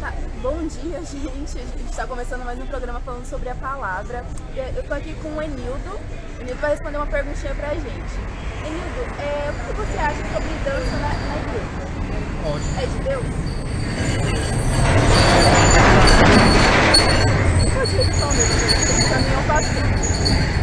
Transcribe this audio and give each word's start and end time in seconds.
tá. 0.00 0.12
Bom 0.42 0.66
dia, 0.66 1.00
gente. 1.04 1.58
A 1.58 1.78
gente 1.78 1.90
está 1.90 2.06
começando 2.06 2.44
mais 2.44 2.58
um 2.60 2.66
programa 2.66 3.00
falando 3.00 3.26
sobre 3.26 3.48
a 3.48 3.54
palavra. 3.54 4.24
Eu 4.76 4.82
tô 4.84 4.94
aqui 4.94 5.14
com 5.22 5.28
o 5.28 5.42
Enildo. 5.42 5.98
O 6.38 6.40
Enildo 6.40 6.60
vai 6.60 6.70
responder 6.70 6.96
uma 6.96 7.06
perguntinha 7.06 7.54
pra 7.54 7.74
gente. 7.74 8.14
Enildo, 8.64 9.20
é, 9.20 9.50
o 9.50 9.54
que 9.66 9.72
você 9.74 9.98
acha 9.98 10.22
sobre 10.32 10.48
dança 10.64 10.96
na, 10.96 11.08
na 11.08 11.36
igreja? 11.38 11.84
Ótimo. 12.46 12.80
É 12.80 12.86
de 12.86 12.98
Deus? 13.04 13.24
Qual 17.72 17.82
a 17.82 17.86
direção? 17.86 18.30
Esse 18.30 19.08
caminho 19.08 19.34
é 19.34 19.38
um 19.38 19.46
pastor. 19.46 19.84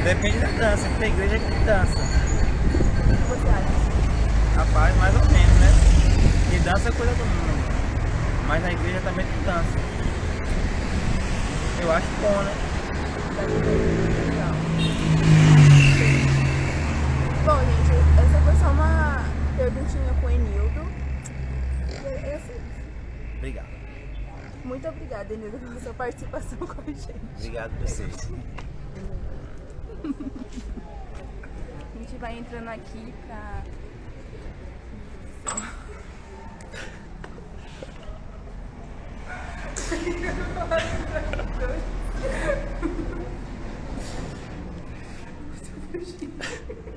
Depende 0.03 0.39
da 0.39 0.47
dança, 0.47 0.87
porque 0.89 1.03
a 1.03 1.07
igreja 1.07 1.35
é 1.35 1.39
que 1.39 1.65
dança. 1.65 1.99
O 1.99 3.15
que 3.15 3.23
você 3.29 3.47
acha? 3.49 3.81
Rapaz, 4.55 4.95
mais 4.97 5.15
ou 5.15 5.21
menos, 5.31 5.59
né? 5.59 5.71
E 6.53 6.59
dança 6.59 6.89
é 6.89 6.91
coisa 6.91 7.13
do 7.13 7.25
mundo. 7.25 7.60
Mas 8.51 8.63
na 8.63 8.73
igreja 8.73 8.99
também 8.99 9.25
tem 9.25 9.43
dança. 9.43 9.79
Eu 11.81 11.89
acho 11.89 12.07
bom, 12.19 12.43
né? 12.43 12.53
Legal. 14.25 14.51
Bom, 17.45 17.59
gente, 17.63 17.95
essa 18.19 18.41
foi 18.41 18.55
só 18.55 18.71
uma 18.71 19.23
perguntinha 19.55 20.13
com 20.19 20.27
o 20.27 20.29
Enildo. 20.29 20.81
E 22.03 22.05
é 22.05 22.29
é 22.29 22.35
assim. 22.35 22.59
Obrigado. 23.37 23.69
Muito 24.65 24.87
obrigada, 24.89 25.33
Enildo, 25.33 25.57
pela 25.57 25.79
sua 25.79 25.93
participação 25.93 26.57
com 26.67 26.81
a 26.81 26.85
gente. 26.87 27.15
Obrigado 27.37 27.71
a 27.71 27.87
vocês. 27.87 28.31
A 31.95 31.99
gente 31.99 32.17
vai 32.17 32.37
entrando 32.37 32.67
aqui 32.67 33.13
pra. 33.25 33.63
Thank 39.91 40.21
you. 46.21 46.90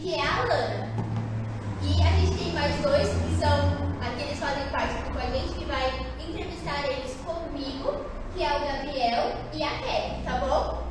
Que 0.00 0.14
é 0.14 0.20
a 0.20 0.36
Alana. 0.42 0.88
E 1.82 2.02
a 2.02 2.10
gente 2.18 2.38
tem 2.38 2.52
mais 2.52 2.74
dois 2.82 3.08
que 3.08 3.38
são 3.40 3.58
aqueles 4.00 4.32
que 4.32 4.36
fazem 4.38 4.68
parte 4.70 4.94
aqui 4.94 5.10
com 5.12 5.18
a 5.18 5.30
gente, 5.30 5.52
que 5.54 5.64
vai 5.64 6.06
entrevistar 6.28 6.86
eles 6.88 7.16
comigo, 7.24 8.04
que 8.34 8.42
é 8.42 8.48
o 8.56 8.60
Gabriel 8.60 9.36
e 9.52 9.62
a 9.62 9.70
Kelly, 9.78 10.22
tá 10.24 10.38
bom? 10.38 10.82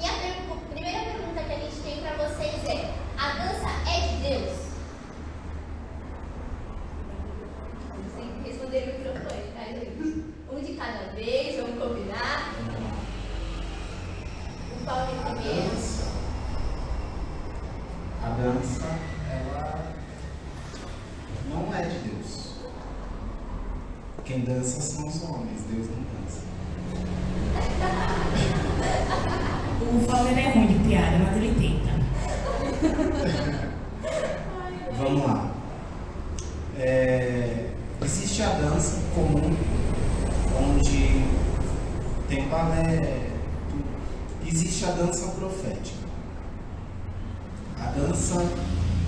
E 0.00 0.04
a 0.06 0.12
pergu- 0.12 0.60
primeira 0.70 0.98
pergunta 1.00 1.42
que 1.42 1.52
a 1.52 1.58
gente 1.58 1.76
tem 1.82 2.00
pra 2.00 2.12
vocês 2.28 2.64
é: 2.66 2.94
a 3.18 3.28
dança 3.32 3.68
é 3.90 4.00
de 4.08 4.16
Deus? 4.28 4.58
Vocês 8.04 8.28
responderam 8.46 8.92
o 8.92 8.98
microfone, 8.98 9.42
tá, 9.54 9.64
gente? 9.64 10.24
Um 10.50 10.60
de 10.60 10.72
cada 10.74 11.12
vez, 11.14 11.56
vamos 11.60 11.78
combinar. 11.82 12.54
O 14.72 14.84
Paulo 14.84 15.06
primeiro. 15.24 15.98
A 18.20 18.30
dança, 18.30 18.86
ela 19.30 19.92
não 21.50 21.74
é 21.74 21.82
de 21.82 21.98
Deus. 21.98 22.54
Quem 24.24 24.40
dança 24.40 24.80
são 24.80 25.06
os 25.06 25.22
homens, 25.22 25.62
Deus 25.70 25.86
não 25.88 26.02
dança. 26.20 26.42
O 29.80 30.00
Fauner 30.06 30.38
é 30.38 30.50
ruim 30.52 30.66
de 30.66 30.88
piada, 30.88 31.18
mas 31.18 31.36
ele 31.36 31.54
tenta. 31.54 31.92
Vamos 34.96 35.24
lá. 35.26 35.50
É, 36.78 37.70
existe 38.02 38.42
a 38.42 38.48
dança 38.50 39.00
comum, 39.14 39.56
onde 40.60 41.24
tem 42.28 42.48
balé, 42.48 43.30
tudo. 43.70 43.84
existe 44.46 44.84
a 44.84 44.90
dança 44.90 45.28
profética. 45.30 45.96
A 47.80 47.90
dança 47.92 48.44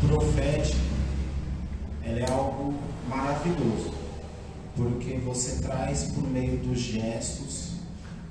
profética, 0.06 0.78
ela 2.05 2.21
é 2.21 2.31
algo 2.31 2.75
porque 4.76 5.19
você 5.25 5.62
traz 5.62 6.04
por 6.04 6.22
meio 6.28 6.59
dos 6.59 6.78
gestos 6.78 7.72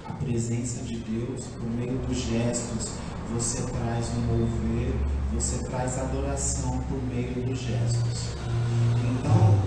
a 0.07 0.13
presença 0.13 0.83
de 0.83 0.97
Deus, 0.97 1.45
por 1.45 1.69
meio 1.69 1.97
dos 1.99 2.17
gestos 2.17 2.89
você 3.33 3.61
traz 3.61 4.09
um 4.17 4.21
mover, 4.21 4.93
você 5.33 5.63
traz 5.65 5.99
adoração 5.99 6.79
por 6.89 7.01
meio 7.03 7.45
dos 7.45 7.59
gestos. 7.59 8.35
Então, 8.97 9.59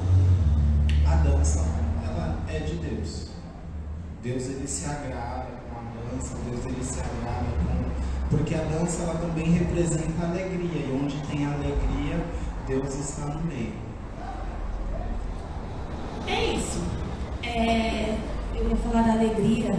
a 1.06 1.17
dança, 1.17 1.65
ela 2.05 2.39
é 2.49 2.59
de 2.59 2.75
Deus. 2.75 3.28
Deus 4.22 4.47
ele 4.47 4.67
se 4.67 4.84
agrada 4.87 5.47
com 5.71 5.78
a 5.78 6.17
dança, 6.17 6.37
Deus 6.51 6.65
ele 6.67 6.84
se 6.84 6.99
agrada 6.99 7.47
com. 7.65 8.37
Porque 8.37 8.55
a 8.55 8.65
dança 8.65 9.03
ela 9.03 9.15
também 9.15 9.51
representa 9.53 10.27
alegria, 10.27 10.87
e 10.87 11.01
onde 11.01 11.21
tem 11.28 11.47
alegria, 11.47 12.27
Deus 12.67 12.95
está 12.95 13.27
no 13.27 13.43
meio. 13.45 13.75
É 16.27 16.55
isso. 16.55 16.81
É, 17.43 18.16
eu 18.55 18.71
ia 18.71 18.77
falar 18.92 19.06
da 19.06 19.12
alegria. 19.12 19.70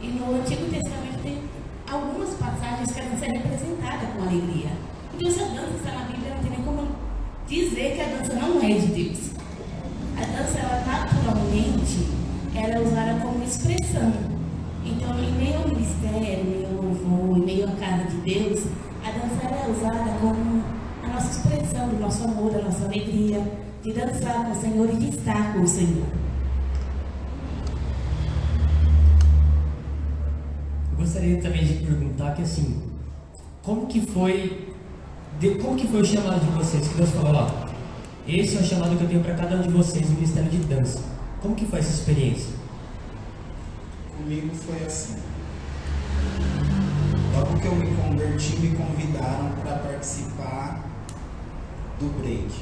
E 0.00 0.06
no 0.06 0.36
Antigo 0.36 0.66
Testamento 0.70 1.22
tem 1.22 1.38
algumas 1.90 2.30
passagens 2.34 2.92
que 2.92 3.00
a 3.00 3.04
dança 3.04 3.26
é 3.26 3.38
representada 3.38 4.06
com 4.06 4.22
alegria. 4.22 4.70
Então, 5.14 5.30
se 5.30 5.42
a 5.42 5.46
dança 5.46 5.74
está 5.76 5.92
na 5.92 6.04
Bíblia, 6.04 6.34
não 6.34 6.42
tem 6.42 6.50
nem 6.50 6.62
como 6.62 6.88
dizer 7.48 7.94
que 7.94 8.00
a 8.00 8.16
dança 8.16 8.34
não 8.34 8.62
é 8.62 8.74
de 8.74 8.86
Deus. 8.86 9.30
A 10.16 10.20
dança, 10.20 10.58
ela 10.58 10.84
naturalmente, 10.86 12.08
ela 12.54 12.74
é 12.74 12.80
usada 12.80 13.20
como 13.20 13.44
expressão. 13.44 14.12
Então, 14.84 15.18
em 15.18 15.32
meio 15.32 15.58
ao 15.58 15.68
ministério, 15.68 16.40
em 16.40 16.44
meio 16.44 16.66
ao 16.68 16.84
louvor, 16.84 17.38
em 17.38 17.44
meio 17.44 17.68
à 17.68 17.72
casa 17.72 18.04
de 18.04 18.16
Deus, 18.18 18.64
a 19.04 19.10
dança 19.10 19.46
ela 19.46 19.66
é 19.66 19.70
usada 19.70 20.10
como 20.20 20.62
a 21.02 21.08
nossa 21.08 21.30
expressão 21.30 21.88
do 21.88 21.98
nosso 21.98 22.24
amor, 22.24 22.52
da 22.52 22.62
nossa 22.62 22.84
alegria, 22.84 23.42
de 23.82 23.92
dançar 23.92 24.44
com 24.44 24.52
o 24.52 24.54
Senhor 24.54 24.88
e 24.90 24.96
de 24.96 25.08
estar 25.16 25.52
com 25.52 25.60
o 25.60 25.68
Senhor. 25.68 26.06
Eu 30.92 30.98
gostaria 30.98 31.40
também 31.40 31.64
de 31.64 31.74
que 32.34 32.42
assim, 32.42 32.82
como 33.62 33.86
que 33.86 34.00
foi, 34.00 34.74
de- 35.38 35.54
como 35.56 35.76
que 35.76 35.86
foi 35.86 36.00
o 36.00 36.04
chamado 36.04 36.40
de 36.40 36.50
vocês? 36.52 36.88
Que 36.88 36.94
Deus 36.94 37.10
falou, 37.10 37.34
ó, 37.34 37.68
esse 38.26 38.56
é 38.56 38.60
o 38.60 38.64
chamado 38.64 38.96
que 38.96 39.02
eu 39.04 39.08
tenho 39.08 39.22
para 39.22 39.34
cada 39.34 39.56
um 39.56 39.62
de 39.62 39.68
vocês, 39.70 40.08
o 40.08 40.12
Ministério 40.12 40.50
de 40.50 40.58
Dança. 40.58 41.00
Como 41.40 41.54
que 41.54 41.66
foi 41.66 41.78
essa 41.80 41.90
experiência? 41.92 42.52
Comigo 44.16 44.54
foi 44.54 44.84
assim. 44.86 45.16
Logo 47.34 47.58
que 47.58 47.66
eu 47.66 47.74
me 47.74 47.86
converti, 47.96 48.56
me 48.58 48.76
convidaram 48.76 49.50
para 49.62 49.76
participar 49.78 50.84
do 51.98 52.06
break. 52.20 52.52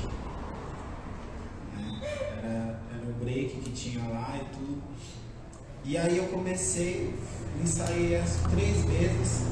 Né? 1.76 2.00
Era, 2.43 2.81
era 2.94 3.12
break 3.22 3.56
que 3.56 3.70
tinha 3.72 4.08
lá 4.08 4.37
e 4.37 4.55
tudo. 4.55 4.81
E 5.85 5.97
aí 5.97 6.19
eu 6.19 6.25
comecei, 6.25 7.15
ensaiei 7.62 8.17
as 8.17 8.37
três 8.50 8.85
vezes. 8.85 9.47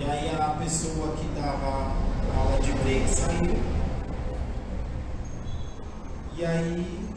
E 0.00 0.04
aí 0.04 0.34
a 0.34 0.50
pessoa 0.60 1.14
que 1.16 1.26
dava 1.40 1.92
aula 2.36 2.60
de 2.60 2.72
break 2.72 3.08
saiu. 3.08 3.54
E 6.36 6.44
aí, 6.44 7.08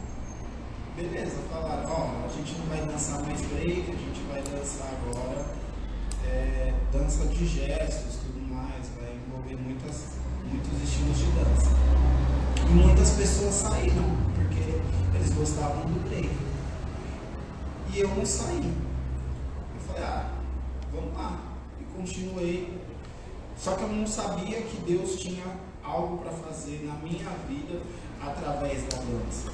beleza, 0.94 1.36
falaram, 1.50 1.90
ó, 1.90 2.26
a 2.26 2.28
gente 2.28 2.56
não 2.58 2.66
vai 2.66 2.80
dançar 2.86 3.20
mais 3.24 3.40
break, 3.40 3.80
a 3.80 3.96
gente 3.96 4.20
vai 4.30 4.42
dançar 4.42 4.92
agora 4.92 5.44
é, 6.24 6.72
dança 6.92 7.26
de 7.26 7.46
gestos, 7.46 8.16
tudo 8.24 8.40
mais, 8.46 8.86
vai 8.96 9.16
envolver 9.26 9.56
muitas, 9.56 10.04
muitos 10.44 10.82
estilos 10.82 11.18
de 11.18 11.26
dança. 11.32 11.76
E 12.64 12.70
muitas 12.70 13.10
pessoas 13.10 13.54
saíram, 13.54 14.04
porque 14.34 14.80
eles 15.16 15.30
gostavam 15.32 15.82
do 15.86 16.08
break. 16.08 16.47
E 17.92 18.00
eu 18.00 18.08
não 18.08 18.24
saí. 18.24 18.72
Eu 19.74 19.80
falei, 19.86 20.02
ah, 20.02 20.30
vamos 20.92 21.14
lá. 21.14 21.40
E 21.80 21.84
continuei. 21.96 22.78
Só 23.56 23.74
que 23.74 23.82
eu 23.82 23.88
não 23.88 24.06
sabia 24.06 24.62
que 24.62 24.76
Deus 24.86 25.16
tinha 25.18 25.44
algo 25.82 26.18
para 26.18 26.30
fazer 26.30 26.84
na 26.86 26.94
minha 26.94 27.28
vida 27.48 27.82
através 28.20 28.82
da 28.84 28.98
dança. 28.98 29.52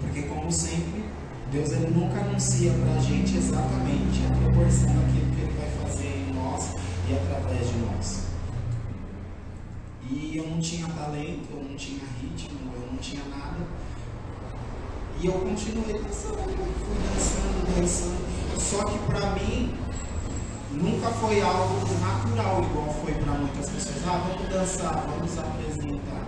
Porque 0.00 0.22
como 0.22 0.50
sempre, 0.50 1.04
Deus 1.52 1.72
ele 1.72 1.90
nunca 1.90 2.20
anuncia 2.20 2.72
para 2.72 2.94
a 2.94 3.00
gente 3.00 3.36
exatamente 3.36 4.20
a 4.26 4.36
proporção 4.36 4.88
daquilo 4.88 5.34
que 5.34 5.40
ele 5.42 5.54
vai 5.58 5.70
fazer 5.82 6.06
em 6.06 6.32
nós 6.34 6.74
e 7.08 7.14
através 7.14 7.68
de 7.68 7.78
nós. 7.78 8.30
E 10.10 10.36
eu 10.36 10.48
não 10.48 10.60
tinha 10.60 10.88
talento, 10.88 11.48
eu 11.50 11.62
não 11.62 11.76
tinha 11.76 12.02
ritmo, 12.20 12.72
eu 12.74 12.88
não 12.90 12.96
tinha 12.98 13.22
nada. 13.24 13.58
E 15.22 15.26
eu 15.26 15.34
continuei 15.34 16.00
dançando, 16.02 16.38
fui 16.46 16.96
dançando, 17.12 17.76
dançando. 17.78 18.58
Só 18.58 18.84
que 18.84 18.98
para 19.00 19.32
mim 19.32 19.74
nunca 20.72 21.10
foi 21.10 21.42
algo 21.42 21.74
natural, 22.00 22.62
igual 22.62 22.94
foi 23.04 23.12
para 23.12 23.34
muitas 23.34 23.68
pessoas. 23.68 23.96
Ah, 24.06 24.26
vamos 24.26 24.48
dançar, 24.48 25.06
vamos 25.06 25.38
apresentar. 25.38 26.26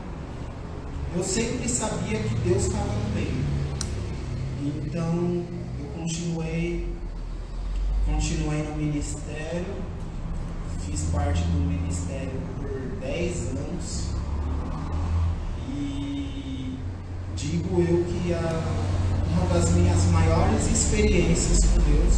Eu 1.17 1.25
sempre 1.25 1.67
sabia 1.71 2.19
que 2.19 2.35
Deus 2.35 2.65
estava 2.65 2.85
no 2.85 3.15
meio. 3.15 3.45
Então 4.63 5.47
eu 5.81 5.87
continuei, 5.99 6.95
continuei 8.05 8.63
no 8.65 8.77
ministério, 8.77 9.75
fiz 10.85 11.05
parte 11.05 11.41
do 11.45 11.61
ministério 11.61 12.43
por 12.59 12.69
10 13.01 13.57
anos 13.57 14.09
e 15.71 16.03
digo 17.53 17.83
eu 17.83 18.03
que 18.05 18.33
a, 18.33 18.63
uma 19.29 19.47
das 19.53 19.73
minhas 19.73 20.07
maiores 20.07 20.71
experiências 20.73 21.59
com 21.59 21.83
Deus, 21.83 22.15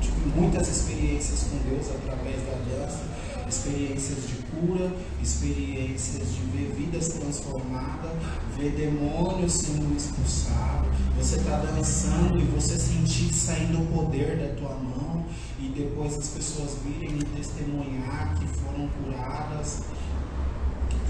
tive 0.00 0.38
muitas 0.40 0.68
experiências 0.68 1.48
com 1.50 1.58
Deus 1.68 1.90
através 1.90 2.36
da 2.42 2.52
dança, 2.70 3.00
experiências 3.48 4.18
de 4.28 4.34
cura, 4.44 4.92
experiências 5.20 6.32
de 6.32 6.40
ver 6.52 6.72
vidas 6.76 7.08
transformadas, 7.08 8.12
ver 8.56 8.70
demônios 8.76 9.52
sendo 9.52 9.96
expulsados, 9.96 10.90
você 11.18 11.34
está 11.34 11.56
dançando 11.56 12.38
e 12.38 12.44
você 12.44 12.78
sentir 12.78 13.34
saindo 13.34 13.82
o 13.82 13.86
poder 13.86 14.36
da 14.36 14.54
tua 14.54 14.76
mão 14.76 15.24
e 15.58 15.70
depois 15.70 16.16
as 16.16 16.28
pessoas 16.28 16.76
virem 16.84 17.18
e 17.18 17.24
testemunhar 17.36 18.36
que 18.38 18.46
foram 18.46 18.88
curadas. 18.90 19.82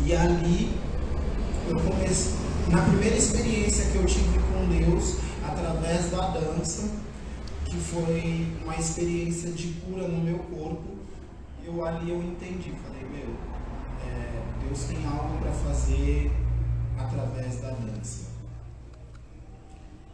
E 0.07 0.15
ali 0.15 0.75
eu 1.69 1.81
comecei, 1.81 2.54
na 2.71 2.83
primeira 2.83 3.17
experiência 3.17 3.91
que 3.91 3.97
eu 3.97 4.07
tive 4.07 4.39
com 4.39 4.69
Deus, 4.69 5.17
através 5.47 6.11
da 6.11 6.29
dança, 6.29 6.91
que 7.65 7.77
foi 7.77 8.47
uma 8.63 8.77
experiência 8.77 9.51
de 9.51 9.69
cura 9.81 10.09
no 10.09 10.23
meu 10.23 10.39
corpo, 10.39 10.95
eu 11.65 11.85
ali 11.85 12.11
eu 12.11 12.23
entendi, 12.23 12.73
falei, 12.83 13.05
meu, 13.11 13.35
é, 14.07 14.43
Deus 14.67 14.85
tem 14.85 15.05
algo 15.07 15.39
para 15.39 15.53
fazer 15.53 16.31
através 16.99 17.61
da 17.61 17.71
dança. 17.71 18.29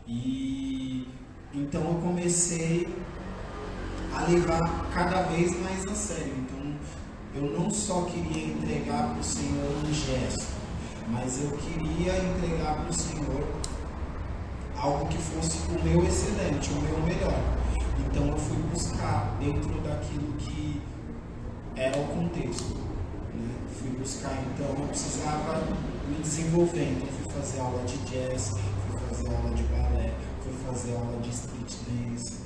E 0.06 1.08
então 1.52 1.82
eu 1.82 1.94
comecei 2.00 2.88
a 4.14 4.22
levar 4.24 4.90
cada 4.92 5.22
vez 5.22 5.60
mais 5.60 5.86
a 5.86 5.94
sério. 5.94 6.32
Então 6.38 6.74
eu 7.34 7.58
não 7.58 7.70
só 7.70 8.02
queria 8.02 8.48
entregar 8.52 9.10
para 9.10 9.20
o 9.20 9.24
Senhor 9.24 9.84
um 9.84 9.92
gesto, 9.92 10.59
mas 11.10 11.42
eu 11.42 11.50
queria 11.50 12.16
entregar 12.16 12.76
para 12.76 12.90
o 12.90 12.94
Senhor 12.94 13.44
algo 14.76 15.06
que 15.06 15.18
fosse 15.18 15.58
o 15.68 15.84
meu 15.84 16.04
excelente, 16.04 16.70
o 16.70 16.80
meu 16.80 16.98
melhor. 17.02 17.38
Então 18.06 18.28
eu 18.28 18.36
fui 18.36 18.56
buscar 18.72 19.36
dentro 19.38 19.80
daquilo 19.80 20.32
que 20.38 20.80
era 21.76 21.98
o 21.98 22.06
contexto. 22.08 22.76
Né? 23.34 23.54
Fui 23.78 23.90
buscar, 23.90 24.36
então 24.54 24.66
eu 24.66 24.88
precisava 24.88 25.62
me 26.08 26.16
desenvolver. 26.22 26.96
Então 26.96 27.08
fui 27.08 27.32
fazer 27.32 27.60
aula 27.60 27.84
de 27.84 27.98
jazz, 27.98 28.54
fui 28.88 28.98
fazer 29.08 29.34
aula 29.34 29.54
de 29.54 29.62
balé, 29.64 30.14
fui 30.42 30.52
fazer 30.66 30.94
aula 30.94 31.20
de 31.20 31.30
street 31.30 31.74
dance. 31.88 32.40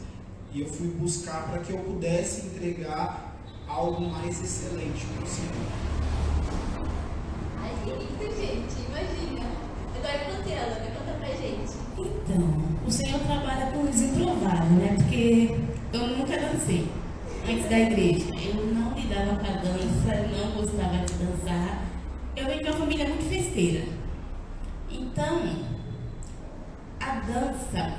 E 0.53 0.61
eu 0.61 0.69
fui 0.69 0.89
buscar 0.89 1.49
para 1.49 1.61
que 1.61 1.73
eu 1.73 1.79
pudesse 1.79 2.47
entregar 2.47 3.35
algo 3.67 4.01
mais 4.09 4.41
excelente 4.43 5.07
para 5.07 5.25
o 5.25 5.27
Senhor. 5.27 5.95
Ai, 7.61 7.71
que 7.83 7.91
lindo, 7.91 8.37
gente. 8.37 8.75
Imagina. 8.89 9.47
Agora 9.97 10.13
é 10.13 10.25
conte 10.31 10.53
ela, 10.53 10.81
me 10.81 10.91
conta 10.97 11.13
pra 11.19 11.29
gente. 11.29 11.73
Então, 11.97 12.65
o 12.87 12.91
Senhor 12.91 13.19
trabalha 13.21 13.73
com 13.73 13.89
os 13.89 14.01
improváveis, 14.01 14.71
né? 14.73 14.97
Porque 14.99 15.61
eu 15.95 16.09
nunca 16.09 16.37
dancei 16.37 16.89
antes 17.49 17.69
da 17.69 17.79
igreja. 17.79 18.25
Eu 18.35 18.67
não 18.75 18.93
lidava 18.95 19.37
com 19.37 19.47
a 19.47 19.57
dança, 19.57 20.29
não 20.29 20.51
gostava 20.61 20.99
de 21.05 21.15
dançar. 21.15 21.85
Eu 22.37 22.47
venho 22.47 22.63
de 22.65 22.71
uma 22.71 22.79
família 22.79 23.09
muito 23.09 23.29
festeira. 23.29 23.85
Então, 24.91 25.41
a 27.01 27.15
dança 27.21 27.95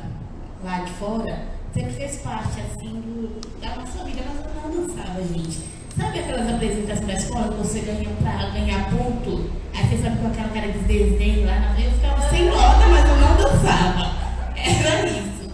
lá 0.63 0.79
de 0.79 0.91
fora 0.93 1.45
sempre 1.73 1.93
fez 1.93 2.17
parte 2.17 2.59
assim 2.59 2.99
do, 2.99 3.39
da 3.61 3.75
nossa 3.75 4.03
vida, 4.03 4.23
mas 4.27 4.45
eu 4.45 4.61
não 4.61 4.87
dançava, 4.87 5.21
gente. 5.23 5.59
Sabe 5.97 6.19
aquelas 6.19 6.53
apresentações 6.53 7.07
da 7.07 7.13
escola 7.13 7.47
que 7.53 7.57
você 7.57 7.79
ganha 7.79 8.09
pra 8.21 8.49
ganhar 8.49 8.89
ponto? 8.91 9.49
Aí 9.73 9.87
você 9.87 10.03
sabe 10.03 10.17
com 10.17 10.27
aquela 10.27 10.49
cara 10.49 10.67
de 10.69 10.79
desenho 10.79 11.45
lá 11.47 11.59
na 11.59 11.73
frente, 11.73 11.87
eu 11.87 11.93
ficava 11.93 12.29
sem 12.29 12.45
nota, 12.45 12.87
mas 12.87 13.09
eu 13.09 13.15
não 13.15 13.37
dançava. 13.37 14.15
Era 14.57 15.09
isso. 15.09 15.49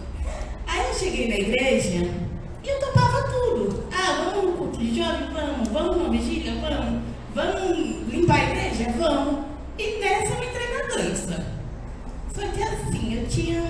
Aí 0.65 0.88
eu 0.88 0.93
cheguei 0.95 1.27
na 1.27 1.36
igreja 1.36 2.31
e 2.63 2.69
eu 2.69 2.79
topava 2.79 3.24
tudo. 3.24 3.83
Ah, 3.91 4.31
vamos 4.31 4.51
no 4.51 4.57
culto 4.57 4.77
de 4.77 5.00
jovem? 5.00 5.29
Vamos. 5.33 5.67
Vamos 5.69 5.98
numa 5.98 6.09
vigília? 6.09 6.53
Vamos. 6.62 7.01
Vamos 7.33 8.07
limpar 8.13 8.39
a 8.39 8.43
igreja? 8.51 8.91
Vamos. 9.00 9.45
E 9.79 10.00
nessa 10.00 10.33
eu 10.33 10.43
entrei 10.43 10.67
na 10.77 10.95
dança. 10.95 11.45
Só 12.36 12.41
que 12.41 12.62
assim, 12.62 13.15
eu 13.15 13.20
tinha 13.31 13.63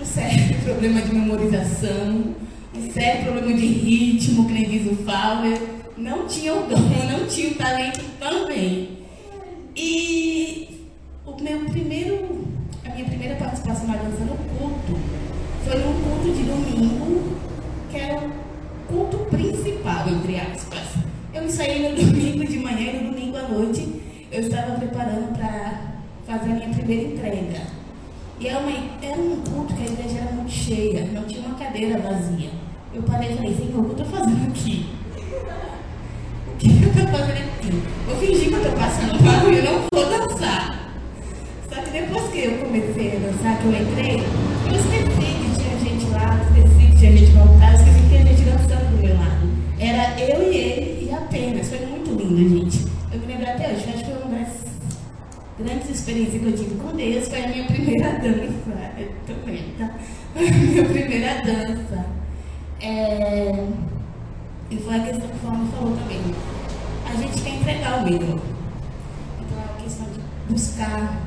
um 0.00 0.04
sério 0.04 0.56
problema 0.64 1.02
de 1.02 1.14
memorização, 1.14 2.34
um 2.74 2.90
sério 2.90 3.24
problema 3.24 3.52
de 3.52 3.66
ritmo, 3.66 4.46
que 4.46 4.54
nem 4.54 4.68
diz 4.68 4.90
o 4.90 4.96
Fowler. 4.96 5.60
Não 5.96 6.26
tinha 6.26 6.54
o 6.54 6.66
dom, 6.66 6.78
não 6.78 7.26
tinha 7.26 7.50
o 7.50 7.54
talento 7.56 8.02
também. 8.18 9.00
E 9.76 10.88
o 11.26 11.42
meu 11.42 11.66
primeiro, 11.66 12.48
a 12.86 12.94
minha 12.94 13.04
primeira 13.04 13.34
participação 13.36 13.86
na 13.86 13.96
dança 13.96 14.24
no 14.24 14.36
culto 14.36 14.98
foi 15.62 15.78
num 15.78 16.00
culto 16.02 16.32
de 16.34 16.42
domingo, 16.44 17.36
que 17.90 17.98
era 17.98 18.18
o 18.18 18.30
culto 18.88 19.18
principal, 19.26 20.08
entre 20.08 20.36
aspas. 20.36 21.04
Eu 21.34 21.48
saí 21.50 21.82
no 21.82 21.94
domingo 22.02 22.46
de 22.46 22.58
manhã 22.58 22.92
e 22.92 23.04
no 23.04 23.10
domingo 23.12 23.36
à 23.36 23.42
noite 23.42 24.00
eu 24.32 24.40
estava 24.40 24.76
preparando 24.76 25.36
para 25.36 25.98
fazer 26.26 26.52
a 26.52 26.54
minha 26.54 26.70
primeira 26.70 27.08
entrega. 27.08 27.79
E 28.40 28.48
era, 28.48 28.58
era 29.02 29.20
um 29.20 29.36
culto 29.42 29.74
que 29.74 29.82
a 29.82 29.84
igreja 29.84 30.18
era 30.18 30.32
muito 30.32 30.50
cheia, 30.50 31.04
não 31.12 31.24
tinha 31.24 31.46
uma 31.46 31.58
cadeira 31.58 32.00
vazia. 32.00 32.48
Eu 32.94 33.02
parei 33.02 33.32
e 33.32 33.36
falei, 33.36 33.54
Senhor, 33.54 33.80
o 33.80 33.84
que 33.84 34.00
eu 34.00 34.04
estou 34.04 34.06
fazendo 34.06 34.48
aqui? 34.48 34.86
O 36.46 36.56
que 36.60 36.68
eu 36.68 36.88
estou 36.88 37.06
fazendo 37.06 37.38
aqui? 37.38 37.82
Vou 38.06 38.16
fingir 38.16 38.48
que 38.48 38.54
eu 38.54 38.58
estou 38.58 38.72
passando 38.72 39.22
mal 39.22 39.50
e 39.50 39.56
eu 39.58 39.64
não 39.64 39.80
vou 39.92 40.10
dançar. 40.10 40.90
Só 41.68 41.80
que 41.82 41.90
depois 41.90 42.30
que 42.30 42.38
eu 42.38 42.58
comecei 42.58 43.16
a 43.16 43.20
dançar, 43.20 43.58
que 43.58 43.64
eu 43.64 43.72
entrei, 43.72 44.16
eu 44.16 44.76
esqueci 44.76 45.38
que 45.38 45.60
tinha 45.60 45.78
gente 45.78 46.06
lá, 46.10 46.40
esqueci 46.44 46.90
que 46.90 46.96
tinha 46.98 47.16
gente 47.16 47.32
voltada, 47.32 47.76
esqueci 47.76 48.00
que 48.00 48.08
tinha 48.08 48.26
gente 48.26 48.42
dançando 48.42 48.90
do 48.90 49.02
meu 49.02 49.14
lado. 49.16 49.48
Era 49.78 50.20
eu 50.20 50.52
e 50.52 50.56
ele 50.56 51.08
e 51.08 51.14
apenas. 51.14 51.68
Foi 51.68 51.86
muito 51.86 52.10
lindo, 52.10 52.58
gente. 52.58 52.86
Eu 53.12 53.20
me 53.20 53.26
lembro 53.26 53.50
até 53.50 53.72
hoje, 53.72 53.84
acho 53.88 54.04
que 54.04 54.10
foi 54.10 54.22
uma 54.22 54.38
das 54.38 54.60
grandes 55.62 55.90
experiências 55.90 56.40
que 56.40 56.46
eu 56.46 56.52
tive 56.52 56.74
com 56.76 56.96
Deus. 56.96 57.28
Foi 57.28 57.44
a 57.44 57.48
minha 57.48 57.64
primeira 57.66 58.10
dança. 58.18 58.92
Eu 59.28 59.36
vendo, 59.44 59.78
tá? 59.78 59.94
Foi 60.34 60.48
a 60.48 60.52
minha 60.52 60.84
primeira 60.84 61.42
dança. 61.42 62.06
É... 62.80 63.66
E 64.70 64.76
foi 64.76 64.96
a 64.96 65.00
questão 65.00 65.28
que 65.28 65.36
o 65.36 65.38
Fábio 65.38 65.66
falou 65.66 65.96
também. 65.96 66.20
A 67.08 67.16
gente 67.16 67.42
quer 67.42 67.54
entregar 67.56 68.00
o 68.00 68.04
melhor. 68.04 68.40
Então 69.40 69.58
é 69.58 69.64
uma 69.64 69.82
questão 69.82 70.06
de 70.06 70.52
buscar, 70.52 71.20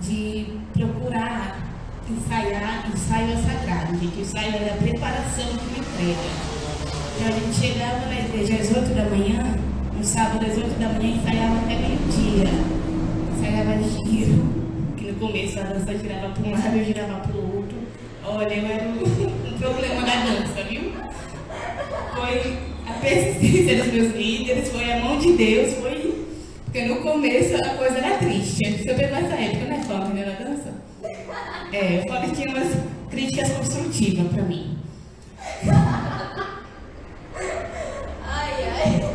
de 0.00 0.46
procurar 0.72 1.66
ensaiar, 2.08 2.88
ensaio 2.92 3.32
é 3.32 3.36
sagrado, 3.36 3.98
gente. 3.98 4.20
Ensaio 4.20 4.54
é 4.54 4.70
a 4.70 4.76
preparação 4.76 5.44
de 5.44 5.58
uma 5.58 5.78
entrega. 5.78 6.56
Então 7.16 7.28
a 7.28 7.30
gente 7.32 7.56
chegava 7.56 8.06
na 8.06 8.20
igreja 8.20 8.62
às 8.62 8.76
8 8.76 8.94
da 8.94 9.04
manhã, 9.10 9.56
no 9.96 10.04
sábado 10.04 10.46
às 10.46 10.56
8 10.56 10.78
da 10.78 10.88
manhã 10.90 11.16
ensaiava 11.16 11.56
até 11.56 11.74
meio-dia. 11.76 12.85
Ensaiava 13.46 13.80
giro, 13.80 14.44
que 14.96 15.04
no 15.04 15.14
começo 15.20 15.60
a 15.60 15.62
dança 15.62 15.96
girava 15.96 16.30
para 16.30 16.42
um 16.42 16.50
lado, 16.50 16.76
eu 16.76 16.84
girava 16.84 17.20
para 17.20 17.36
o 17.36 17.56
outro. 17.56 17.78
Olha, 18.24 18.52
eu 18.52 18.66
era 18.66 18.88
um 18.88 18.98
problema 19.58 20.02
da 20.02 20.16
dança, 20.24 20.64
viu? 20.68 20.92
Foi 22.12 22.58
a 22.88 22.92
persistência 22.94 23.84
dos 23.84 23.92
meus 23.92 24.16
líderes, 24.16 24.68
foi 24.68 24.92
a 24.92 24.98
mão 24.98 25.18
de 25.18 25.32
Deus, 25.34 25.74
foi. 25.74 26.26
Porque 26.64 26.86
no 26.86 26.96
começo 26.96 27.54
a 27.56 27.68
coisa 27.76 27.98
era 27.98 28.18
triste. 28.18 28.64
Você 28.64 28.94
pegou 28.94 29.16
essa 29.16 29.34
época, 29.36 29.64
né, 29.66 29.84
Fábio, 29.86 30.26
na 30.26 30.32
dança? 30.32 30.74
É, 31.72 32.02
o 32.04 32.08
Fábio 32.08 32.32
tinha 32.32 32.48
umas 32.48 32.76
críticas 33.10 33.52
construtivas 33.52 34.26
para 34.32 34.42
mim. 34.42 34.76
Ai. 38.26 38.52
Ai, 38.84 39.05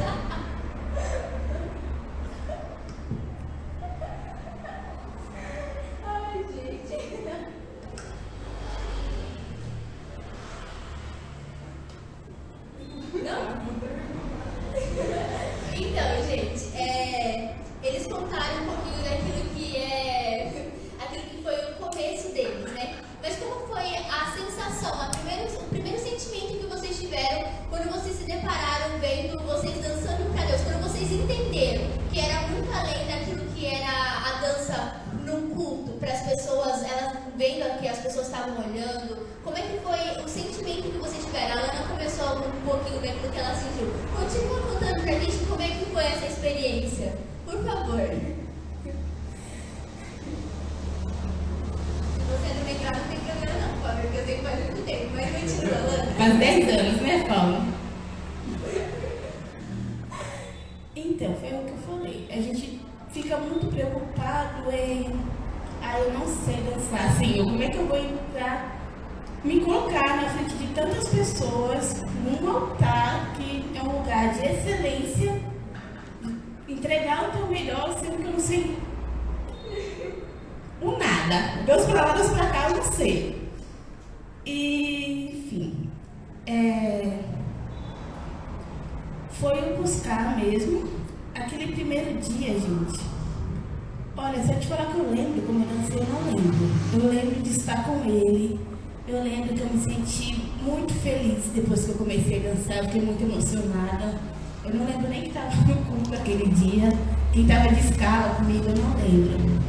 Quem 107.33 107.43
estava 107.43 107.69
de 107.69 107.79
escala 107.79 108.35
comigo, 108.35 108.65
eu 108.65 108.75
não 108.75 108.93
lembro. 108.97 109.61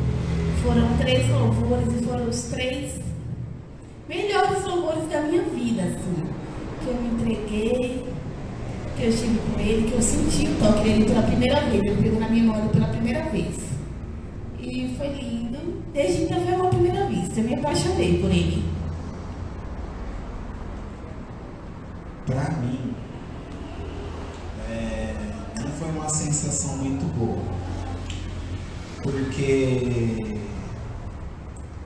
Foram 0.64 0.96
três 0.98 1.28
louvores 1.30 1.94
e 1.94 2.04
foram 2.04 2.28
os 2.28 2.42
três 2.44 3.00
melhores 4.08 4.64
louvores 4.64 5.08
da 5.08 5.22
minha 5.22 5.42
vida, 5.44 5.82
assim. 5.82 6.24
Que 6.80 6.88
eu 6.88 6.94
me 6.94 7.08
entreguei, 7.14 8.04
que 8.96 9.02
eu 9.04 9.08
estive 9.08 9.38
com 9.38 9.60
ele, 9.60 9.88
que 9.88 9.94
eu 9.94 10.02
senti 10.02 10.46
o 10.48 10.58
toque 10.58 10.82
dele 10.82 11.04
pela 11.04 11.22
primeira 11.22 11.60
vez. 11.60 11.84
Ele 11.84 12.02
pegou 12.02 12.18
na 12.18 12.28
minha 12.28 12.44
mão 12.44 12.68
pela 12.68 12.88
primeira 12.88 13.22
vez. 13.26 13.56
E 14.58 14.94
foi 14.98 15.08
lindo. 15.08 15.82
Desde 15.92 16.24
então 16.24 16.40
foi 16.40 16.54
uma 16.54 16.68
primeira 16.68 17.06
vista. 17.06 17.38
Eu 17.38 17.44
me 17.44 17.54
apaixonei 17.54 18.18
por 18.18 18.30
ele. 18.30 18.64
Pra 22.26 22.50
mim, 22.56 22.81
Porque 29.32 30.36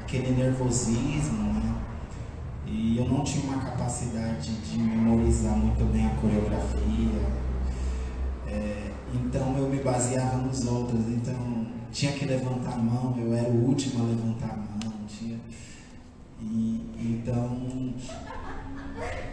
aquele 0.02 0.32
nervosismo, 0.32 1.52
né? 1.54 1.76
E 2.66 2.98
eu 2.98 3.04
não 3.04 3.22
tinha 3.22 3.44
uma 3.44 3.62
capacidade 3.62 4.50
de 4.52 4.78
memorizar 4.78 5.56
muito 5.56 5.84
bem 5.92 6.06
a 6.06 6.10
coreografia. 6.16 7.22
É, 8.48 8.90
então 9.14 9.56
eu 9.58 9.68
me 9.68 9.78
baseava 9.78 10.38
nos 10.38 10.66
outros. 10.66 11.06
Então 11.06 11.66
tinha 11.92 12.10
que 12.12 12.24
levantar 12.24 12.72
a 12.72 12.78
mão, 12.78 13.14
eu 13.16 13.32
era 13.32 13.48
o 13.48 13.68
último 13.68 14.02
a 14.02 14.08
levantar 14.08 14.50
a 14.50 14.84
mão. 14.84 14.94
Tinha, 15.06 15.38
e, 16.42 16.80
então 16.98 17.94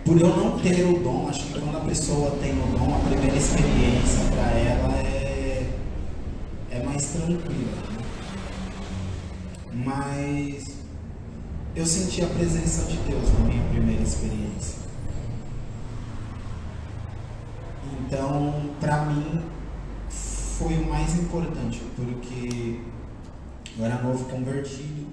por 0.05 0.21
eu 0.21 0.27
não 0.27 0.59
ter 0.59 0.83
o 0.83 0.99
dom, 0.99 1.29
acho 1.29 1.45
que 1.45 1.59
quando 1.59 1.77
a 1.77 1.81
pessoa 1.81 2.29
tem 2.39 2.51
o 2.51 2.77
dom, 2.77 2.95
a 2.95 2.99
primeira 3.09 3.35
experiência 3.35 4.23
para 4.29 4.51
ela 4.51 4.93
é, 4.99 5.67
é 6.69 6.83
mais 6.83 7.05
tranquila. 7.07 7.92
Mas 9.73 10.77
eu 11.75 11.85
senti 11.85 12.23
a 12.23 12.27
presença 12.27 12.85
de 12.85 12.97
Deus 12.97 13.33
na 13.33 13.45
minha 13.45 13.63
primeira 13.69 14.03
experiência. 14.03 14.83
Então, 18.05 18.69
para 18.79 19.05
mim, 19.05 19.41
foi 20.09 20.75
o 20.75 20.87
mais 20.87 21.17
importante, 21.17 21.81
porque 21.95 22.79
eu 23.77 23.85
era 23.85 24.01
novo 24.03 24.25
convertido 24.25 25.07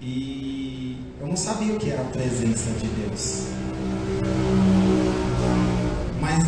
e 0.00 0.96
eu 1.20 1.26
não 1.26 1.36
sabia 1.36 1.74
o 1.74 1.78
que 1.78 1.90
era 1.90 2.02
a 2.02 2.04
presença 2.04 2.70
de 2.72 2.86
Deus. 2.86 3.48
Mas 6.20 6.44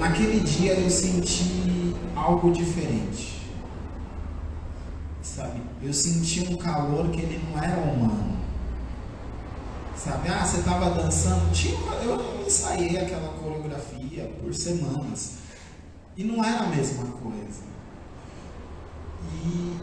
naquele 0.00 0.40
dia 0.40 0.72
eu 0.74 0.90
senti 0.90 1.94
algo 2.16 2.50
diferente. 2.50 3.46
Sabe? 5.22 5.60
Eu 5.86 5.94
senti 5.94 6.40
um 6.52 6.56
calor 6.56 7.08
que 7.10 7.20
ele 7.20 7.40
não 7.48 7.62
era 7.62 7.80
humano. 7.80 8.36
Sabe? 9.96 10.28
Ah, 10.28 10.44
você 10.44 10.58
estava 10.58 10.90
dançando. 10.90 11.52
Tinha, 11.52 11.78
eu 12.02 12.44
ensaiei 12.44 12.98
aquela 12.98 13.32
coreografia 13.34 14.28
por 14.42 14.52
semanas. 14.52 15.34
E 16.16 16.24
não 16.24 16.42
era 16.44 16.64
a 16.64 16.66
mesma 16.66 17.04
coisa. 17.04 17.62
E 19.44 19.76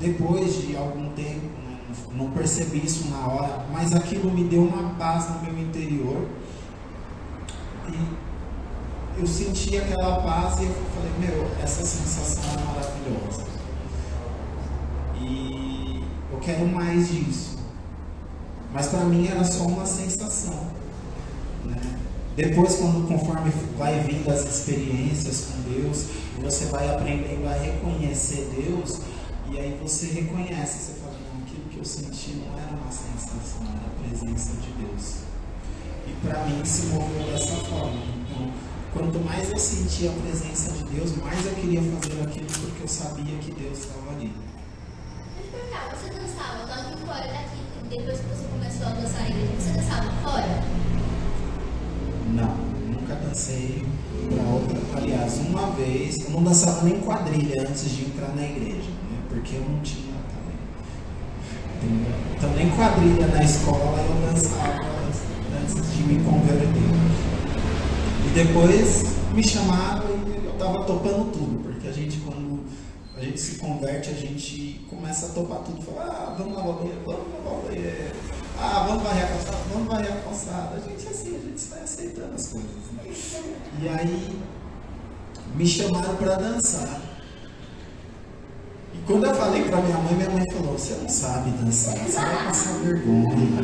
depois 0.00 0.62
de 0.62 0.74
algum 0.74 1.10
tempo, 1.10 1.46
né, 1.60 1.78
não 2.14 2.30
percebi 2.30 2.86
isso 2.86 3.08
na 3.08 3.26
hora, 3.26 3.66
mas 3.70 3.94
aquilo 3.94 4.30
me 4.30 4.44
deu 4.44 4.62
uma 4.62 4.94
paz 4.94 5.28
no 5.28 5.42
meu 5.42 5.62
interior. 5.62 6.26
E 7.86 9.20
eu 9.20 9.26
senti 9.26 9.76
aquela 9.76 10.22
paz 10.22 10.58
e 10.60 10.64
eu 10.64 10.74
falei, 10.94 11.12
meu, 11.18 11.62
essa 11.62 11.84
sensação 11.84 12.44
é 12.44 12.64
maravilhosa. 12.64 13.57
E 15.28 16.02
eu 16.32 16.38
quero 16.40 16.66
mais 16.66 17.08
disso. 17.08 17.58
Mas 18.72 18.88
para 18.88 19.04
mim 19.04 19.26
era 19.26 19.44
só 19.44 19.64
uma 19.64 19.86
sensação. 19.86 20.68
Né? 21.64 21.98
Depois, 22.36 22.76
quando 22.76 23.08
conforme 23.08 23.50
vai 23.76 24.00
vindo 24.00 24.30
as 24.30 24.44
experiências 24.44 25.46
com 25.46 25.72
Deus, 25.72 26.06
você 26.40 26.66
vai 26.66 26.88
aprendendo 26.88 27.48
a 27.48 27.52
reconhecer 27.52 28.48
Deus, 28.54 29.00
e 29.50 29.58
aí 29.58 29.78
você 29.82 30.06
reconhece, 30.06 30.78
você 30.78 31.00
fala, 31.00 31.16
não, 31.34 31.42
aquilo 31.42 31.64
que 31.70 31.78
eu 31.78 31.84
senti 31.84 32.34
não 32.34 32.56
era 32.56 32.70
uma 32.76 32.92
sensação, 32.92 33.62
era 33.62 33.86
a 33.86 34.08
presença 34.08 34.52
de 34.60 34.70
Deus. 34.72 35.14
E 36.06 36.26
para 36.26 36.44
mim 36.44 36.64
se 36.64 36.86
moveu 36.86 37.26
dessa 37.32 37.56
forma. 37.64 38.00
Então, 38.20 38.52
quanto 38.92 39.18
mais 39.20 39.50
eu 39.50 39.58
sentia 39.58 40.10
a 40.10 40.14
presença 40.14 40.72
de 40.72 40.84
Deus, 40.84 41.16
mais 41.16 41.44
eu 41.44 41.54
queria 41.54 41.82
fazer 41.82 42.22
aquilo 42.22 42.46
porque 42.46 42.82
eu 42.84 42.88
sabia 42.88 43.36
que 43.38 43.50
Deus 43.52 43.78
estava 43.78 44.12
ali. 44.12 44.32
Fora 47.18 47.32
daqui, 47.32 47.58
depois 47.90 48.20
que 48.20 48.26
você 48.26 48.44
começou 48.48 48.86
a 48.86 48.90
dançar 48.90 49.22
na 49.22 49.28
igreja, 49.28 49.52
você 49.58 49.70
dançava 49.72 50.10
fora? 50.22 50.62
Não, 52.32 52.56
nunca 52.92 53.14
dancei 53.16 53.84
pra 54.28 54.42
outra. 54.44 54.78
Aliás, 54.96 55.38
uma 55.38 55.70
vez, 55.70 56.16
eu 56.24 56.30
não 56.30 56.44
dançava 56.44 56.82
nem 56.84 57.00
quadrilha 57.00 57.62
antes 57.62 57.90
de 57.90 58.04
entrar 58.04 58.34
na 58.36 58.42
igreja, 58.42 58.90
né? 59.10 59.18
Porque 59.28 59.56
eu 59.56 59.62
não 59.62 59.80
tinha. 59.80 60.08
Entendeu? 61.76 62.12
Então 62.36 62.50
nem 62.54 62.70
quadrilha 62.70 63.26
na 63.28 63.42
escola 63.42 63.98
eu 64.00 64.32
dançava 64.32 64.84
antes 65.62 65.96
de 65.96 66.02
me 66.02 66.22
converter. 66.24 66.68
E 68.26 68.30
depois 68.34 69.04
me 69.32 69.42
chamaram 69.42 70.04
e 70.10 70.46
eu 70.46 70.52
tava 70.58 70.84
topando 70.84 71.32
tudo, 71.32 71.62
porque 71.62 71.88
a 71.88 71.92
gente 71.92 72.18
quando 72.18 72.47
a 73.18 73.24
gente 73.24 73.40
se 73.40 73.56
converte, 73.56 74.10
a 74.10 74.14
gente 74.14 74.86
começa 74.88 75.26
a 75.26 75.28
topar 75.30 75.58
tudo, 75.58 75.82
fala, 75.82 76.04
ah, 76.04 76.34
vamos 76.38 76.54
lavar 76.56 76.70
o 76.70 76.74
banheiro, 76.74 77.00
vamos 77.04 77.26
lavar 77.34 77.58
o 77.58 77.62
banheiro, 77.66 78.14
ah, 78.60 78.84
vamos 78.88 79.02
varrer 79.02 79.24
a 79.24 79.28
calçada, 79.28 79.58
vamos 79.72 79.88
varrer 79.88 80.12
a 80.12 80.16
calçada. 80.20 80.76
A 80.76 80.80
gente 80.80 81.06
é 81.06 81.10
assim, 81.10 81.36
a 81.36 81.38
gente 81.40 81.60
sai 81.60 81.82
aceitando 81.82 82.34
as 82.34 82.48
coisas. 82.48 82.70
né? 82.92 83.02
E 83.82 83.88
aí 83.88 84.38
me 85.54 85.66
chamaram 85.66 86.14
para 86.16 86.36
dançar. 86.36 87.00
E 88.94 88.98
quando 89.06 89.26
eu 89.26 89.34
falei 89.34 89.64
para 89.64 89.80
minha 89.80 89.98
mãe, 89.98 90.14
minha 90.14 90.30
mãe 90.30 90.44
falou, 90.52 90.78
você 90.78 90.94
não 90.94 91.08
sabe 91.08 91.50
dançar, 91.50 91.96
você 91.96 92.20
vai 92.20 92.44
passar 92.46 92.78
vergonha. 92.78 93.62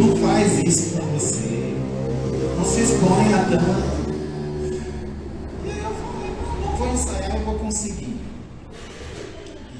Não 0.00 0.16
faz 0.16 0.58
isso 0.60 0.96
para 0.96 1.04
você. 1.06 1.76
Não 2.56 2.64
se 2.64 2.80
exponha 2.80 3.38
tanto. 3.50 4.04
E 5.64 5.70
aí 5.70 5.78
eu 5.78 5.94
falei, 5.94 6.30
não, 6.30 6.60
não 6.60 6.76
vou 6.76 6.88
ensaiar, 6.92 7.34
eu 7.36 7.44
vou 7.44 7.58
conseguir. 7.58 8.20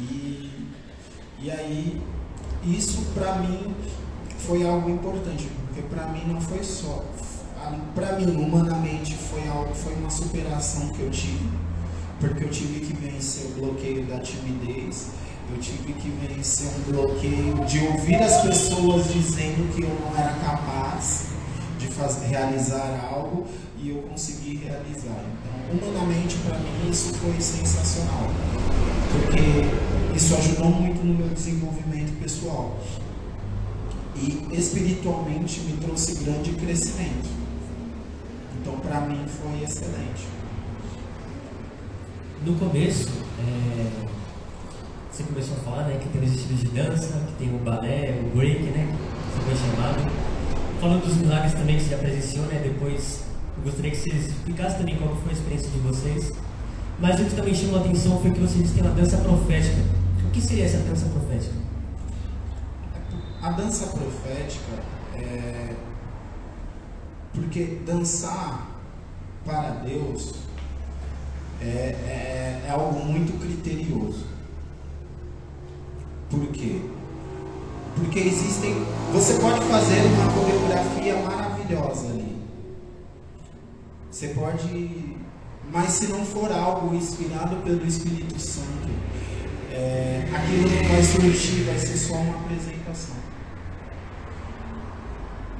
E, 0.01 0.51
e 1.45 1.51
aí, 1.51 2.01
isso 2.65 3.03
para 3.13 3.35
mim 3.35 3.75
foi 4.39 4.67
algo 4.67 4.89
importante, 4.89 5.47
porque 5.67 5.83
para 5.95 6.07
mim 6.07 6.23
não 6.27 6.41
foi 6.41 6.65
só. 6.65 7.05
Para 7.95 8.19
mim, 8.19 8.35
humanamente, 8.35 9.15
foi 9.15 9.47
algo, 9.47 9.75
foi 9.75 9.93
uma 9.97 10.09
superação 10.09 10.89
que 10.95 11.03
eu 11.03 11.11
tive, 11.11 11.47
porque 12.19 12.45
eu 12.45 12.49
tive 12.49 12.81
que 12.81 12.95
vencer 12.95 13.45
o 13.45 13.61
bloqueio 13.61 14.07
da 14.07 14.21
timidez, 14.21 15.09
eu 15.55 15.61
tive 15.61 15.93
que 15.93 16.09
vencer 16.09 16.67
um 16.79 16.93
bloqueio 16.93 17.63
de 17.67 17.89
ouvir 17.89 18.23
as 18.23 18.41
pessoas 18.41 19.13
dizendo 19.13 19.71
que 19.75 19.83
eu 19.83 19.91
não 20.01 20.19
era 20.19 20.33
capaz 20.39 21.27
de 21.79 22.27
realizar 22.27 23.07
algo 23.13 23.47
e 23.79 23.91
eu 23.91 23.99
consegui 24.09 24.57
realizar. 24.65 25.23
Então, 25.69 25.91
humanamente, 25.91 26.37
para 26.39 26.59
mim, 26.59 26.91
isso 26.91 27.13
foi 27.15 27.39
sensacional, 27.39 28.31
porque 29.13 29.94
isso 30.15 30.35
ajudou 30.37 30.71
muito 30.71 31.05
no 31.05 31.15
meu 31.15 31.29
desenvolvimento 31.29 32.17
pessoal 32.21 32.79
e 34.17 34.47
espiritualmente 34.53 35.61
me 35.61 35.77
trouxe 35.79 36.25
grande 36.25 36.53
crescimento. 36.53 37.29
Então, 38.61 38.79
para 38.79 39.01
mim, 39.01 39.25
foi 39.27 39.63
excelente. 39.65 40.27
No 42.47 42.55
começo, 42.55 43.09
é, 43.41 43.91
você 45.11 45.25
começou 45.25 45.57
a 45.57 45.61
falar 45.61 45.83
né, 45.85 45.99
que 46.01 46.09
tem 46.09 46.23
os 46.23 46.33
estilos 46.33 46.61
de 46.61 46.69
dança, 46.69 47.21
que 47.27 47.45
tem 47.45 47.55
o 47.55 47.59
balé, 47.59 48.21
o 48.21 48.37
break, 48.37 48.63
né? 48.63 48.97
Que 48.97 49.45
você 49.45 49.59
foi 49.59 49.71
chamado. 49.71 50.13
Falando 50.81 51.05
dos 51.05 51.17
milagres 51.17 51.55
também 51.55 51.77
que 51.77 51.83
você 51.83 51.91
já 51.91 51.99
presenciou, 51.99 52.47
né? 52.47 52.61
Depois 52.63 53.25
eu 53.57 53.65
gostaria 53.65 53.91
que 53.91 53.97
vocês 53.97 54.27
explicassem 54.27 54.79
também 54.79 54.97
qual 54.97 55.17
foi 55.17 55.31
a 55.31 55.33
experiência 55.33 55.71
de 55.71 55.79
vocês. 55.79 56.33
Mas 57.01 57.19
o 57.21 57.25
que 57.25 57.35
também 57.35 57.55
chamou 57.55 57.79
a 57.79 57.81
atenção 57.81 58.21
foi 58.21 58.31
que 58.31 58.41
vocês 58.41 58.71
têm 58.71 58.83
uma 58.83 58.93
dança 58.93 59.17
profética. 59.19 60.04
O 60.27 60.31
que 60.31 60.41
seria 60.41 60.65
essa 60.65 60.79
dança 60.79 61.07
profética? 61.07 61.55
A 63.43 63.51
dança 63.51 63.87
profética 63.87 64.83
é. 65.15 65.75
Porque 67.33 67.81
dançar 67.85 68.69
para 69.45 69.71
Deus 69.85 70.35
é, 71.61 71.67
é, 71.67 72.65
é 72.67 72.71
algo 72.71 73.05
muito 73.05 73.39
criterioso. 73.39 74.25
Por 76.31 76.47
quê? 76.49 76.81
Porque 77.97 78.19
existem. 78.19 78.75
Você 79.13 79.35
pode 79.35 79.61
fazer 79.67 80.01
uma 80.07 80.33
coreografia 80.33 81.17
maravilhosa 81.17 82.09
ali. 82.09 82.37
Você 84.11 84.29
pode. 84.29 85.17
Mas 85.71 85.91
se 85.91 86.07
não 86.09 86.25
for 86.25 86.51
algo 86.53 86.95
inspirado 86.95 87.57
pelo 87.57 87.85
Espírito 87.87 88.39
Santo, 88.39 88.84
é, 89.75 90.25
aquilo 90.33 90.71
não 90.71 90.89
vai 90.89 91.03
surgir, 91.03 91.65
vai 91.65 91.77
ser 91.77 91.97
só 91.97 92.15
uma 92.15 92.37
apresentação. 92.37 93.17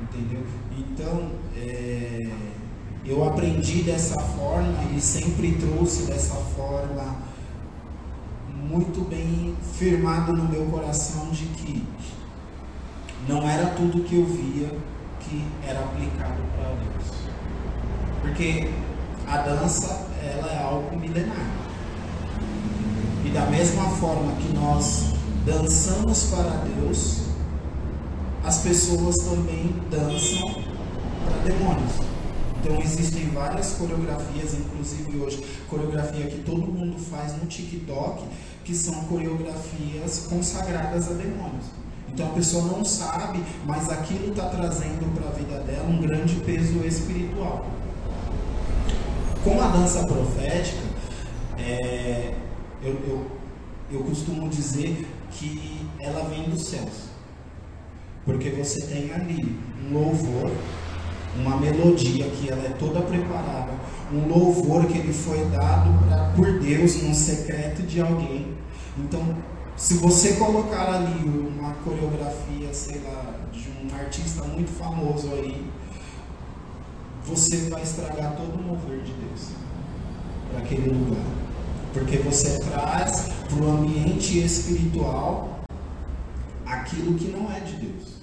Entendeu? 0.01 0.47
Então, 0.79 1.33
é, 1.57 2.29
eu 3.05 3.25
aprendi 3.25 3.83
dessa 3.83 4.21
forma 4.21 4.85
e 4.97 5.01
sempre 5.01 5.57
trouxe 5.57 6.05
dessa 6.05 6.37
forma 6.37 7.17
muito 8.49 9.09
bem 9.09 9.57
firmado 9.77 10.33
no 10.33 10.45
meu 10.45 10.65
coração 10.67 11.31
de 11.31 11.47
que 11.47 11.85
não 13.29 13.49
era 13.49 13.67
tudo 13.71 14.05
que 14.05 14.15
eu 14.15 14.25
via 14.25 14.69
que 15.21 15.45
era 15.67 15.81
aplicado 15.81 16.43
para 16.57 16.69
Deus. 16.69 17.15
Porque 18.21 18.71
a 19.27 19.39
dança, 19.39 20.07
ela 20.23 20.53
é 20.53 20.63
algo 20.63 20.97
milenar. 20.97 21.74
Da 23.35 23.47
mesma 23.47 23.91
forma 23.97 24.33
que 24.37 24.49
nós 24.55 25.07
dançamos 25.45 26.31
para 26.31 26.51
Deus, 26.79 27.23
as 28.45 28.59
pessoas 28.59 29.17
também 29.17 29.75
dançam 29.91 30.55
para 31.25 31.53
demônios. 31.53 31.95
Então 32.61 32.81
existem 32.81 33.31
várias 33.31 33.73
coreografias, 33.73 34.55
inclusive 34.55 35.19
hoje, 35.19 35.45
coreografia 35.69 36.27
que 36.27 36.45
todo 36.45 36.59
mundo 36.59 36.97
faz 36.97 37.37
no 37.37 37.47
TikTok, 37.47 38.25
que 38.65 38.73
são 38.73 38.95
coreografias 39.07 40.29
consagradas 40.31 41.11
a 41.11 41.15
demônios. 41.15 41.65
Então 42.13 42.29
a 42.29 42.31
pessoa 42.31 42.63
não 42.67 42.85
sabe, 42.85 43.43
mas 43.67 43.91
aquilo 43.91 44.29
está 44.29 44.49
trazendo 44.49 45.13
para 45.13 45.29
a 45.29 45.33
vida 45.33 45.59
dela 45.65 45.89
um 45.89 46.01
grande 46.01 46.37
peso 46.37 46.87
espiritual. 46.87 47.67
Com 49.43 49.61
a 49.61 49.67
dança 49.67 50.07
profética, 50.07 50.85
é, 51.59 52.44
eu, 52.85 52.93
eu, 53.09 53.27
eu 53.91 54.05
costumo 54.05 54.49
dizer 54.49 55.07
que 55.31 55.87
ela 55.99 56.29
vem 56.29 56.45
dos 56.51 56.67
céus. 56.67 57.09
Porque 58.25 58.51
você 58.51 58.83
tem 58.83 59.13
ali 59.13 59.59
um 59.85 59.95
louvor, 59.95 60.51
uma 61.37 61.57
melodia 61.57 62.29
que 62.29 62.51
ela 62.51 62.65
é 62.65 62.71
toda 62.79 63.01
preparada, 63.03 63.73
um 64.13 64.29
louvor 64.29 64.87
que 64.87 64.99
ele 64.99 65.13
foi 65.13 65.45
dado 65.47 65.91
pra, 66.07 66.33
por 66.37 66.59
Deus 66.59 67.03
num 67.03 67.15
secreto 67.15 67.83
de 67.83 68.01
alguém. 68.01 68.55
Então, 68.99 69.37
se 69.77 69.95
você 69.95 70.35
colocar 70.35 70.95
ali 70.95 71.27
uma 71.27 71.75
coreografia, 71.85 72.73
sei 72.73 73.01
lá, 73.01 73.35
de 73.53 73.69
um 73.69 73.95
artista 73.99 74.45
muito 74.45 74.71
famoso 74.71 75.31
aí, 75.33 75.67
você 77.25 77.69
vai 77.71 77.83
estragar 77.83 78.37
todo 78.37 78.61
o 78.61 78.63
mover 78.63 79.01
de 79.01 79.13
Deus 79.13 79.51
para 80.51 80.61
aquele 80.61 80.91
lugar. 80.91 81.44
Porque 81.95 82.19
você 82.19 82.59
traz 82.59 83.29
para 83.49 83.65
o 83.65 83.71
ambiente 83.71 84.45
espiritual 84.45 85.61
aquilo 86.67 87.15
que 87.15 87.29
não 87.29 87.51
é 87.51 87.61
de 87.61 87.77
Deus. 87.77 88.15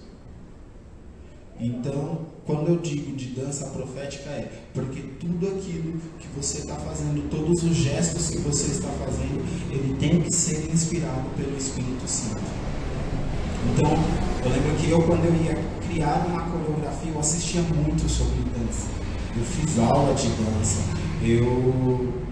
Então, 1.57 2.25
quando 2.45 2.67
eu 2.67 2.77
digo 2.77 3.15
de 3.15 3.27
dança 3.27 3.67
profética 3.67 4.29
é 4.29 4.51
porque 4.73 5.01
tudo 5.19 5.47
aquilo 5.47 6.01
que 6.19 6.27
você 6.35 6.59
está 6.59 6.75
fazendo, 6.75 7.29
todos 7.29 7.63
os 7.63 7.75
gestos 7.75 8.29
que 8.29 8.39
você 8.39 8.71
está 8.71 8.89
fazendo, 8.89 9.41
ele 9.69 9.95
tem 9.97 10.21
que 10.21 10.33
ser 10.33 10.69
inspirado 10.69 11.29
pelo 11.37 11.55
Espírito 11.55 12.05
Santo. 12.07 12.41
Então, 13.73 13.91
eu 14.43 14.51
lembro 14.51 14.75
que 14.75 14.89
eu 14.89 15.01
quando 15.03 15.23
eu 15.23 15.45
ia 15.45 15.55
criar 15.87 16.25
uma 16.27 16.41
coreografia, 16.49 17.11
eu 17.11 17.19
assistia 17.19 17.61
muito 17.61 18.09
sobre 18.09 18.37
dança. 18.49 18.87
Eu 19.37 19.45
fiz 19.45 19.79
aula 19.79 20.13
de 20.13 20.27
dança. 20.29 20.81
Eu 21.23 22.30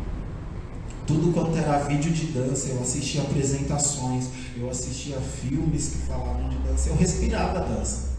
tudo 1.10 1.34
quanto 1.34 1.58
era 1.58 1.80
vídeo 1.80 2.12
de 2.12 2.28
dança, 2.28 2.69
eu 2.69 2.82
assistia 2.82 3.24
apresentações, 3.24 4.30
eu 4.56 4.69
assistia 4.69 5.19
filmes 5.19 5.89
que 5.89 5.98
falavam 6.06 6.48
de 6.48 6.58
dança, 6.58 6.89
eu 6.89 6.95
respirava 6.95 7.62
dança. 7.62 8.10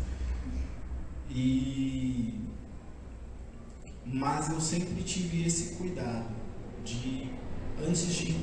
E 1.31 2.35
mas 4.05 4.51
eu 4.51 4.61
sempre 4.61 5.05
tive 5.05 5.47
esse 5.47 5.77
cuidado 5.77 6.25
de 6.85 7.31
antes 7.87 8.13
de 8.13 8.35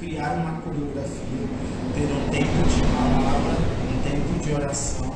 criar 0.00 0.32
uma 0.32 0.60
coreografia, 0.62 1.46
ter 1.94 2.12
um 2.12 2.28
tempo 2.28 2.68
de 2.68 2.82
palavra, 2.82 3.56
um 3.88 4.02
tempo 4.02 4.44
de 4.44 4.52
oração, 4.52 5.14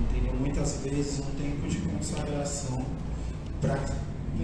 entendeu? 0.00 0.34
Muitas 0.34 0.80
vezes 0.82 1.20
um 1.20 1.30
tempo 1.40 1.68
de 1.68 1.78
consagração 1.78 2.84
para 3.60 3.78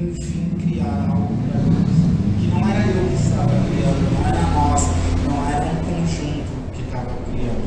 enfim 0.01 0.51
criar 0.61 1.11
algo 1.11 1.35
para 1.49 1.61
Deus 1.62 2.24
não 2.55 2.69
era 2.69 2.87
eu 2.87 3.09
que 3.09 3.14
estava 3.14 3.51
criando, 3.51 4.14
não 4.14 4.27
era 4.29 4.40
nós, 4.51 4.83
não 5.27 5.49
era 5.51 5.67
um 5.67 5.77
conjunto 5.85 6.73
que 6.73 6.83
estava 6.83 7.11
criando. 7.31 7.64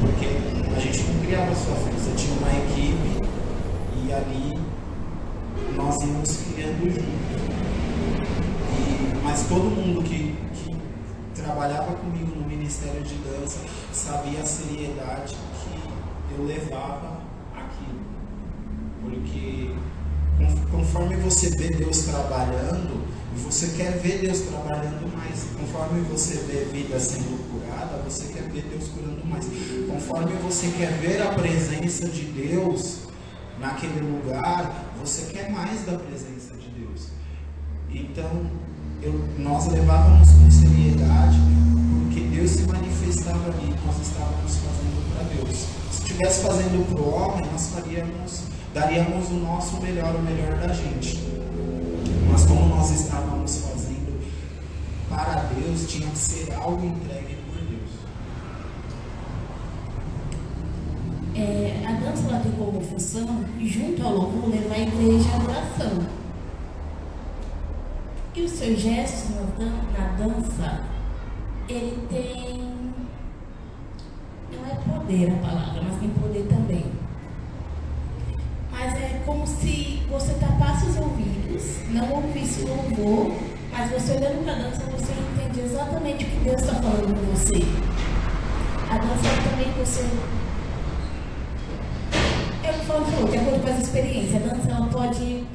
Porque 0.00 0.26
a 0.76 0.80
gente 0.80 1.02
não 1.04 1.20
criava 1.20 1.54
sozinho, 1.54 1.98
você 1.98 2.14
tinha 2.14 2.36
uma 2.38 2.50
equipe 2.50 3.22
e 4.04 4.12
ali 4.12 4.60
nós 5.74 6.02
íamos 6.02 6.36
criando 6.52 6.90
juntos. 6.90 7.16
mas 9.24 9.48
todo 9.48 9.64
mundo 9.64 10.02
que, 10.02 10.36
que 10.54 10.76
trabalhava 11.34 11.94
comigo 11.94 12.36
no 12.36 12.46
Ministério 12.46 13.02
de 13.02 13.14
Dança 13.16 13.60
sabia 13.92 14.40
a 14.40 14.46
seriedade 14.46 15.34
que 15.62 16.34
eu 16.38 16.44
levava 16.44 17.20
aquilo. 17.54 18.00
Porque 19.02 19.74
conforme 20.70 21.16
você 21.16 21.50
vê 21.50 21.70
Deus 21.70 21.98
trabalhando, 22.02 23.06
você 23.44 23.68
quer 23.76 23.98
ver 23.98 24.18
Deus 24.20 24.40
trabalhando 24.40 25.10
mais. 25.16 25.46
Conforme 25.58 26.00
você 26.02 26.34
vê 26.48 26.64
vida 26.72 26.98
sendo 26.98 27.38
curada, 27.50 28.02
você 28.04 28.32
quer 28.32 28.42
ver 28.50 28.62
Deus 28.70 28.88
curando 28.88 29.24
mais. 29.26 29.46
Conforme 29.88 30.32
você 30.42 30.68
quer 30.78 30.92
ver 30.98 31.22
a 31.22 31.32
presença 31.32 32.08
de 32.08 32.24
Deus 32.24 33.00
naquele 33.60 34.00
lugar, 34.00 34.84
você 34.98 35.32
quer 35.32 35.50
mais 35.50 35.84
da 35.84 35.98
presença 35.98 36.54
de 36.54 36.68
Deus. 36.68 37.08
Então, 37.90 38.50
eu, 39.02 39.12
nós 39.38 39.66
levávamos 39.68 40.28
com 40.30 40.50
seriedade, 40.50 41.38
porque 42.02 42.20
Deus 42.20 42.50
se 42.50 42.62
manifestava 42.62 43.50
ali, 43.50 43.74
nós 43.86 44.00
estávamos 44.00 44.56
fazendo 44.56 45.14
para 45.14 45.22
Deus. 45.34 45.66
Se 45.92 46.02
estivesse 46.02 46.42
fazendo 46.42 46.86
para 46.88 47.00
o 47.00 47.14
homem, 47.14 47.46
nós 47.52 47.68
faríamos, 47.68 48.42
daríamos 48.76 49.30
o 49.30 49.36
nosso 49.36 49.80
melhor, 49.80 50.14
o 50.14 50.20
melhor 50.20 50.54
da 50.58 50.68
gente. 50.68 51.18
Mas 52.30 52.44
como 52.44 52.66
nós 52.66 52.90
estávamos 52.90 53.62
fazendo 53.62 54.22
para 55.08 55.44
Deus, 55.54 55.90
tinha 55.90 56.10
que 56.10 56.18
ser 56.18 56.52
algo 56.52 56.84
entregue 56.84 57.36
por 57.46 57.56
Deus. 57.62 57.90
É, 61.34 61.86
a 61.86 61.92
dança 61.92 62.28
ela 62.28 62.40
tem 62.40 62.52
como 62.52 62.78
função, 62.82 63.44
junto 63.64 64.02
ao 64.02 64.12
louvor, 64.12 64.50
levar 64.50 64.74
a 64.74 64.80
igreja 64.80 65.30
à 65.30 65.36
adoração. 65.36 66.06
E 68.34 68.42
os 68.42 68.50
seus 68.52 68.78
gestos 68.78 69.30
na, 69.58 70.06
dança, 70.18 70.84
ele 71.66 72.06
tem. 72.10 72.66
Não 74.52 74.66
é 74.66 74.74
poder 74.74 75.32
a 75.32 75.36
palavra, 75.38 75.82
mas 75.82 75.98
tem 75.98 76.10
poder 76.10 76.46
também. 76.46 77.05
Mas 78.78 78.92
é 78.94 79.22
como 79.24 79.46
se 79.46 80.02
você 80.10 80.34
tapasse 80.34 80.84
os 80.84 80.96
ouvidos, 80.98 81.78
não 81.88 82.12
ouvisse 82.12 82.60
o 82.60 82.68
louvor, 82.68 83.34
mas 83.72 83.90
você 83.90 84.12
olhando 84.12 84.44
para 84.44 84.52
a 84.52 84.56
dança, 84.56 84.82
você 84.84 85.12
entende 85.12 85.60
exatamente 85.60 86.24
o 86.24 86.28
que 86.28 86.36
Deus 86.44 86.60
está 86.60 86.74
falando 86.74 87.14
com 87.14 87.34
você. 87.34 87.64
A 88.90 88.98
dança 88.98 89.28
é 89.28 89.48
também 89.48 89.72
você. 89.82 90.06
Eu 92.68 92.74
falo, 92.84 93.30
de 93.30 93.38
acordo 93.38 93.62
com 93.64 93.70
as 93.72 93.82
experiências, 93.82 94.44
a 94.44 94.54
dança 94.54 94.70
ela 94.70 94.86
pode 94.88 95.46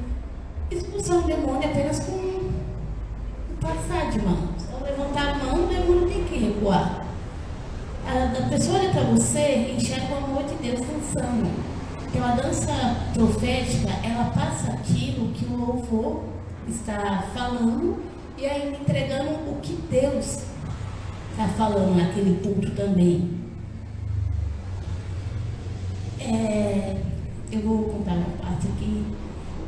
expulsar 0.68 1.18
um 1.18 1.22
demônio 1.22 1.70
apenas 1.70 2.00
com 2.00 2.50
passar 3.60 4.10
de 4.10 4.20
mão. 4.20 4.48
Só 4.58 4.84
levantar 4.84 5.28
a 5.28 5.34
mão, 5.36 5.64
o 5.64 5.68
demônio 5.68 6.08
tem 6.08 6.24
que 6.24 6.44
recuar. 6.46 7.06
A, 8.04 8.46
a 8.46 8.48
pessoa 8.48 8.80
olha 8.80 8.90
para 8.90 9.02
você 9.02 9.76
enxerga 9.78 10.12
o 10.12 10.24
amor 10.24 10.42
de 10.42 10.54
Deus 10.56 10.80
dançando. 10.80 11.71
Então 12.14 12.26
a 12.26 12.34
dança 12.34 12.72
profética, 13.14 13.88
ela 14.04 14.24
passa 14.26 14.70
aquilo 14.70 15.32
que 15.32 15.46
o 15.46 15.56
louvor 15.56 16.24
está 16.68 17.24
falando 17.34 18.02
e 18.36 18.44
ainda 18.44 18.76
entregando 18.76 19.30
o 19.50 19.58
que 19.62 19.72
Deus 19.90 20.42
está 21.30 21.48
falando 21.56 21.96
naquele 21.96 22.38
culto 22.42 22.70
também. 22.72 23.30
É, 26.20 26.98
eu 27.50 27.62
vou 27.62 27.84
contar 27.84 28.12
uma 28.12 28.30
parte 28.42 28.66
aqui 28.66 29.06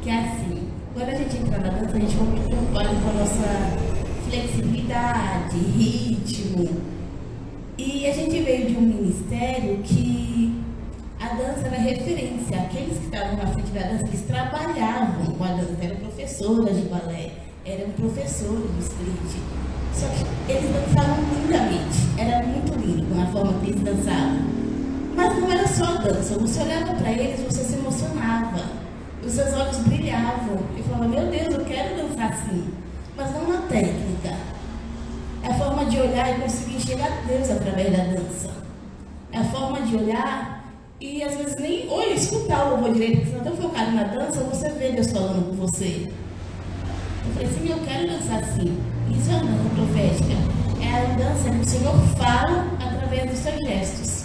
que 0.03 0.11
é 0.11 0.19
assim. 0.19 0.69
Quando 0.93 1.09
a 1.09 1.15
gente 1.15 1.39
entra 1.39 1.59
na 1.59 1.69
dança, 1.71 1.97
a 1.97 1.99
gente 1.99 2.15
vai 2.15 2.27
muito 2.27 2.47
preocupado 2.47 2.89
com 3.01 3.09
a 3.09 3.13
nossa 3.15 4.29
flexibilidade, 4.29 5.57
ritmo. 5.57 6.69
E 7.79 8.07
a 8.07 8.13
gente 8.13 8.39
veio 8.43 8.67
de 8.67 8.77
um 8.77 8.83
ministério 8.83 9.79
que 9.79 10.54
a 11.25 11.35
dança 11.35 11.67
era 11.67 11.79
referência. 11.79 12.57
Aqueles 12.57 12.99
que 12.99 13.05
estavam 13.05 13.37
na 13.37 13.47
frente 13.47 13.71
da 13.71 13.81
dança, 13.81 14.05
eles 14.07 14.23
trabalhavam 14.23 15.27
com 15.27 15.45
a 15.45 15.49
dança, 15.49 15.77
eram 15.83 15.97
professoras 15.97 16.77
de 16.77 16.83
balé, 16.89 17.31
eram 17.65 17.91
professores 17.91 18.71
do 18.71 18.81
street. 18.81 19.43
Só 19.95 20.07
que 20.09 20.53
eles 20.53 20.71
dançavam 20.71 21.25
lindamente, 21.33 21.99
era 22.19 22.47
muito 22.47 22.75
lindo 22.79 23.21
a 23.21 23.27
forma 23.27 23.61
que 23.61 23.71
eles 23.71 23.83
dançavam. 23.83 24.55
Mas 25.17 25.39
não 25.39 25.51
era 25.51 25.69
só 25.69 25.85
a 25.85 25.95
dança, 25.99 26.39
você 26.39 26.61
olhava 26.61 26.95
para 26.95 27.13
eles, 27.13 27.41
você 27.41 27.63
se 27.63 27.75
emocionava 27.75 28.85
os 29.27 29.33
seus 29.33 29.55
olhos 29.55 29.79
brilhavam. 29.79 30.59
E 30.77 30.83
falava, 30.83 31.09
meu 31.09 31.27
Deus, 31.31 31.55
eu 31.55 31.65
quero 31.65 31.97
dançar 31.97 32.33
assim. 32.33 32.73
Mas 33.17 33.33
não 33.33 33.49
na 33.49 33.63
técnica. 33.63 34.35
É 35.43 35.49
a 35.49 35.55
forma 35.55 35.85
de 35.87 36.01
olhar 36.01 36.37
e 36.37 36.43
conseguir 36.43 36.77
enxergar 36.77 37.23
Deus 37.27 37.51
através 37.51 37.97
da 37.97 38.05
dança. 38.05 38.51
É 39.33 39.39
a 39.39 39.45
forma 39.45 39.81
de 39.83 39.97
olhar 39.97 40.64
e 41.01 41.23
às 41.23 41.37
vezes 41.37 41.57
nem 41.57 41.89
ou 41.89 42.03
escutar 42.03 42.67
o 42.67 42.71
louvor 42.71 42.93
direito, 42.93 43.21
porque 43.21 43.31
você 43.31 43.39
está 43.39 43.51
tão 43.51 43.57
focado 43.57 43.93
na 43.93 44.05
dança, 44.05 44.41
você 44.45 44.69
vê 44.71 44.93
Deus 44.93 45.11
falando 45.11 45.51
com 45.51 45.57
você. 45.57 46.09
Eu 47.27 47.33
falei 47.33 47.49
assim, 47.49 47.71
eu 47.71 47.79
quero 47.87 48.07
dançar 48.07 48.39
assim. 48.41 48.79
Isso 49.11 49.31
é 49.31 49.35
a 49.35 49.39
dança 49.39 49.71
profética. 49.75 50.35
É 50.83 50.95
a 50.97 51.05
dança 51.17 51.51
que 51.51 51.61
o 51.61 51.65
Senhor 51.65 51.95
fala 52.17 52.67
através 52.81 53.31
dos 53.31 53.39
seus 53.39 53.59
gestos. 53.67 54.25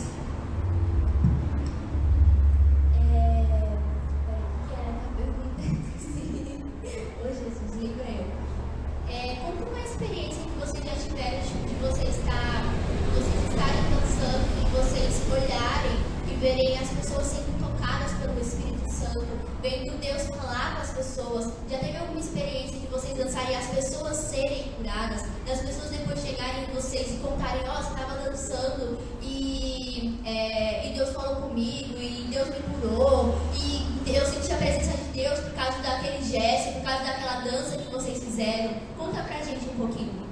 verem 16.39 16.78
as 16.78 16.89
pessoas 16.89 17.28
sendo 17.28 17.60
tocadas 17.60 18.13
pelo 18.13 18.39
Espírito 18.39 18.89
Santo, 18.89 19.28
vendo 19.62 19.99
Deus 19.99 20.23
falar 20.28 20.75
com 20.75 20.82
as 20.82 20.91
pessoas. 20.91 21.54
Já 21.69 21.78
teve 21.80 21.97
alguma 21.97 22.19
experiência 22.19 22.80
de 22.80 22.88
vocês 22.88 23.17
dançarem 23.17 23.52
e 23.52 23.56
as 23.56 23.67
pessoas 23.67 24.15
serem 24.15 24.71
curadas, 24.78 25.23
das 25.45 25.60
pessoas 25.60 25.89
depois 25.89 26.21
chegarem 26.21 26.63
em 26.63 26.73
vocês 26.73 27.12
e 27.12 27.17
contarem, 27.17 27.62
ó, 27.67 27.73
oh, 27.73 27.84
você 27.84 27.89
estava 27.89 28.21
dançando 28.23 28.99
e, 29.21 30.17
é, 30.25 30.88
e 30.88 30.93
Deus 30.93 31.10
falou 31.10 31.41
comigo, 31.41 31.97
e 31.99 32.28
Deus 32.32 32.47
me 32.47 32.62
curou, 32.80 33.36
e 33.56 34.15
eu 34.15 34.25
senti 34.25 34.54
a 34.54 34.58
presença 34.58 34.95
de 34.95 35.10
Deus 35.10 35.39
por 35.39 35.52
causa 35.52 35.78
daquele 35.80 36.23
gesto, 36.23 36.73
por 36.75 36.84
causa 36.84 37.04
daquela 37.04 37.41
dança 37.41 37.78
que 37.78 37.91
vocês 37.91 38.23
fizeram. 38.23 38.75
Conta 38.97 39.23
pra 39.23 39.43
gente 39.43 39.65
um 39.69 39.75
pouquinho. 39.75 40.30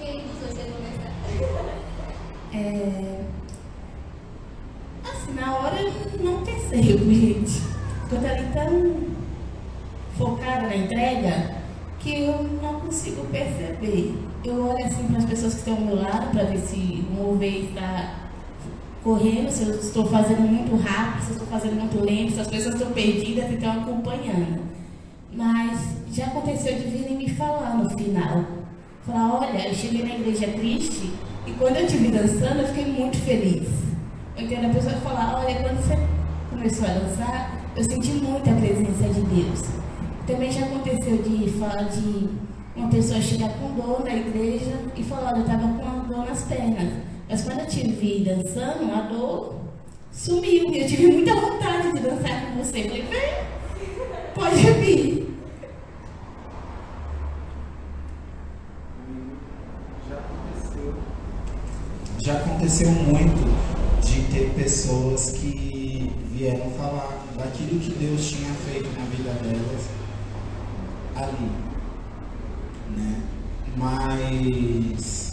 Quem 0.00 0.26
dos 0.26 0.38
dois 0.38 0.54
quer 0.54 0.66
começar? 0.72 1.12
É... 2.54 3.11
correndo, 19.02 19.50
se 19.50 19.64
eu 19.64 19.74
estou 19.74 20.06
fazendo 20.06 20.40
muito 20.40 20.76
rápido, 20.76 21.22
se 21.22 21.30
eu 21.30 21.36
estou 21.36 21.48
fazendo 21.48 21.74
muito 21.74 22.04
lento, 22.04 22.32
se 22.32 22.40
as 22.40 22.46
pessoas 22.46 22.74
estão 22.74 22.92
perdidas 22.92 23.50
e 23.50 23.54
estão 23.54 23.72
acompanhando. 23.72 24.62
Mas 25.32 25.96
já 26.12 26.26
aconteceu 26.26 26.74
de 26.74 26.84
virem 26.84 27.16
me 27.16 27.28
falar 27.30 27.76
no 27.76 27.90
final. 27.90 28.44
Falar, 29.06 29.40
olha, 29.40 29.68
eu 29.68 29.74
cheguei 29.74 30.04
na 30.04 30.14
igreja 30.14 30.46
triste 30.48 31.12
e 31.46 31.50
quando 31.52 31.76
eu 31.76 31.88
vi 31.88 32.08
dançando 32.08 32.60
eu 32.60 32.68
fiquei 32.68 32.92
muito 32.92 33.16
feliz. 33.18 33.68
Eu 34.36 34.44
entendo 34.44 34.66
a 34.66 34.74
pessoa 34.74 34.94
falar, 34.96 35.42
olha, 35.44 35.54
quando 35.56 35.78
você 35.78 35.98
começou 36.50 36.86
a 36.86 36.92
dançar, 36.92 37.60
eu 37.76 37.84
senti 37.84 38.12
muito 38.12 38.48
a 38.48 38.54
presença 38.54 39.08
de 39.12 39.20
Deus. 39.22 39.62
Também 40.26 40.52
já 40.52 40.66
aconteceu 40.66 41.18
de 41.18 41.50
falar 41.58 41.84
de 41.84 42.28
uma 42.74 42.88
pessoa 42.88 43.20
chegar 43.20 43.50
com 43.58 43.74
dor 43.74 44.02
na 44.04 44.14
igreja 44.14 44.72
e 44.96 45.02
falar, 45.02 45.36
eu 45.36 45.42
estava 45.42 45.62
com 45.62 45.82
uma 45.82 46.04
dor 46.04 46.26
nas 46.26 46.42
pernas. 46.44 46.92
Mas 47.28 47.42
quando 47.42 47.60
eu 47.60 47.66
te 47.66 47.88
vi 47.88 48.24
dançando, 48.24 48.92
a 48.92 49.02
dor 49.02 49.54
sumiu. 50.10 50.70
E 50.70 50.80
eu 50.80 50.86
tive 50.86 51.06
muita 51.08 51.34
vontade 51.34 51.92
de 51.92 52.00
dançar 52.00 52.46
com 52.46 52.62
você. 52.62 52.80
Eu 52.80 52.88
falei, 52.88 53.02
vem, 53.02 53.44
pode 54.34 54.56
vir. 54.80 55.36
Já 60.08 60.16
aconteceu. 60.18 60.94
Já 62.22 62.32
aconteceu 62.34 62.90
muito 62.90 64.02
de 64.02 64.22
ter 64.32 64.50
pessoas 64.54 65.30
que 65.30 66.12
vieram 66.30 66.70
falar 66.72 67.24
daquilo 67.36 67.80
que 67.80 67.90
Deus 67.92 68.30
tinha 68.30 68.52
feito 68.52 68.88
na 68.98 69.04
vida 69.06 69.32
delas 69.42 69.88
ali. 71.16 71.71
Né? 72.96 73.22
Mas 73.76 75.32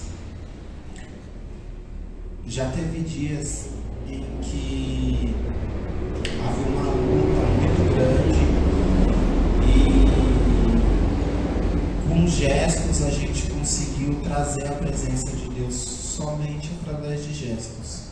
já 2.48 2.69
teve 2.72 3.02
dias 3.02 3.69
em 4.08 4.24
que 4.41 5.36
havia 6.48 6.67
uma 6.67 6.89
luta 6.91 7.45
muito 7.60 7.84
grande 7.93 8.39
e 9.67 10.10
com 12.08 12.28
gestos 12.28 13.04
a 13.04 13.10
gente 13.12 13.52
conseguiu 13.52 14.15
trazer 14.24 14.67
a 14.67 14.72
presença 14.72 15.36
de 15.36 15.50
Deus 15.50 15.76
somente 15.76 16.72
através 16.82 17.24
de 17.26 17.34
gestos. 17.34 18.10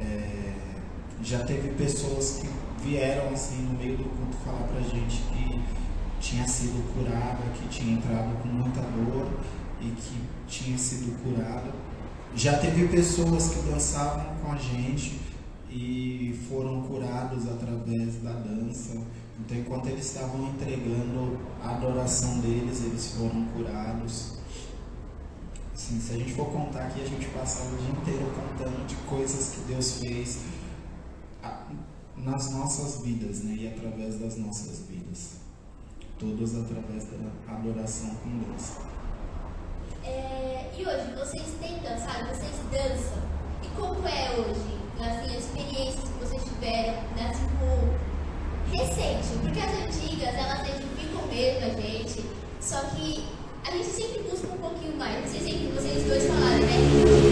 É, 0.00 0.52
já 1.22 1.40
teve 1.40 1.70
pessoas 1.70 2.40
que 2.40 2.48
vieram 2.82 3.28
assim 3.32 3.62
no 3.62 3.78
meio 3.78 3.96
do 3.96 4.04
culto 4.04 4.36
falar 4.44 4.66
pra 4.68 4.80
gente 4.80 5.22
que 5.22 5.60
tinha 6.32 6.48
sido 6.48 6.82
curada, 6.94 7.42
que 7.54 7.68
tinha 7.68 7.98
entrado 7.98 8.42
com 8.42 8.48
muita 8.48 8.80
dor 8.80 9.28
e 9.82 9.90
que 9.90 10.16
tinha 10.48 10.78
sido 10.78 11.22
curada. 11.22 11.70
Já 12.34 12.58
teve 12.58 12.88
pessoas 12.88 13.50
que 13.50 13.70
dançavam 13.70 14.34
com 14.36 14.52
a 14.52 14.56
gente 14.56 15.20
e 15.68 16.40
foram 16.48 16.80
curados 16.82 17.46
através 17.46 18.16
da 18.22 18.32
dança. 18.32 18.96
Então, 19.40 19.58
enquanto 19.58 19.88
eles 19.88 20.06
estavam 20.06 20.48
entregando 20.48 21.38
a 21.62 21.72
adoração 21.72 22.40
deles, 22.40 22.82
eles 22.82 23.14
foram 23.14 23.44
curados. 23.54 24.38
Assim, 25.74 26.00
se 26.00 26.14
a 26.14 26.16
gente 26.16 26.32
for 26.32 26.46
contar 26.46 26.86
aqui, 26.86 27.02
a 27.02 27.06
gente 27.06 27.26
passava 27.26 27.74
o 27.74 27.76
dia 27.76 27.90
inteiro 27.90 28.32
contando 28.34 28.86
de 28.86 28.94
coisas 29.06 29.54
que 29.54 29.60
Deus 29.72 29.98
fez 29.98 30.38
nas 32.16 32.50
nossas 32.52 33.02
vidas, 33.02 33.42
né? 33.42 33.54
E 33.54 33.68
através 33.68 34.18
das 34.18 34.36
nossas 34.36 34.86
vidas. 34.88 35.01
Todas 36.22 36.54
através 36.54 37.06
da 37.06 37.52
adoração 37.52 38.14
com 38.22 38.38
Deus. 38.38 38.76
É, 40.04 40.70
e 40.78 40.86
hoje, 40.86 41.12
vocês 41.18 41.48
têm 41.60 41.80
dançado? 41.80 42.28
Vocês 42.28 42.54
dançam? 42.70 43.18
E 43.60 43.66
como 43.74 44.06
é 44.06 44.30
hoje? 44.38 44.78
Assim, 45.00 45.36
as 45.36 45.44
experiências 45.44 46.04
que 46.04 46.24
vocês 46.24 46.44
tiveram, 46.44 46.94
né, 47.16 47.32
tipo, 47.34 47.66
recente? 48.70 49.36
Porque 49.42 49.58
as 49.58 49.72
antigas, 49.82 50.32
elas 50.32 50.60
edificam 50.60 51.26
mesmo 51.26 51.66
a 51.66 51.80
gente, 51.80 52.24
só 52.60 52.78
que 52.90 53.26
a 53.66 53.72
gente 53.72 53.88
sempre 53.90 54.22
busca 54.22 54.46
um 54.46 54.58
pouquinho 54.58 54.96
mais. 54.96 55.22
Não 55.22 55.28
sei 55.28 55.40
se 55.40 55.72
vocês 55.74 56.04
dois 56.04 56.24
falaram, 56.28 56.60
né? 56.60 56.78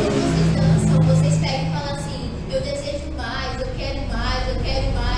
Quando 0.01 0.19
vocês 0.27 0.51
dançam, 0.57 0.99
vocês 1.07 1.39
pegam 1.39 1.69
e 1.69 1.73
falam 1.79 1.95
assim, 1.95 2.33
eu 2.53 2.61
desejo 2.61 3.13
mais, 3.17 3.61
eu 3.61 3.69
quero 3.77 4.01
mais, 4.09 4.49
eu 4.49 4.61
quero 4.65 4.93
mais. 4.95 5.10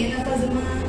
Aprendendo 0.00 0.20
a 0.20 0.24
fazer 0.24 0.46
uma 0.46 0.80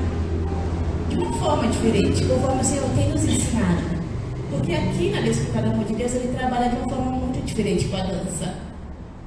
de 1.09 1.17
uma 1.17 1.33
forma 1.33 1.67
diferente, 1.67 2.23
conforme 2.23 2.61
o 2.61 2.63
Senhor 2.63 2.89
tem 2.95 3.09
nos 3.09 3.25
ensinado. 3.25 4.01
Porque 4.49 4.73
aqui 4.73 5.09
na 5.09 5.19
Despertar 5.19 5.63
do 5.63 5.71
Amor 5.71 5.85
de 5.85 5.93
Deus 5.93 6.15
ele 6.15 6.33
trabalha 6.33 6.69
de 6.69 6.77
uma 6.77 6.89
forma 6.89 7.11
muito 7.11 7.45
diferente 7.45 7.85
com 7.89 7.97
a 7.97 8.03
dança. 8.03 8.55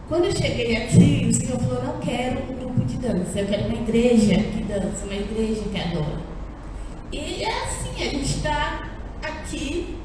Quando 0.08 0.24
eu 0.24 0.32
cheguei 0.32 0.76
aqui, 0.76 1.26
o 1.28 1.34
Senhor 1.34 1.58
falou: 1.58 1.84
não 1.84 2.00
quero 2.00 2.40
um 2.50 2.56
grupo 2.56 2.84
de 2.84 2.96
dança, 2.96 3.38
eu 3.38 3.46
quero 3.46 3.66
uma 3.66 3.74
igreja 3.74 4.34
que 4.36 4.62
dança, 4.62 5.04
uma 5.04 5.14
igreja 5.14 5.62
que 5.70 5.80
adora. 5.80 6.18
E 7.12 7.42
é 7.42 7.64
assim, 7.64 8.02
a 8.02 8.10
gente 8.10 8.24
está 8.24 8.88
aqui 9.22 9.96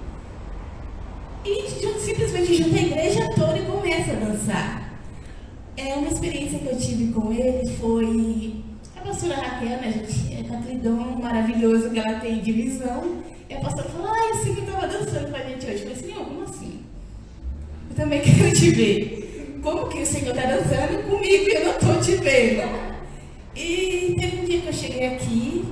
e 1.46 1.70
simplesmente 2.00 2.54
junta 2.56 2.76
a 2.76 2.82
igreja 2.82 3.30
toda 3.34 3.58
e 3.58 3.66
começa 3.66 4.12
a 4.12 4.16
dançar. 4.16 4.94
É 5.78 5.94
uma 5.96 6.10
experiência 6.10 6.60
que 6.60 6.68
eu 6.68 6.78
tive 6.78 7.14
com 7.14 7.32
ele 7.32 7.66
foi 7.78 8.59
pastora 9.20 9.36
Raquel, 9.36 9.82
né, 9.82 9.92
gente? 9.92 10.30
É 10.40 10.44
Catridon 10.44 11.20
maravilhoso 11.22 11.90
que 11.90 12.00
ela 12.00 12.20
tem 12.20 12.40
de 12.40 12.52
visão. 12.54 13.22
E 13.50 13.54
a 13.54 13.60
pastora 13.60 13.90
falou, 13.90 14.08
ah, 14.08 14.32
esse 14.32 14.54
que 14.54 14.62
estava 14.62 14.88
dançando 14.88 15.30
com 15.30 15.36
a 15.36 15.40
gente 15.40 15.66
hoje. 15.66 15.74
Eu 15.74 15.80
falei, 15.80 15.96
Senhor, 15.96 16.26
como 16.26 16.44
assim? 16.44 16.80
Eu 17.90 17.96
também 17.96 18.22
quero 18.24 18.54
te 18.54 18.70
ver. 18.72 19.60
Como 19.62 19.88
que 19.90 20.02
o 20.02 20.06
Senhor 20.06 20.34
está 20.34 20.48
dançando 20.48 21.04
comigo 21.10 21.50
e 21.50 21.54
eu 21.54 21.66
não 21.66 21.72
estou 21.72 22.00
te 22.00 22.16
vendo? 22.16 22.90
E 23.54 24.16
teve 24.18 24.42
um 24.42 24.46
dia 24.46 24.62
que 24.62 24.68
eu 24.68 24.74
cheguei 24.74 25.08
aqui, 25.08 25.66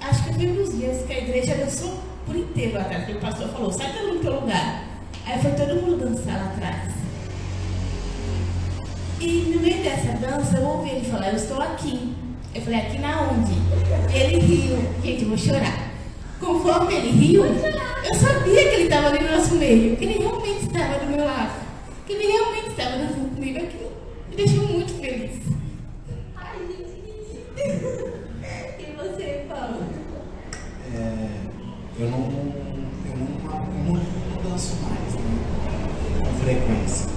acho 0.00 0.24
que 0.24 0.34
foi 0.34 0.46
dos 0.46 0.78
dias 0.78 1.04
que 1.04 1.12
a 1.12 1.18
igreja 1.18 1.56
dançou 1.56 1.98
por 2.24 2.36
inteiro 2.36 2.74
lá 2.74 2.82
atrás, 2.82 3.06
que 3.06 3.12
o 3.12 3.20
pastor 3.20 3.48
falou, 3.48 3.72
sai 3.72 3.92
todo 3.92 4.06
mundo 4.06 4.20
teu 4.20 4.40
lugar. 4.40 4.84
Aí 5.26 5.42
foi 5.42 5.50
todo 5.52 5.82
mundo 5.82 6.04
dançar 6.04 6.36
lá 6.36 6.52
atrás. 6.54 6.92
E 9.20 9.52
no 9.52 9.60
meio 9.60 9.82
dessa 9.82 10.12
dança, 10.12 10.58
eu 10.58 10.64
ouvi 10.64 10.90
ele 10.90 11.10
falar, 11.10 11.30
eu 11.30 11.36
estou 11.36 11.60
aqui. 11.60 12.23
Eu 12.54 12.62
falei, 12.62 12.80
aqui 12.80 12.98
na 12.98 13.22
onde? 13.22 13.52
Ele 14.16 14.38
riu. 14.38 14.76
Gente, 15.02 15.22
eu 15.22 15.28
vou 15.28 15.36
chorar. 15.36 15.90
Conforme 16.38 16.94
ele 16.94 17.10
riu, 17.10 17.44
eu 17.44 18.14
sabia 18.14 18.68
que 18.68 18.74
ele 18.76 18.84
estava 18.84 19.08
ali 19.08 19.24
no 19.24 19.36
nosso 19.36 19.54
meio, 19.56 19.96
que 19.96 20.04
ele 20.04 20.18
realmente 20.18 20.66
estava 20.66 20.98
do 20.98 21.06
meu 21.10 21.24
lado, 21.24 21.50
que 22.06 22.12
ele 22.12 22.26
realmente 22.26 22.68
estava 22.68 22.98
dançando 22.98 23.34
comigo. 23.34 23.58
Aquilo 23.58 23.92
me 24.30 24.36
deixou 24.36 24.68
muito 24.68 24.92
feliz. 25.00 25.40
Ai, 26.36 26.58
gente. 26.68 26.94
E 28.78 28.96
você, 28.96 29.46
Paulo? 29.48 29.82
É, 30.94 31.28
eu 31.98 32.10
não, 32.10 32.18
eu 32.18 33.16
não, 33.16 33.28
eu 33.50 33.84
não, 33.84 33.94
não 33.94 34.50
danço 34.50 34.76
mais, 34.82 35.14
né? 35.14 35.30
Com 36.20 36.44
frequência. 36.44 37.08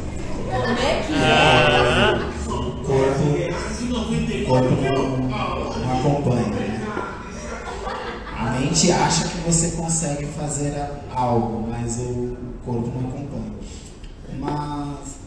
Como 0.50 0.80
é 0.80 1.04
que 1.06 1.13
é? 1.13 1.77
Corpo, 4.48 4.70
não, 4.82 5.28
não 5.78 6.00
acompanha. 6.00 6.78
A 8.34 8.52
mente 8.52 8.90
acha 8.94 9.28
que 9.28 9.38
você 9.40 9.72
consegue 9.72 10.26
fazer 10.26 10.74
algo, 11.14 11.68
mas 11.70 12.00
o 12.00 12.38
corpo 12.64 12.88
não 12.88 13.10
acompanha. 13.10 13.52
Mas 14.40 15.18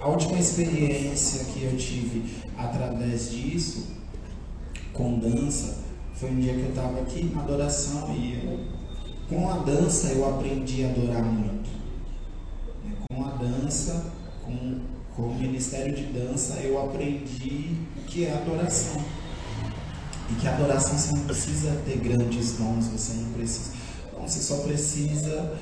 a 0.00 0.08
última 0.08 0.38
experiência 0.38 1.44
que 1.44 1.64
eu 1.64 1.76
tive 1.76 2.42
através 2.56 3.30
disso, 3.30 3.88
com 4.94 5.18
dança, 5.18 5.82
foi 6.14 6.30
um 6.30 6.40
dia 6.40 6.54
que 6.54 6.60
eu 6.60 6.70
estava 6.70 6.98
aqui 7.00 7.24
na 7.24 7.42
adoração 7.42 8.14
e 8.14 8.40
eu, 8.42 8.60
com 9.28 9.50
a 9.50 9.58
dança 9.58 10.12
eu 10.12 10.26
aprendi 10.26 10.84
a 10.84 10.88
adorar 10.88 11.22
muito. 11.22 11.68
Com 13.10 13.22
a 13.22 13.30
dança, 13.32 14.12
com, 14.46 14.80
com 15.16 15.22
o 15.22 15.34
ministério 15.34 15.94
de 15.94 16.04
dança, 16.06 16.54
eu 16.60 16.82
aprendi 16.82 17.76
o 17.96 18.00
que 18.04 18.24
é 18.24 18.32
adoração. 18.32 19.02
E 20.30 20.34
que 20.34 20.48
adoração 20.48 20.96
você 20.96 21.14
não 21.14 21.24
precisa 21.24 21.76
ter 21.84 21.98
grandes 21.98 22.52
dons, 22.52 22.86
você 22.86 23.14
não 23.14 23.32
precisa. 23.32 23.72
Então, 24.08 24.26
você 24.26 24.40
só 24.40 24.58
precisa 24.58 25.58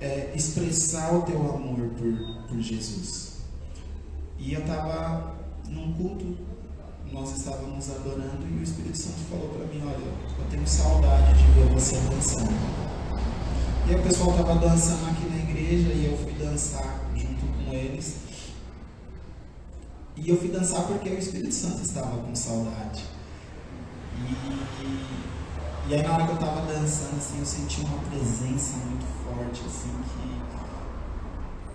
é, 0.00 0.32
expressar 0.34 1.14
o 1.14 1.22
teu 1.22 1.38
amor 1.38 1.90
por, 1.90 2.48
por 2.48 2.60
Jesus. 2.60 3.38
E 4.38 4.54
eu 4.54 4.60
estava 4.60 5.34
num 5.68 5.92
culto, 5.92 6.36
nós 7.12 7.36
estávamos 7.36 7.90
adorando 7.90 8.46
e 8.50 8.58
o 8.58 8.62
Espírito 8.62 8.96
Santo 8.96 9.18
falou 9.30 9.48
para 9.50 9.66
mim: 9.66 9.82
Olha, 9.84 9.98
eu 10.38 10.50
tenho 10.50 10.66
saudade 10.66 11.38
de 11.38 11.44
ver 11.52 11.68
você 11.68 11.96
dançando. 12.10 12.50
E 13.88 13.94
o 13.94 14.02
pessoal 14.02 14.30
estava 14.30 14.54
dançando 14.56 15.10
aqui 15.10 15.28
na 15.28 15.36
igreja 15.36 15.92
e 15.92 16.06
eu 16.06 16.16
fui 16.18 16.32
dançar 16.32 17.10
junto 17.14 17.46
com 17.64 17.72
eles. 17.72 18.16
E 20.16 20.30
eu 20.30 20.36
fui 20.36 20.48
dançar 20.48 20.82
porque 20.86 21.08
o 21.08 21.18
Espírito 21.18 21.54
Santo 21.54 21.82
estava 21.82 22.16
com 22.18 22.34
saudade. 22.34 23.04
E, 24.16 25.90
e 25.90 25.94
aí 25.94 26.02
na 26.02 26.14
hora 26.14 26.26
que 26.26 26.32
eu 26.32 26.38
tava 26.38 26.66
dançando, 26.66 27.16
assim, 27.16 27.38
eu 27.38 27.46
senti 27.46 27.80
uma 27.80 27.98
presença 28.10 28.76
muito 28.76 29.06
forte, 29.24 29.62
assim, 29.66 29.90
que 30.04 30.30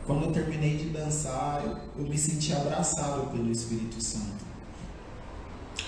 quando 0.06 0.26
eu 0.26 0.32
terminei 0.32 0.78
de 0.78 0.89
dançar, 0.89 1.63
eu, 1.65 1.78
eu 1.98 2.08
me 2.08 2.17
senti 2.17 2.54
abraçado 2.54 3.32
pelo 3.32 3.52
Espírito 3.52 4.00
Santo. 4.02 4.45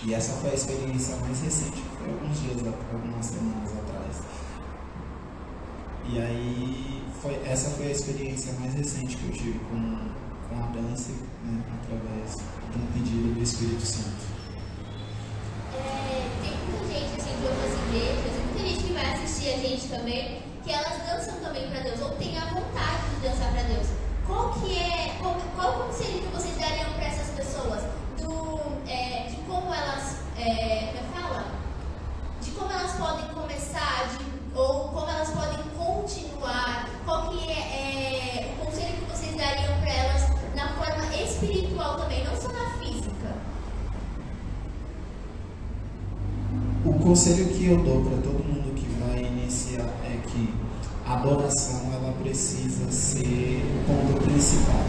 E 0.04 0.14
essa 0.14 0.34
foi 0.34 0.52
a 0.52 0.54
experiência 0.54 1.16
mais 1.18 1.40
recente, 1.42 1.84
foi 1.98 2.12
alguns 2.12 2.42
dias, 2.42 2.58
algumas 2.92 3.26
semanas 3.26 3.72
atrás. 3.72 4.18
E 6.10 6.20
aí, 6.20 7.04
foi, 7.22 7.36
essa 7.46 7.70
foi 7.72 7.88
a 7.88 7.92
experiência 7.92 8.54
mais 8.60 8.74
recente 8.74 9.18
que 9.18 9.26
eu 9.26 9.32
tive 9.32 9.60
com, 9.60 10.10
com 10.50 10.64
a 10.64 10.68
dança, 10.68 11.12
né, 11.44 11.62
através 11.82 12.38
de 12.72 12.80
um 12.80 12.86
pedido 12.94 13.34
do 13.34 13.42
Espírito 13.42 13.86
Santo. 13.86 14.28
É, 15.76 16.30
tem 16.42 16.58
muita 16.72 16.88
gente 16.88 17.22
assim, 17.22 17.36
de 17.40 17.48
outras 17.48 17.74
igrejas, 17.88 18.34
muita 18.46 18.68
gente 18.68 18.84
que 18.84 18.94
vai 18.94 19.14
assistir 19.14 19.50
a 19.50 19.58
gente 19.58 19.88
também, 19.88 20.42
que 20.64 20.72
elas 20.72 20.98
dançam 21.06 21.40
também 21.40 21.70
para 21.70 21.82
Deus, 21.82 22.02
ou 22.02 22.10
tem 22.12 22.38
a 22.38 22.46
vontade 22.46 23.10
de 23.16 23.28
dançar 23.28 23.52
para 23.52 23.64
Deus. 23.64 23.88
Qual 24.26 24.54
que 24.54 24.78
é, 24.78 25.16
qual, 25.56 25.74
conselho 25.86 26.22
que 26.22 26.36
vocês 26.36 26.58
dariam 26.58 26.92
para 26.94 27.06
essas 27.06 27.30
pessoas? 27.36 27.84
É, 28.88 29.28
de 29.30 29.36
como 29.48 29.74
elas, 29.74 30.18
é, 30.38 30.94
como 31.14 31.34
é? 31.36 31.44
De 32.42 32.52
como 32.52 32.72
elas 32.72 32.92
podem 32.94 33.28
começar, 33.34 34.08
de, 34.18 34.58
ou 34.58 34.90
como 34.90 35.10
elas 35.10 35.30
podem 35.30 35.64
continuar. 35.78 36.90
Qual 37.06 37.30
que 37.30 37.52
é, 37.52 38.54
o 38.60 38.66
conselho 38.66 38.98
que 38.98 39.12
vocês 39.12 39.36
dariam 39.36 39.80
para 39.80 39.94
elas 39.94 40.37
forma 40.88 41.16
espiritual 41.16 41.98
também, 41.98 42.24
não 42.24 42.36
só 42.36 42.48
na 42.52 42.70
física? 42.78 43.36
O 46.86 46.94
conselho 46.94 47.50
que 47.50 47.66
eu 47.66 47.84
dou 47.84 48.04
para 48.04 48.22
todo 48.22 48.44
mundo 48.44 48.74
que 48.74 48.88
vai 49.02 49.24
iniciar 49.24 49.90
é 50.06 50.22
que 50.26 50.54
a 51.06 51.14
adoração 51.14 51.92
ela 51.94 52.14
precisa 52.22 52.90
ser 52.92 53.64
o 53.66 53.86
ponto 53.86 54.24
principal. 54.24 54.86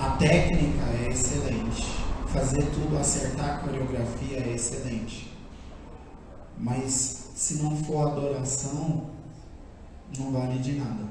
A 0.00 0.10
técnica 0.16 0.84
é 1.02 1.08
excelente, 1.10 1.86
fazer 2.26 2.64
tudo, 2.66 2.98
acertar 2.98 3.56
a 3.56 3.58
coreografia 3.58 4.38
é 4.38 4.54
excelente. 4.54 5.32
Mas 6.58 7.30
se 7.34 7.62
não 7.62 7.76
for 7.76 8.08
adoração, 8.08 9.10
não 10.18 10.32
vale 10.32 10.58
de 10.58 10.72
nada. 10.72 11.04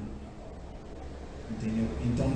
Entendeu? 1.50 1.86
Então, 2.04 2.30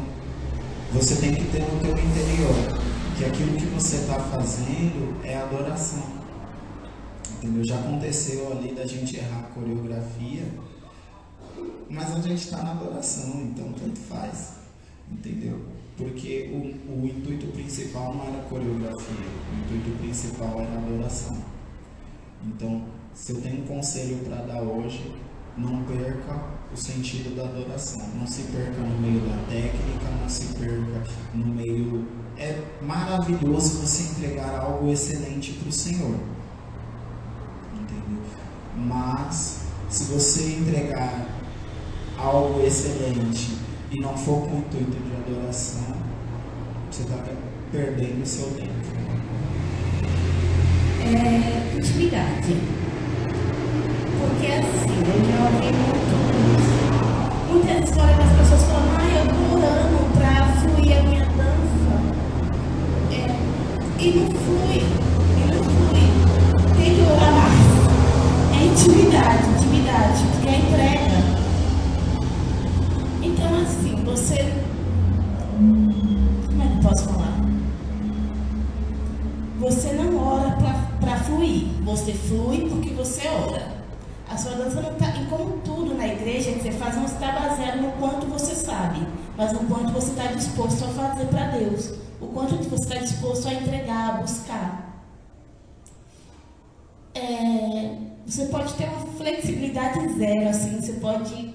você 0.93 1.17
tem 1.17 1.35
que 1.35 1.45
ter 1.53 1.61
no 1.61 1.81
teu 1.81 1.93
interior 1.93 2.81
que 3.17 3.25
aquilo 3.25 3.57
que 3.57 3.67
você 3.67 3.97
está 3.97 4.19
fazendo 4.19 5.25
é 5.25 5.37
adoração. 5.37 6.03
Entendeu? 7.37 7.65
Já 7.65 7.79
aconteceu 7.79 8.53
ali 8.53 8.75
da 8.75 8.87
gente 8.87 9.17
errar 9.17 9.41
a 9.41 9.55
coreografia, 9.55 10.43
mas 11.89 12.15
a 12.15 12.21
gente 12.21 12.45
está 12.45 12.63
na 12.63 12.73
adoração, 12.73 13.43
então 13.43 13.73
tanto 13.73 13.99
faz. 14.01 14.57
Entendeu? 15.11 15.61
Porque 15.97 16.51
o, 16.53 16.93
o 16.93 17.07
intuito 17.07 17.47
principal 17.49 18.15
não 18.15 18.25
era 18.27 18.43
coreografia, 18.45 19.17
o 19.17 19.75
intuito 19.75 19.99
principal 19.99 20.61
era 20.61 20.79
adoração. 20.79 21.37
Então, 22.47 22.85
se 23.15 23.33
eu 23.33 23.41
tenho 23.41 23.63
um 23.63 23.67
conselho 23.67 24.19
para 24.25 24.37
dar 24.37 24.63
hoje, 24.63 25.13
não 25.57 25.83
perca 25.85 26.61
o 26.73 26.77
sentido 26.77 27.35
da 27.37 27.45
adoração. 27.45 28.09
Não 28.19 28.27
se 28.27 28.43
perca 28.45 28.81
no 28.81 28.99
meio 29.01 29.21
da 29.21 29.37
técnica, 29.49 30.11
não 30.21 30.29
se 30.29 30.55
perca 30.55 31.05
no 31.35 31.47
meio. 31.47 32.07
É 32.37 32.63
maravilhoso 32.81 33.81
você 33.81 34.13
entregar 34.13 34.61
algo 34.61 34.91
excelente 34.91 35.53
para 35.55 35.69
o 35.69 35.73
Senhor. 35.73 36.17
Entendeu? 37.75 38.23
Mas, 38.77 39.67
se 39.89 40.05
você 40.05 40.57
entregar 40.57 41.27
algo 42.17 42.61
excelente 42.65 43.59
e 43.91 44.01
não 44.01 44.17
for 44.17 44.43
com 44.49 44.57
o 44.57 44.59
intuito 44.59 44.97
de 44.97 45.33
adoração, 45.33 45.97
você 46.91 47.03
está 47.03 47.17
perdendo 47.71 48.23
o 48.23 48.27
seu 48.27 48.51
tempo. 48.53 48.71
É, 51.03 51.77
intimidade. 51.77 52.80
Porque 54.21 54.47
assim, 54.53 55.01
eu 55.01 55.19
já 55.25 55.39
ouvi 55.47 55.71
muito, 55.73 56.15
muitas 57.49 57.89
histórias 57.89 58.19
das 58.19 58.33
pessoas 58.39 58.63
falando, 58.65 58.93
ah, 58.99 59.09
eu 59.17 59.25
tô 59.27 59.41
orando 59.57 59.99
pra 60.19 60.33
fluir 60.61 60.93
a 60.99 61.03
minha 61.03 61.25
dança. 61.25 61.93
É, 63.11 63.15
e 63.99 64.07
não 64.19 64.29
flui, 64.31 64.81
e 65.37 65.43
não 65.51 65.61
flui. 65.65 66.07
Tem 66.77 66.91
que 66.95 67.01
orar 67.01 67.33
mais. 67.33 67.69
É 68.53 68.61
intimidade, 68.67 69.45
intimidade, 69.49 70.21
porque 70.33 70.49
é 70.49 70.59
entrega. 70.59 71.21
Então 73.23 73.51
assim, 73.63 73.95
você. 74.05 74.39
Como 76.47 76.63
é 76.63 76.67
que 76.67 76.75
eu 76.75 76.83
posso 76.91 77.05
falar? 77.09 77.41
Você 79.61 79.93
não 79.95 80.17
ora 80.19 80.59
para 81.01 81.17
fluir, 81.17 81.69
você 81.85 82.13
flui 82.13 82.69
porque 82.69 82.91
você 82.91 83.27
ora. 83.29 83.80
A 84.31 84.37
sua 84.37 84.53
dança 84.53 84.81
não 84.81 84.93
está, 84.93 85.09
e 85.17 85.27
como 85.27 85.59
tudo 85.59 85.95
na 85.95 86.07
igreja 86.07 86.53
que 86.53 86.61
você 86.61 86.71
faz, 86.71 86.95
não 86.95 87.05
está 87.05 87.33
baseado 87.33 87.83
no 87.83 87.91
quanto 87.93 88.27
você 88.27 88.55
sabe, 88.55 89.05
mas 89.37 89.53
no 89.53 89.59
quanto 89.67 89.93
você 89.93 90.13
está 90.13 90.27
disposto 90.29 90.85
a 90.85 90.89
fazer 90.89 91.27
para 91.27 91.49
Deus. 91.49 91.95
O 92.21 92.29
quanto 92.29 92.55
você 92.69 92.85
está 92.85 92.95
disposto 92.99 93.49
a 93.49 93.55
entregar, 93.55 94.11
a 94.11 94.13
buscar. 94.19 95.03
É, 97.13 97.97
você 98.25 98.47
pode 98.47 98.73
ter 98.75 98.85
uma 98.85 99.07
flexibilidade 99.17 100.17
zero, 100.17 100.49
assim, 100.49 100.81
você 100.81 100.93
pode 100.93 101.55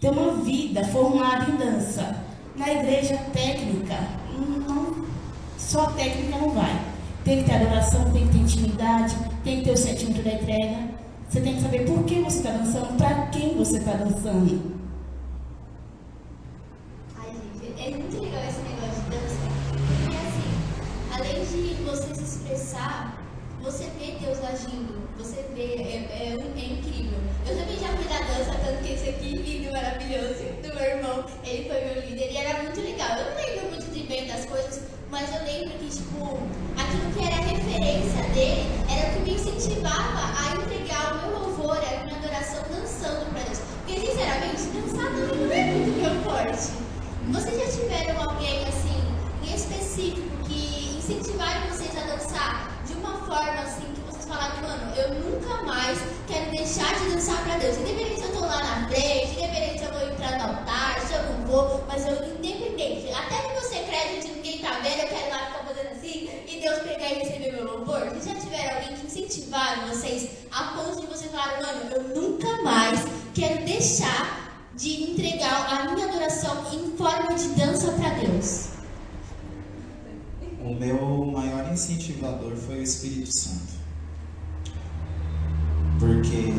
ter 0.00 0.10
uma 0.10 0.32
vida 0.42 0.84
formada 0.86 1.52
em 1.52 1.56
dança. 1.56 2.16
Na 2.56 2.68
igreja 2.72 3.16
técnica, 3.32 3.96
não, 4.66 5.06
só 5.56 5.86
técnica 5.92 6.36
não 6.36 6.50
vai. 6.50 6.93
Tem 7.24 7.42
que 7.42 7.44
ter 7.44 7.54
adoração, 7.54 8.12
tem 8.12 8.26
que 8.26 8.32
ter 8.34 8.38
intimidade, 8.38 9.16
tem 9.42 9.58
que 9.58 9.64
ter 9.64 9.70
o 9.70 9.76
sentimento 9.76 10.22
da 10.22 10.32
entrega. 10.32 10.90
Você 11.26 11.40
tem 11.40 11.54
que 11.54 11.62
saber 11.62 11.86
por 11.86 12.04
que 12.04 12.20
você 12.20 12.36
está 12.36 12.50
dançando, 12.50 12.98
para 12.98 13.26
quem 13.28 13.56
você 13.56 13.78
está 13.78 13.92
dançando. 13.92 14.74
Ai, 17.16 17.32
gente, 17.60 17.82
é 17.82 17.90
muito 17.96 18.22
legal 18.22 18.42
esse 18.46 18.60
negócio 18.60 19.02
de 19.04 19.10
dança. 19.10 19.40
Porque 20.02 20.16
assim, 20.16 20.50
além 21.14 21.44
de 21.44 21.82
você 21.82 22.14
se 22.14 22.24
expressar, 22.24 23.18
você 23.62 23.84
vê 23.98 24.12
Deus 24.20 24.38
agindo. 24.44 25.08
Você 25.16 25.46
vê, 25.54 25.62
é, 25.62 25.96
é, 26.10 26.36
é 26.36 26.72
incrível. 26.72 27.18
Eu 27.48 27.56
também 27.56 27.78
já 27.78 27.88
fui 27.88 28.04
da 28.04 28.18
dança, 28.18 28.54
tanto 28.62 28.82
que 28.82 28.92
esse 28.92 29.08
aqui, 29.08 29.30
lindo, 29.30 29.72
maravilhoso, 29.72 30.44
do 30.62 30.74
meu 30.74 30.84
irmão, 30.84 31.24
ele 31.42 31.68
foi 31.70 31.80
meu 31.84 32.06
líder 32.06 32.32
e 32.32 32.36
era 32.36 32.62
muito 32.62 32.80
legal. 32.82 33.16
Eu 33.16 33.30
não 33.30 33.36
lembro 33.36 33.70
muito 33.70 33.90
de 33.90 34.02
bem 34.06 34.26
das 34.26 34.44
coisas, 34.44 34.82
mas 35.14 35.30
eu 35.32 35.44
lembro 35.44 35.78
que, 35.78 35.88
tipo, 35.90 36.40
aquilo 36.76 37.12
que 37.12 37.24
era 37.24 37.36
referência 37.36 38.20
dele 38.34 38.66
era 38.90 39.10
o 39.10 39.12
que 39.12 39.20
me 39.20 39.34
incentivava 39.36 40.22
a 40.42 40.56
entregar 40.56 41.14
o 41.14 41.28
meu 41.28 41.38
louvor, 41.38 41.76
a 41.78 42.04
minha 42.04 42.16
adoração 42.16 42.60
dançando 42.68 43.30
para 43.30 43.44
Deus. 43.44 43.60
Porque, 43.86 44.00
sinceramente, 44.00 44.62
dançar 44.74 45.12
não 45.12 45.52
é 45.52 45.64
muito 45.66 46.02
meu 46.02 46.20
forte. 46.24 46.72
Vocês 47.28 47.56
já 47.56 47.80
tiveram 47.80 48.28
alguém, 48.28 48.66
assim, 48.66 48.98
em 49.44 49.54
específico, 49.54 50.36
que 50.48 50.98
incentivaram 50.98 51.68
vocês 51.68 51.96
a 51.96 52.06
dançar 52.06 52.82
de 52.84 52.94
uma 52.94 53.16
forma, 53.18 53.60
assim, 53.62 53.86
que 53.94 54.00
vocês 54.10 54.24
falaram, 54.24 54.62
mano, 54.62 54.96
eu 54.96 55.14
nunca 55.14 55.62
mais 55.62 55.96
quero 56.26 56.50
deixar 56.50 56.92
de 56.98 57.10
dançar 57.10 57.40
para 57.44 57.58
Deus. 57.58 57.76
Independente 57.76 58.18
se 58.18 58.24
eu 58.24 58.32
tô 58.32 58.40
lá 58.40 58.58
na 58.64 58.88
frente, 58.88 59.38
independente 59.38 59.78
se 59.78 59.84
eu 59.84 59.92
vou 59.92 60.08
entrar 60.10 60.38
no 60.38 60.58
altar, 60.58 61.00
se 61.06 61.14
eu 61.14 61.22
não 61.22 61.46
vou, 61.46 61.84
mas 61.86 62.04
eu, 62.04 62.14
independente, 62.14 63.12
até 63.12 63.36
que 63.36 63.60
você 63.60 63.76
acredite 63.76 64.26
ninguém 64.26 64.33
vendo, 64.72 65.00
eu 65.00 65.08
quero 65.08 65.30
lá 65.30 65.46
ficar 65.46 65.64
fazendo 65.66 65.88
assim 65.92 66.30
e 66.48 66.60
Deus 66.60 66.78
pegar 66.80 67.10
e 67.10 67.14
receber 67.14 67.52
meu 67.52 67.64
louvor? 67.64 68.00
Vocês 68.10 68.24
já 68.24 68.34
tiveram 68.34 68.76
alguém 68.76 68.96
que 68.96 69.06
incentivaram 69.06 69.88
vocês 69.88 70.30
a 70.50 70.64
ponto 70.64 71.00
de 71.00 71.06
vocês 71.06 71.30
falarem, 71.30 71.62
mano, 71.62 71.90
eu 71.94 72.02
nunca 72.20 72.62
mais 72.62 73.00
quero 73.34 73.64
deixar 73.64 74.44
de 74.74 75.10
entregar 75.10 75.66
a 75.70 75.94
minha 75.94 76.08
adoração 76.08 76.64
em 76.72 76.96
forma 76.96 77.34
de 77.34 77.48
dança 77.50 77.92
para 77.92 78.10
Deus? 78.10 78.68
O 80.60 80.74
meu 80.74 81.26
maior 81.26 81.70
incentivador 81.72 82.56
foi 82.56 82.78
o 82.78 82.82
Espírito 82.82 83.30
Santo. 83.36 83.74
Porque 86.00 86.52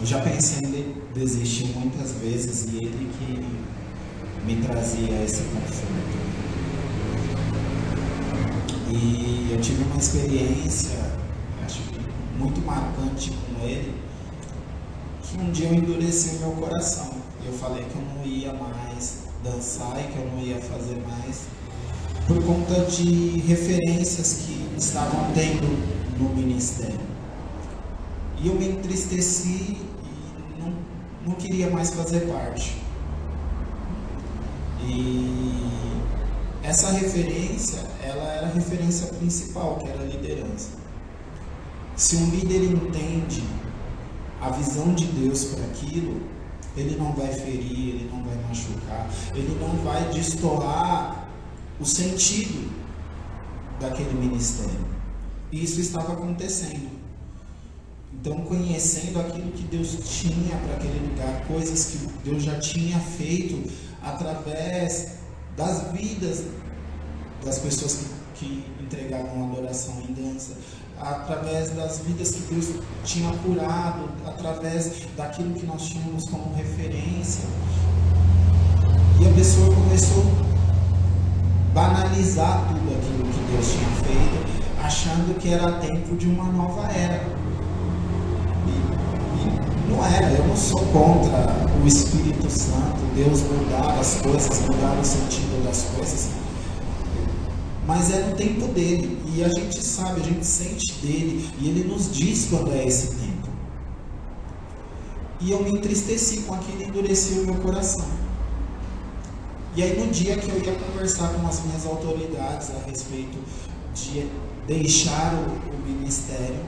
eu 0.00 0.06
já 0.06 0.20
pensei 0.20 0.66
em 0.66 1.02
desistir 1.14 1.66
muitas 1.76 2.12
vezes 2.12 2.64
e 2.72 2.76
ele 2.78 3.10
que 3.18 3.61
me 4.44 4.56
trazia 4.56 5.22
esse 5.24 5.42
conforto. 5.44 6.22
E 8.90 9.48
eu 9.52 9.60
tive 9.60 9.84
uma 9.84 9.96
experiência, 9.96 10.98
acho 11.64 11.80
que 11.82 12.00
muito 12.38 12.60
marcante 12.60 13.30
com 13.30 13.64
ele, 13.64 13.94
que 15.22 15.38
um 15.38 15.50
dia 15.50 15.68
eu 15.68 15.74
endureci 15.74 16.38
meu 16.38 16.50
coração. 16.52 17.12
Eu 17.44 17.52
falei 17.52 17.84
que 17.84 17.94
eu 17.94 18.02
não 18.02 18.24
ia 18.24 18.52
mais 18.52 19.24
dançar 19.42 19.98
e 19.98 20.12
que 20.12 20.18
eu 20.18 20.30
não 20.30 20.40
ia 20.40 20.60
fazer 20.60 20.96
mais 21.06 21.42
por 22.26 22.42
conta 22.44 22.84
de 22.84 23.40
referências 23.40 24.44
que 24.44 24.68
estavam 24.76 25.32
tendo 25.32 25.66
no 26.18 26.28
ministério. 26.34 27.00
E 28.40 28.48
eu 28.48 28.54
me 28.54 28.68
entristeci 28.68 29.78
e 29.78 30.60
não, 30.60 30.72
não 31.26 31.34
queria 31.34 31.70
mais 31.70 31.90
fazer 31.90 32.20
parte. 32.26 32.81
E 34.86 35.62
essa 36.62 36.90
referência, 36.92 37.80
ela 38.02 38.24
era 38.32 38.46
a 38.46 38.50
referência 38.50 39.08
principal, 39.08 39.78
que 39.78 39.88
era 39.88 40.00
a 40.00 40.04
liderança. 40.04 40.70
Se 41.96 42.16
um 42.16 42.30
líder 42.30 42.62
entende 42.64 43.42
a 44.40 44.50
visão 44.50 44.94
de 44.94 45.06
Deus 45.06 45.44
para 45.44 45.64
aquilo, 45.64 46.22
ele 46.76 46.96
não 46.96 47.12
vai 47.12 47.28
ferir, 47.32 47.94
ele 47.94 48.10
não 48.12 48.22
vai 48.22 48.34
machucar, 48.48 49.08
ele 49.34 49.58
não 49.60 49.76
vai 49.84 50.08
destoar 50.10 51.28
o 51.78 51.84
sentido 51.84 52.72
daquele 53.78 54.14
ministério. 54.14 54.86
E 55.50 55.62
isso 55.62 55.80
estava 55.80 56.14
acontecendo. 56.14 56.90
Então, 58.14 58.38
conhecendo 58.42 59.20
aquilo 59.20 59.50
que 59.52 59.64
Deus 59.64 59.98
tinha 60.04 60.56
para 60.56 60.74
aquele 60.74 61.08
lugar, 61.08 61.44
coisas 61.46 61.84
que 61.86 61.98
Deus 62.24 62.42
já 62.42 62.58
tinha 62.58 62.98
feito 62.98 63.68
através 64.02 65.08
das 65.56 65.92
vidas 65.92 66.44
das 67.44 67.58
pessoas 67.58 67.94
que, 67.94 68.06
que 68.34 68.82
entregavam 68.82 69.50
adoração 69.50 69.94
em 70.08 70.12
dança, 70.12 70.52
através 71.00 71.70
das 71.70 71.98
vidas 72.00 72.30
que 72.30 72.54
Deus 72.54 72.70
tinha 73.04 73.32
curado, 73.38 74.08
através 74.26 74.92
daquilo 75.16 75.54
que 75.54 75.66
nós 75.66 75.82
tínhamos 75.82 76.28
como 76.28 76.54
referência. 76.54 77.44
E 79.20 79.28
a 79.28 79.32
pessoa 79.32 79.74
começou 79.74 80.24
a 81.70 81.74
banalizar 81.74 82.64
tudo 82.68 82.94
aquilo 82.94 83.24
que 83.32 83.52
Deus 83.52 83.72
tinha 83.72 83.90
feito, 84.04 84.62
achando 84.82 85.38
que 85.38 85.48
era 85.52 85.72
tempo 85.72 86.16
de 86.16 86.26
uma 86.26 86.44
nova 86.44 86.90
era. 86.92 87.24
E, 88.66 88.70
e 89.40 89.90
não 89.90 90.04
era, 90.04 90.30
eu 90.30 90.46
não 90.46 90.56
sou 90.56 90.80
contra 90.86 91.48
o 91.82 91.86
Espírito 91.86 92.48
Santo, 92.48 93.01
Deus 93.14 93.40
mudar 93.42 93.98
as 93.98 94.20
coisas, 94.20 94.60
mudar 94.60 94.98
o 95.00 95.04
sentido 95.04 95.64
das 95.64 95.82
coisas. 95.94 96.30
Mas 97.86 98.10
é 98.10 98.26
no 98.26 98.36
tempo 98.36 98.68
dele, 98.68 99.18
e 99.34 99.42
a 99.44 99.48
gente 99.48 99.82
sabe, 99.82 100.20
a 100.20 100.24
gente 100.24 100.46
sente 100.46 100.92
dele, 100.94 101.48
e 101.60 101.68
ele 101.68 101.84
nos 101.84 102.12
diz 102.12 102.46
quando 102.48 102.72
é 102.72 102.86
esse 102.86 103.08
tempo. 103.16 103.48
E 105.40 105.50
eu 105.50 105.62
me 105.62 105.72
entristeci 105.72 106.42
com 106.42 106.54
aquilo 106.54 106.82
e 106.82 106.84
endureci 106.84 107.40
o 107.40 107.46
meu 107.46 107.56
coração. 107.56 108.06
E 109.74 109.82
aí 109.82 109.98
no 109.98 110.12
dia 110.12 110.36
que 110.36 110.48
eu 110.48 110.62
ia 110.62 110.74
conversar 110.74 111.28
com 111.32 111.46
as 111.46 111.64
minhas 111.64 111.84
autoridades 111.86 112.70
a 112.70 112.88
respeito 112.88 113.38
de 113.94 114.28
deixar 114.66 115.34
o, 115.34 115.74
o 115.74 115.86
ministério, 115.86 116.60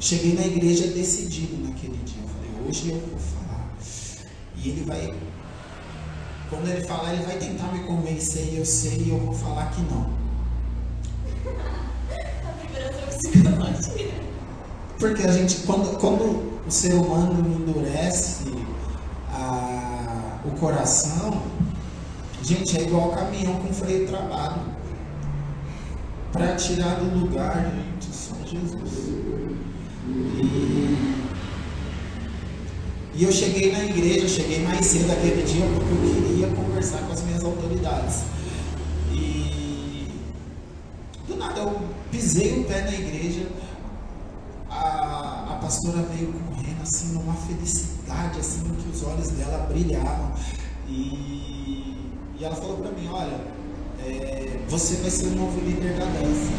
cheguei 0.00 0.34
na 0.34 0.46
igreja 0.46 0.86
decidido 0.86 1.56
naquele 1.62 1.98
dia. 2.04 2.22
Eu 2.22 2.28
falei, 2.28 2.68
hoje 2.68 2.90
eu 2.90 3.00
vou 3.00 3.18
falar. 3.18 3.76
E 4.56 4.68
ele 4.70 4.84
vai, 4.84 5.12
quando 6.52 6.68
ele 6.68 6.82
falar, 6.82 7.14
ele 7.14 7.24
vai 7.24 7.38
tentar 7.38 7.72
me 7.72 7.80
convencer, 7.84 8.52
e 8.52 8.58
eu 8.58 8.66
sei, 8.66 8.98
e 8.98 9.08
eu 9.08 9.18
vou 9.18 9.32
falar 9.32 9.70
que 9.70 9.80
não. 9.82 10.10
Porque 15.00 15.22
a 15.22 15.32
gente, 15.32 15.62
quando, 15.62 15.98
quando 15.98 16.62
o 16.66 16.70
ser 16.70 16.92
humano 16.92 17.40
endurece 17.58 18.44
a, 19.30 20.40
o 20.44 20.50
coração, 20.58 21.42
gente, 22.42 22.78
é 22.78 22.82
igual 22.82 23.12
caminhão 23.12 23.54
com 23.54 23.72
freio 23.72 24.06
travado. 24.06 24.60
Para 26.32 26.54
tirar 26.56 26.96
do 26.96 27.18
lugar, 27.18 27.64
gente, 27.64 28.14
só 28.14 28.34
Jesus. 28.44 29.31
E 33.14 33.24
eu 33.24 33.32
cheguei 33.32 33.72
na 33.72 33.84
igreja, 33.84 34.26
cheguei 34.26 34.60
mais 34.60 34.86
cedo 34.86 35.10
aquele 35.12 35.42
dia 35.42 35.66
porque 35.66 35.92
eu 35.92 36.22
queria 36.22 36.48
conversar 36.48 36.98
com 37.00 37.12
as 37.12 37.22
minhas 37.22 37.44
autoridades. 37.44 38.22
E 39.12 40.08
do 41.28 41.36
nada 41.36 41.60
eu 41.60 41.80
pisei 42.10 42.60
o 42.60 42.64
pé 42.64 42.82
na 42.82 42.92
igreja, 42.92 43.46
a, 44.70 45.52
a 45.52 45.58
pastora 45.60 46.02
veio 46.14 46.32
correndo 46.32 46.82
assim 46.82 47.12
numa 47.12 47.34
felicidade, 47.34 48.38
assim, 48.40 48.62
que 48.62 48.88
os 48.88 49.02
olhos 49.02 49.28
dela 49.28 49.66
brilhavam. 49.68 50.32
E, 50.88 52.10
e 52.38 52.44
ela 52.44 52.54
falou 52.54 52.78
para 52.78 52.92
mim, 52.92 53.08
olha, 53.12 53.40
é, 54.00 54.58
você 54.68 54.96
vai 54.96 55.10
ser 55.10 55.26
o 55.26 55.36
novo 55.36 55.60
líder 55.60 55.98
da 55.98 56.06
dança. 56.06 56.50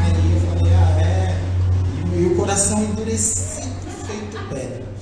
Aí 0.00 0.32
eu 0.32 0.40
falei, 0.40 0.74
ah 0.74 1.00
é, 1.00 1.22
e 2.14 2.26
o 2.26 2.36
coração 2.36 2.84
endurecido, 3.12 3.90
feito 4.06 4.48
pedra. 4.48 4.92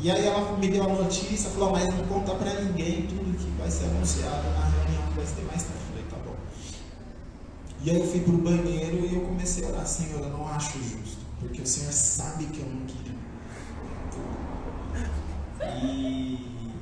E 0.00 0.10
aí 0.10 0.26
ela 0.26 0.56
me 0.56 0.68
deu 0.68 0.84
a 0.84 0.88
notícia, 0.88 1.50
falou, 1.50 1.72
mas 1.72 1.84
não 1.92 2.06
conta 2.06 2.34
para 2.34 2.60
ninguém 2.60 3.06
tudo 3.06 3.36
que 3.36 3.50
vai 3.58 3.70
ser 3.70 3.86
anunciado 3.86 4.48
na 4.50 4.66
reunião 4.68 5.02
que 5.08 5.16
vai 5.16 5.26
ser 5.26 5.42
mais 5.42 5.62
tarde. 5.62 5.86
E 7.82 7.90
aí 7.90 8.00
eu 8.00 8.06
fui 8.06 8.20
para 8.20 8.34
o 8.34 8.38
banheiro 8.38 9.06
e 9.06 9.14
eu 9.14 9.20
comecei 9.20 9.64
a 9.64 9.68
orar, 9.68 9.86
Senhor, 9.86 10.20
eu 10.20 10.30
não 10.30 10.48
acho 10.48 10.76
justo, 10.82 11.18
porque 11.38 11.62
o 11.62 11.66
Senhor 11.66 11.92
sabe 11.92 12.46
que 12.46 12.58
eu 12.58 12.66
não 12.66 12.84
queria. 12.84 13.14
E, 15.84 16.74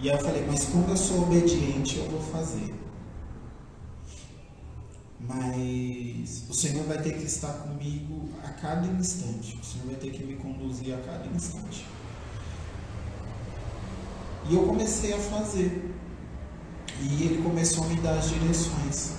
e 0.00 0.10
aí 0.10 0.16
eu 0.16 0.18
falei, 0.18 0.44
mas 0.46 0.64
como 0.66 0.90
eu 0.90 0.96
sou 0.98 1.22
obediente, 1.22 1.96
eu 1.96 2.10
vou 2.10 2.20
fazer. 2.20 2.74
Mas 5.28 6.44
o 6.48 6.54
Senhor 6.54 6.84
vai 6.84 6.98
ter 7.02 7.18
que 7.18 7.24
estar 7.24 7.52
comigo 7.52 8.28
a 8.44 8.48
cada 8.48 8.86
instante. 8.86 9.58
O 9.60 9.64
Senhor 9.64 9.86
vai 9.86 9.96
ter 9.96 10.10
que 10.10 10.24
me 10.24 10.36
conduzir 10.36 10.94
a 10.94 10.98
cada 10.98 11.26
instante. 11.26 11.84
E 14.48 14.54
eu 14.54 14.62
comecei 14.62 15.12
a 15.12 15.18
fazer. 15.18 15.92
E 17.00 17.24
ele 17.24 17.42
começou 17.42 17.84
a 17.84 17.88
me 17.88 17.96
dar 17.96 18.18
as 18.18 18.28
direções. 18.28 19.12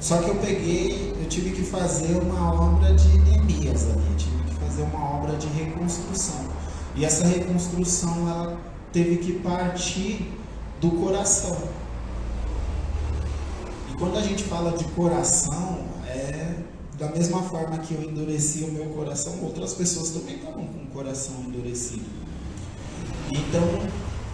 Só 0.00 0.16
que 0.22 0.30
eu 0.30 0.36
peguei, 0.36 1.14
eu 1.20 1.28
tive 1.28 1.50
que 1.50 1.62
fazer 1.62 2.16
uma 2.16 2.54
obra 2.54 2.94
de 2.94 3.18
Neemias 3.18 3.84
ali, 3.90 4.16
tive 4.16 4.42
que 4.44 4.54
fazer 4.54 4.82
uma 4.82 5.16
obra 5.16 5.36
de 5.36 5.46
reconstrução. 5.48 6.48
E 6.96 7.04
essa 7.04 7.26
reconstrução 7.26 8.28
ela 8.28 8.58
teve 8.92 9.18
que 9.18 9.34
partir 9.40 10.32
do 10.80 10.90
coração. 10.92 11.68
Quando 14.00 14.16
a 14.16 14.22
gente 14.22 14.44
fala 14.44 14.78
de 14.78 14.84
coração, 14.84 15.78
é 16.06 16.54
da 16.98 17.10
mesma 17.10 17.42
forma 17.42 17.76
que 17.80 17.92
eu 17.92 18.02
endureci 18.02 18.64
o 18.64 18.72
meu 18.72 18.86
coração, 18.86 19.42
outras 19.42 19.74
pessoas 19.74 20.08
também 20.08 20.36
estavam 20.36 20.66
com 20.66 20.84
o 20.84 20.86
coração 20.86 21.34
endurecido. 21.46 22.06
Então 23.30 23.62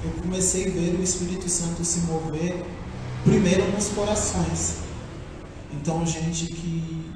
eu 0.05 0.23
comecei 0.23 0.69
a 0.69 0.71
ver 0.71 0.97
o 0.97 1.03
Espírito 1.03 1.49
Santo 1.49 1.85
se 1.85 1.99
mover 2.03 2.65
primeiro 3.25 3.69
nos 3.73 3.89
corações. 3.89 4.77
Então, 5.73 6.07
gente 6.07 6.47
que 6.47 7.13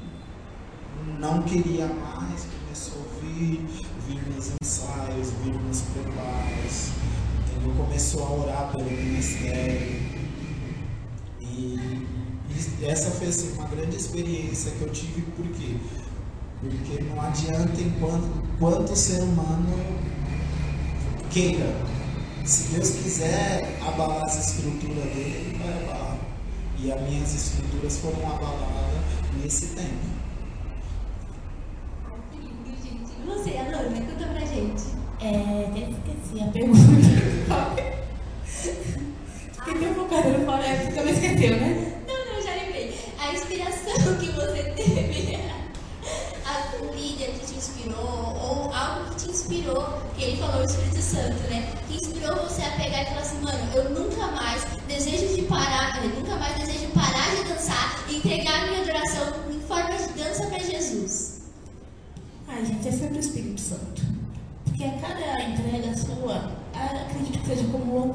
não 1.20 1.42
queria 1.42 1.86
mais 1.86 2.48
começou 2.64 3.00
a 3.00 3.24
vir, 3.24 3.64
vir 4.08 4.34
nos 4.34 4.50
ensaios, 4.60 5.30
vir 5.44 5.54
nos 5.54 5.82
preparos, 5.82 6.88
entendeu? 7.46 7.84
Começou 7.84 8.24
a 8.24 8.30
orar 8.32 8.72
pelo 8.72 8.90
ministério. 8.90 10.00
E 11.40 12.19
essa 12.82 13.10
foi 13.10 13.28
assim, 13.28 13.52
uma 13.52 13.66
grande 13.68 13.96
experiência 13.96 14.72
que 14.72 14.82
eu 14.82 14.90
tive, 14.90 15.22
por 15.36 15.46
quê? 15.46 15.76
Porque 16.60 17.02
não 17.04 17.20
adianta 17.22 17.80
enquanto 17.80 18.50
quanto 18.58 18.92
o 18.92 18.96
ser 18.96 19.22
humano 19.22 19.74
queira. 21.30 21.74
Se 22.44 22.74
Deus 22.74 22.90
quiser 22.90 23.78
abalar 23.80 24.24
as 24.24 24.48
estruturas 24.48 25.04
dele, 25.04 25.54
ele 25.54 25.58
vai 25.58 25.82
abalar. 25.84 26.18
E 26.78 26.92
as 26.92 27.00
minhas 27.02 27.34
estruturas 27.34 27.98
foram 27.98 28.18
abaladas 28.26 29.00
nesse 29.42 29.68
tempo. 29.68 30.20
Que 32.30 32.38
lindo, 32.38 32.70
gente. 32.82 33.12
Você, 33.26 33.56
Alana, 33.56 34.00
conta 34.00 34.26
pra 34.26 34.40
gente. 34.40 34.82
É, 35.20 35.66
até 35.68 35.90
esqueci 35.90 36.42
a 36.42 36.50
pergunta. 36.50 36.99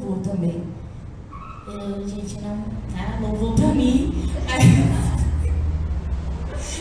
Louvor 0.06 0.20
também. 0.20 0.64
Eu, 1.68 2.08
gente, 2.08 2.40
não, 2.42 2.64
tá? 2.94 3.18
Louvor 3.22 3.56
pra 3.56 3.70
mim. 3.70 4.14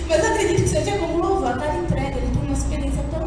Mas 0.06 0.22
eu 0.22 0.30
acredito 0.32 0.62
que 0.62 0.68
seja 0.68 0.98
como 0.98 1.18
louvor. 1.18 1.54
Cada 1.58 1.78
entrega 1.78 2.18
ele 2.18 2.30
tem 2.30 2.42
uma 2.42 2.52
experiência 2.52 3.02
tão 3.10 3.26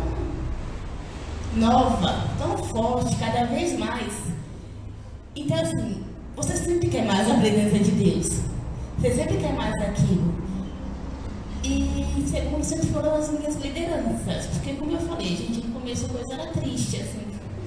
nova, 1.56 2.28
tão 2.38 2.58
forte, 2.58 3.16
cada 3.16 3.46
vez 3.46 3.78
mais. 3.80 4.14
Então, 5.36 5.58
assim, 5.60 6.04
você 6.36 6.56
sempre 6.56 6.88
quer 6.90 7.06
mais 7.06 7.30
a 7.30 7.34
presença 7.36 7.80
de 7.80 7.92
Deus. 7.92 8.30
Você 9.00 9.12
sempre 9.16 9.38
quer 9.38 9.54
mais 9.54 9.74
aquilo. 9.74 10.36
E 11.64 12.06
como 12.52 12.64
sempre 12.64 12.88
foram 12.88 13.16
as 13.16 13.30
minhas 13.32 13.56
lideranças. 13.56 14.46
Porque 14.48 14.74
como 14.74 14.92
eu 14.92 15.00
falei, 15.00 15.36
gente, 15.36 15.66
no 15.68 15.74
começo 15.80 16.06
a 16.06 16.10
coisa 16.10 16.34
era 16.34 16.52
triste, 16.52 17.02
assim, 17.02 17.26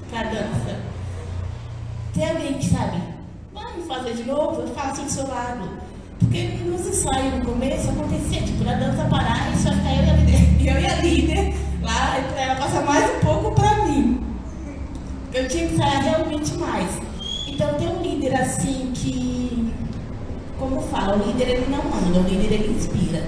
pra 0.09 0.23
dança. 0.23 0.90
Tem 2.13 2.29
alguém 2.29 2.53
que 2.55 2.69
sabe, 2.69 3.01
vamos 3.53 3.87
fazer 3.87 4.13
de 4.13 4.23
novo, 4.23 4.61
eu 4.61 4.67
faço 4.69 5.01
do 5.01 5.09
seu 5.09 5.27
lado. 5.27 5.69
Porque 6.19 6.43
nos 6.65 6.85
ensaios 6.85 7.35
no 7.35 7.45
começo 7.45 7.89
acontecia, 7.89 8.41
tipo, 8.41 8.69
a 8.69 8.73
dança 8.73 9.05
parar 9.05 9.51
e 9.53 9.57
só 9.57 9.71
ficar 9.71 9.95
eu 9.95 10.03
e 10.03 10.09
a 10.09 10.13
líder, 10.13 10.59
eu 10.75 10.81
e 10.81 10.85
a 10.85 10.95
líder 10.95 11.55
lá, 11.81 12.17
ela 12.37 12.55
passar 12.55 12.83
mais 12.83 13.15
um 13.15 13.19
pouco 13.19 13.51
pra 13.55 13.85
mim. 13.85 14.21
Eu 15.33 15.47
tinha 15.47 15.67
que 15.67 15.73
ensaiar 15.73 16.03
realmente 16.03 16.53
mais. 16.55 16.99
Então 17.47 17.73
ter 17.75 17.87
um 17.87 18.01
líder 18.01 18.35
assim 18.35 18.91
que, 18.93 19.73
como 20.59 20.81
fala, 20.81 21.15
o 21.15 21.27
líder 21.27 21.49
ele 21.49 21.67
não 21.69 21.83
manda, 21.83 22.19
o 22.19 22.23
líder 22.23 22.53
ele 22.53 22.77
inspira. 22.77 23.23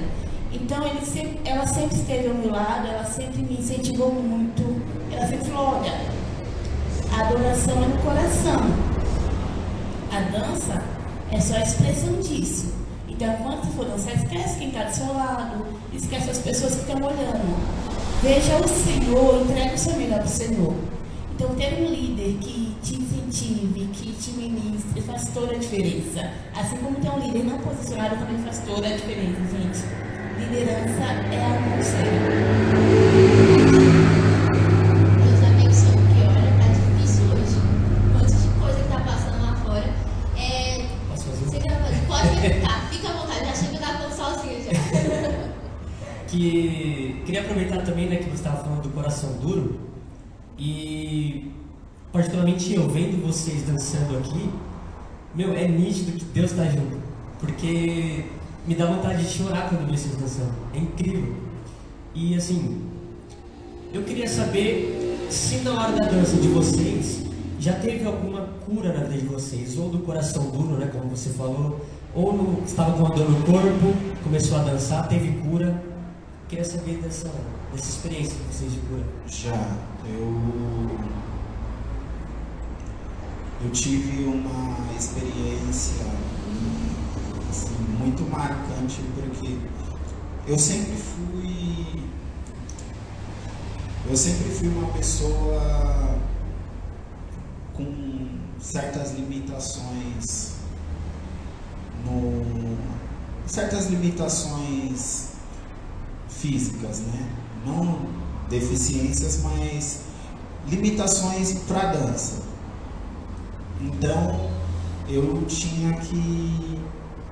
Então 0.51 0.85
ele 0.85 1.05
sempre, 1.05 1.39
ela 1.45 1.65
sempre 1.65 1.95
esteve 1.95 2.27
ao 2.27 2.35
meu 2.35 2.51
lado, 2.51 2.87
ela 2.87 3.05
sempre 3.05 3.41
me 3.41 3.53
incentivou 3.53 4.11
muito. 4.13 4.81
Ela 5.11 5.25
sempre 5.27 5.49
falou, 5.49 5.79
olha, 5.79 6.12
a 7.13 7.27
adoração 7.27 7.75
é 7.83 7.87
no 7.87 7.97
coração. 7.99 8.59
A 10.11 10.19
dança 10.31 10.81
é 11.31 11.39
só 11.39 11.55
a 11.55 11.61
expressão 11.61 12.19
disso. 12.19 12.73
Então, 13.07 13.35
quando 13.35 13.71
for 13.75 13.85
dançar, 13.85 14.15
esquece 14.15 14.57
quem 14.57 14.69
está 14.69 14.85
do 14.85 14.95
seu 14.95 15.13
lado, 15.13 15.65
esquece 15.93 16.31
as 16.31 16.39
pessoas 16.39 16.73
que 16.73 16.81
estão 16.81 16.97
olhando. 16.97 17.55
Veja 18.23 18.57
o 18.57 18.67
Senhor, 18.67 19.41
entregue 19.41 19.75
o 19.75 19.77
seu 19.77 19.95
melhor 19.95 20.19
para 20.19 20.25
o 20.25 20.29
Senhor. 20.29 20.73
Então, 21.35 21.53
ter 21.55 21.73
um 21.81 21.85
líder 21.85 22.37
que 22.41 22.75
te 22.81 22.95
incentive, 22.95 23.89
que 23.93 24.11
te 24.13 24.31
ministre, 24.31 25.01
faz 25.01 25.29
toda 25.33 25.53
a 25.53 25.57
diferença. 25.57 26.31
Assim 26.55 26.77
como 26.77 26.95
ter 26.95 27.09
um 27.09 27.19
líder 27.19 27.43
não 27.43 27.59
posicionado 27.59 28.15
também 28.15 28.39
faz 28.39 28.59
toda 28.65 28.87
a 28.87 28.91
diferença, 28.91 29.39
gente. 29.51 29.83
Liderança 30.39 31.03
é 31.31 31.45
a 31.45 31.75
conselho. 31.75 33.52
Aproveitar 47.43 47.83
também 47.83 48.09
né, 48.09 48.17
que 48.17 48.25
você 48.25 48.35
estava 48.35 48.63
falando 48.63 48.81
do 48.81 48.89
coração 48.89 49.33
duro 49.41 49.79
e 50.57 51.51
particularmente 52.11 52.73
eu 52.73 52.87
vendo 52.89 53.25
vocês 53.25 53.63
dançando 53.63 54.17
aqui, 54.17 54.49
meu, 55.35 55.53
é 55.53 55.67
nítido 55.67 56.11
que 56.13 56.25
Deus 56.25 56.51
está 56.51 56.65
junto, 56.65 56.97
porque 57.39 58.25
me 58.67 58.75
dá 58.75 58.85
vontade 58.85 59.23
de 59.23 59.29
chorar 59.29 59.69
quando 59.69 59.87
vejo 59.89 60.03
vocês 60.03 60.15
dançando, 60.15 60.53
é 60.73 60.77
incrível. 60.77 61.35
E 62.13 62.35
assim, 62.35 62.81
eu 63.91 64.03
queria 64.03 64.27
saber 64.27 65.27
se 65.29 65.57
na 65.57 65.73
hora 65.73 65.93
da 65.93 66.05
dança 66.05 66.37
de 66.37 66.47
vocês 66.49 67.23
já 67.59 67.73
teve 67.73 68.05
alguma 68.05 68.41
cura 68.65 68.93
na 68.93 69.05
vida 69.05 69.21
de 69.21 69.27
vocês, 69.27 69.77
ou 69.77 69.89
do 69.89 69.99
coração 69.99 70.49
duro, 70.49 70.77
né, 70.77 70.89
como 70.93 71.09
você 71.09 71.29
falou, 71.29 71.83
ou 72.13 72.33
no, 72.33 72.63
estava 72.63 72.93
com 72.93 73.05
a 73.07 73.09
dor 73.09 73.29
no 73.29 73.41
corpo, 73.43 73.95
começou 74.23 74.57
a 74.59 74.63
dançar, 74.63 75.07
teve 75.07 75.31
cura. 75.39 75.92
Queria 76.53 76.69
saber 76.69 76.97
dessa, 76.97 77.31
dessa 77.71 77.89
experiência 77.89 78.35
de 78.35 78.43
vocês 78.43 78.73
cura. 78.87 79.03
Já, 79.25 79.75
eu. 80.05 80.99
Eu 83.63 83.71
tive 83.71 84.25
uma 84.25 84.93
experiência 84.95 86.05
assim, 87.49 87.75
muito 87.97 88.21
marcante 88.29 89.01
porque 89.15 89.57
eu 90.45 90.59
sempre 90.59 90.95
fui. 90.95 92.03
Eu 94.07 94.15
sempre 94.15 94.51
fui 94.51 94.67
uma 94.67 94.93
pessoa 94.93 96.19
com 97.73 98.27
certas 98.59 99.15
limitações 99.15 100.57
no 102.05 102.77
certas 103.47 103.87
limitações 103.87 105.32
físicas, 106.43 106.99
né? 106.99 107.29
Não 107.65 108.05
deficiências, 108.49 109.41
mas 109.43 110.01
limitações 110.67 111.53
para 111.65 111.93
dança. 111.93 112.43
Então 113.79 114.51
eu 115.07 115.45
tinha 115.45 115.93
que 115.93 116.79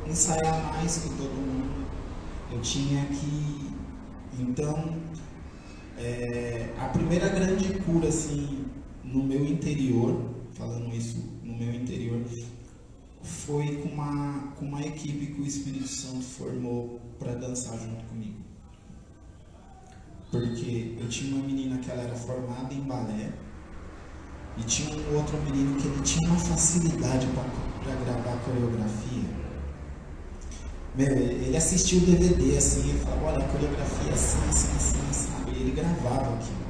ensaiar 0.09 0.77
mais 0.77 0.97
que 0.99 1.09
todo 1.09 1.29
mundo. 1.29 1.85
Eu 2.53 2.61
tinha 2.61 3.03
que 3.05 3.71
então 4.39 4.95
é, 5.97 6.73
a 6.79 6.85
primeira 6.85 7.27
grande 7.27 7.79
cura 7.79 8.07
assim 8.07 8.65
no 9.03 9.23
meu 9.23 9.45
interior, 9.45 10.21
falando 10.53 10.95
isso 10.95 11.17
no 11.43 11.53
meu 11.57 11.73
interior, 11.73 12.21
foi 13.21 13.75
com 13.75 13.89
uma, 13.89 14.53
com 14.57 14.65
uma 14.65 14.81
equipe 14.81 15.33
que 15.33 15.41
o 15.41 15.45
Espírito 15.45 15.87
Santo 15.87 16.23
formou 16.23 17.01
para 17.19 17.33
dançar 17.33 17.77
junto 17.77 18.05
comigo. 18.05 18.40
Porque 20.31 20.95
eu 20.97 21.09
tinha 21.09 21.35
uma 21.35 21.45
menina 21.45 21.77
que 21.79 21.91
ela 21.91 22.03
era 22.03 22.15
formada 22.15 22.73
em 22.73 22.79
balé 22.81 23.31
e 24.57 24.63
tinha 24.63 24.95
um 24.95 25.17
outro 25.17 25.37
menino 25.41 25.75
que 25.75 25.87
ele 25.87 26.01
tinha 26.01 26.29
uma 26.29 26.39
facilidade 26.39 27.27
para 27.83 27.95
gravar 27.95 28.37
coreografia. 28.45 29.29
Meu, 30.95 31.07
ele 31.07 31.55
assistiu 31.55 31.99
o 31.99 32.01
DVD 32.01 32.57
assim, 32.57 32.89
ele 32.89 32.99
falou, 32.99 33.25
olha, 33.25 33.45
a 33.45 33.47
coreografia 33.47 34.09
é 34.09 34.13
assim, 34.13 34.37
assim, 34.49 34.75
assim, 34.77 35.13
sabe? 35.13 35.51
E 35.51 35.61
ele 35.61 35.71
gravava 35.71 36.33
aquilo. 36.33 36.61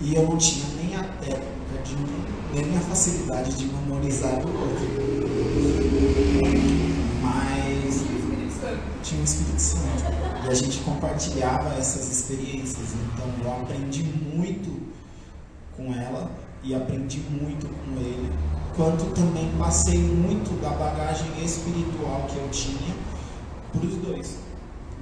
E 0.00 0.14
eu 0.14 0.22
não 0.28 0.36
tinha 0.36 0.66
nem 0.76 0.94
a 0.96 1.02
técnica, 1.02 1.82
de, 1.84 1.96
nem 2.54 2.76
a 2.76 2.80
facilidade 2.80 3.56
de 3.56 3.66
memorizar 3.66 4.40
do 4.40 4.48
outro. 4.48 4.86
Mas 7.22 8.04
tinha 9.02 9.20
o 9.20 9.24
Espírito 9.24 9.60
Santo. 9.60 10.37
A 10.48 10.54
gente 10.54 10.78
compartilhava 10.78 11.74
essas 11.74 12.10
experiências. 12.10 12.94
Então 13.12 13.26
eu 13.44 13.52
aprendi 13.60 14.02
muito 14.02 14.80
com 15.76 15.92
ela 15.92 16.30
e 16.64 16.74
aprendi 16.74 17.20
muito 17.20 17.66
com 17.66 18.00
ele. 18.00 18.32
Quanto 18.74 19.04
também 19.12 19.50
passei 19.58 19.98
muito 19.98 20.58
da 20.62 20.70
bagagem 20.70 21.44
espiritual 21.44 22.26
que 22.28 22.38
eu 22.38 22.48
tinha 22.48 22.94
para 23.70 23.84
os 23.84 23.96
dois. 23.96 24.38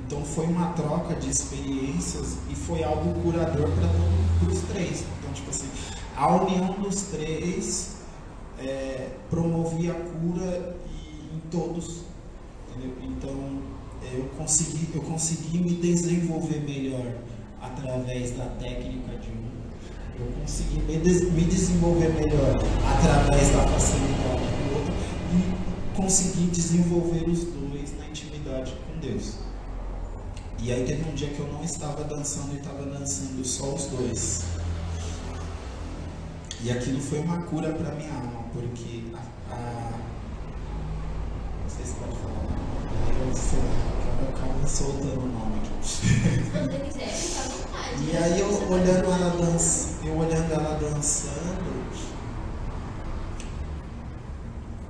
Então 0.05 0.24
foi 0.24 0.47
uma 0.47 0.72
troca 0.72 1.14
de 1.14 1.30
experiências 1.30 2.38
e 2.51 2.57
foi 2.57 2.82
algo 2.82 3.14
curador 3.22 3.68
para 3.70 4.53
os 4.53 4.61
três. 4.62 5.05
Então, 5.20 5.32
tipo 5.32 5.51
assim, 5.51 5.68
a 6.16 6.34
união 6.34 6.72
dos 6.80 7.03
três 7.03 7.99
é, 8.59 9.11
promovia 9.30 9.92
a 9.92 9.94
cura 9.94 10.76
em 11.32 11.38
todos. 11.51 12.03
entendeu? 12.68 12.97
Então 13.03 13.76
eu 14.03 14.24
consegui, 14.36 14.88
eu 14.94 15.03
consegui 15.03 15.59
me 15.59 15.74
desenvolver 15.76 16.61
melhor 16.61 17.12
através 17.61 18.32
da 18.32 18.44
técnica 18.47 19.16
de 19.18 19.28
um. 19.30 19.47
Eu 20.18 20.32
consegui 20.40 20.78
me, 20.80 20.97
des- 20.99 21.30
me 21.32 21.44
desenvolver 21.44 22.09
melhor 22.09 22.55
através 22.86 23.51
da 23.51 23.66
facilidade 23.68 24.42
do 24.42 24.76
outro 24.78 24.94
e 25.34 25.97
consegui 25.97 26.47
desenvolver 26.47 27.28
os 27.28 27.44
dois 27.44 27.99
na 27.99 28.07
intimidade 28.09 28.72
com 28.72 28.99
Deus. 29.01 29.34
E 30.59 30.72
aí 30.72 30.84
teve 30.86 31.09
um 31.11 31.14
dia 31.14 31.28
que 31.28 31.38
eu 31.38 31.47
não 31.53 31.62
estava 31.62 32.03
dançando 32.05 32.55
e 32.55 32.59
estava 32.59 32.82
dançando 32.86 33.44
só 33.44 33.74
os 33.74 33.84
dois. 33.86 34.42
E 36.62 36.70
aquilo 36.70 36.99
foi 37.01 37.18
uma 37.20 37.42
cura 37.42 37.72
para 37.74 37.92
minha 37.94 38.11
alma, 38.11 38.44
porque 38.55 39.05
a, 39.14 39.55
a- 39.55 40.01
não 41.62 41.68
sei 41.70 41.84
se 41.84 41.92
pode 41.94 42.16
falar. 42.16 42.66
Eu 43.09 43.37
sei 43.37 43.59
lá, 43.59 43.75
eu 44.21 44.29
acabo 44.29 44.69
soltando 44.69 45.21
o 45.21 45.29
nome 45.29 45.59
aqui. 45.59 45.77
E 47.99 48.17
aí 48.17 48.41
eu 48.41 48.49
olhando 48.71 49.05
ela 49.05 49.31
dançando, 49.31 50.07
eu 50.07 50.17
olhando 50.19 50.53
ela 50.53 50.79
dançando. 50.79 51.65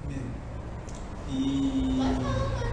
meu, 0.09 0.23
E 1.31 1.97
Pode 1.99 2.15
falar. 2.15 2.73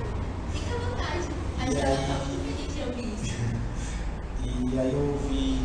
Fica 0.53 0.75
à 0.75 0.79
vontade. 0.79 1.27
A 1.59 1.65
gente 1.65 1.75
muito 1.85 2.55
feliz 2.57 2.73
de 2.73 2.81
ouvir 2.83 3.07
isso. 3.13 3.33
E 4.73 4.79
aí 4.79 4.91
eu 4.91 4.99
ouvi, 4.99 5.59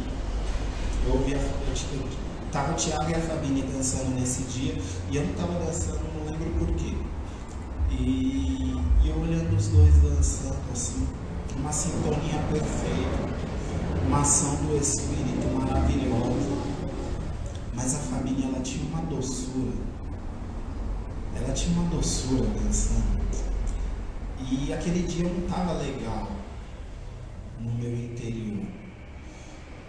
eu 1.07 1.14
ouvi, 1.14 1.35
a, 1.35 1.39
eu, 1.39 2.09
tava 2.53 2.72
o 2.72 2.74
Thiago 2.74 3.11
e 3.11 3.14
a 3.14 3.20
Fabine 3.20 3.62
dançando 3.62 4.11
nesse 4.11 4.43
dia, 4.43 4.76
e 5.11 5.16
eu 5.16 5.24
não 5.24 5.33
tava 5.35 5.64
dançando, 5.64 6.01
não 6.14 6.31
lembro 6.31 6.51
porquê. 6.59 6.95
E, 7.91 8.76
e 9.03 9.09
eu 9.09 9.20
olhando 9.20 9.57
os 9.57 9.68
dois 9.68 9.95
dançando 9.97 10.59
assim, 10.72 11.07
uma 11.57 11.72
sintonia 11.72 12.41
perfeita, 12.51 13.39
uma 14.07 14.20
ação 14.20 14.55
do 14.57 14.76
Espírito 14.76 15.47
maravilhosa. 15.55 16.78
Mas 17.74 17.95
a 17.95 17.99
família 17.99 18.47
ela 18.47 18.61
tinha 18.61 18.84
uma 18.86 19.03
doçura. 19.03 19.72
Ela 21.34 21.53
tinha 21.53 21.78
uma 21.78 21.89
doçura 21.91 22.45
dançando. 22.45 23.18
E 24.41 24.72
aquele 24.72 25.07
dia 25.07 25.28
não 25.28 25.41
estava 25.47 25.72
legal 25.74 26.28
no 27.61 27.72
meu 27.72 27.95
interior. 27.95 28.66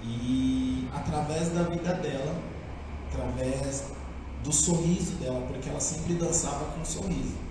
E 0.03 0.87
através 0.93 1.49
da 1.49 1.63
vida 1.63 1.93
dela, 1.93 2.35
através 3.07 3.85
do 4.43 4.51
sorriso 4.51 5.13
dela, 5.15 5.41
porque 5.47 5.69
ela 5.69 5.79
sempre 5.79 6.13
dançava 6.13 6.65
com 6.73 6.81
um 6.81 6.85
sorriso. 6.85 7.48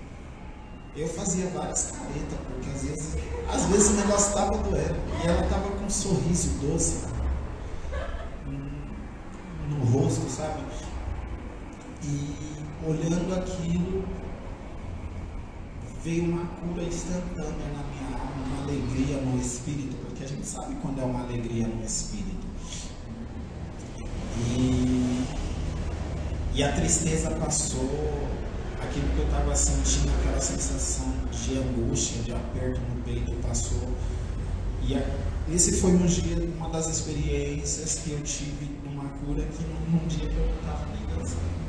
Eu 0.95 1.07
fazia 1.07 1.47
várias 1.49 1.91
caretas, 1.91 2.39
porque 2.47 2.69
às 2.69 2.83
vezes, 2.83 3.15
às 3.47 3.65
vezes 3.65 3.89
o 3.91 3.93
negócio 3.93 4.29
estava 4.29 4.57
doendo. 4.57 4.99
E 5.23 5.27
ela 5.27 5.41
estava 5.43 5.69
com 5.71 5.85
um 5.85 5.89
sorriso 5.89 6.49
doce 6.59 7.07
no 9.69 9.85
rosto, 9.85 10.29
sabe? 10.29 10.63
E 12.03 12.35
olhando 12.85 13.33
aquilo, 13.35 14.03
veio 16.03 16.25
uma 16.31 16.45
cura 16.47 16.83
instantânea 16.83 17.67
na 17.73 17.83
minha 17.83 18.19
alma, 18.19 18.45
uma 18.47 18.63
alegria 18.63 19.21
no 19.21 19.39
espírito, 19.39 19.95
porque 19.97 20.23
a 20.23 20.27
gente 20.27 20.45
sabe 20.45 20.75
quando 20.81 20.99
é 21.01 21.03
uma 21.05 21.21
alegria 21.23 21.67
no 21.67 21.83
espírito. 21.85 22.47
E, 24.37 25.25
E 26.53 26.63
a 26.63 26.73
tristeza 26.73 27.31
passou, 27.31 27.89
aquilo 28.89 29.07
que 29.09 29.19
eu 29.19 29.25
estava 29.25 29.55
sentindo, 29.55 30.11
aquela 30.19 30.41
sensação 30.41 31.13
de 31.31 31.57
angústia, 31.57 32.23
de 32.23 32.31
aperto 32.31 32.81
no 32.81 33.01
peito 33.03 33.31
passou. 33.47 33.87
E 34.81 34.95
a, 34.95 35.03
esse 35.53 35.79
foi 35.79 35.91
um 35.91 36.05
dia, 36.05 36.37
uma 36.57 36.69
das 36.69 36.87
experiências 36.87 38.01
que 38.03 38.11
eu 38.11 38.21
tive 38.23 38.77
numa 38.83 39.05
cura 39.09 39.43
que 39.43 39.63
num, 39.63 39.99
num 39.99 40.07
dia 40.07 40.27
que 40.27 40.35
eu 40.35 40.49
estava 40.59 40.87
nem 40.87 41.05
dançando. 41.15 41.59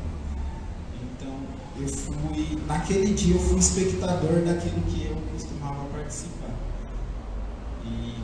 Então, 1.02 1.34
eu 1.78 1.88
fui, 1.88 2.58
naquele 2.66 3.12
dia 3.12 3.34
eu 3.34 3.40
fui 3.40 3.58
espectador 3.58 4.40
daquilo 4.42 4.80
que 4.82 5.06
eu 5.06 5.16
costumava 5.32 5.84
participar. 5.92 6.54
E 7.84 8.14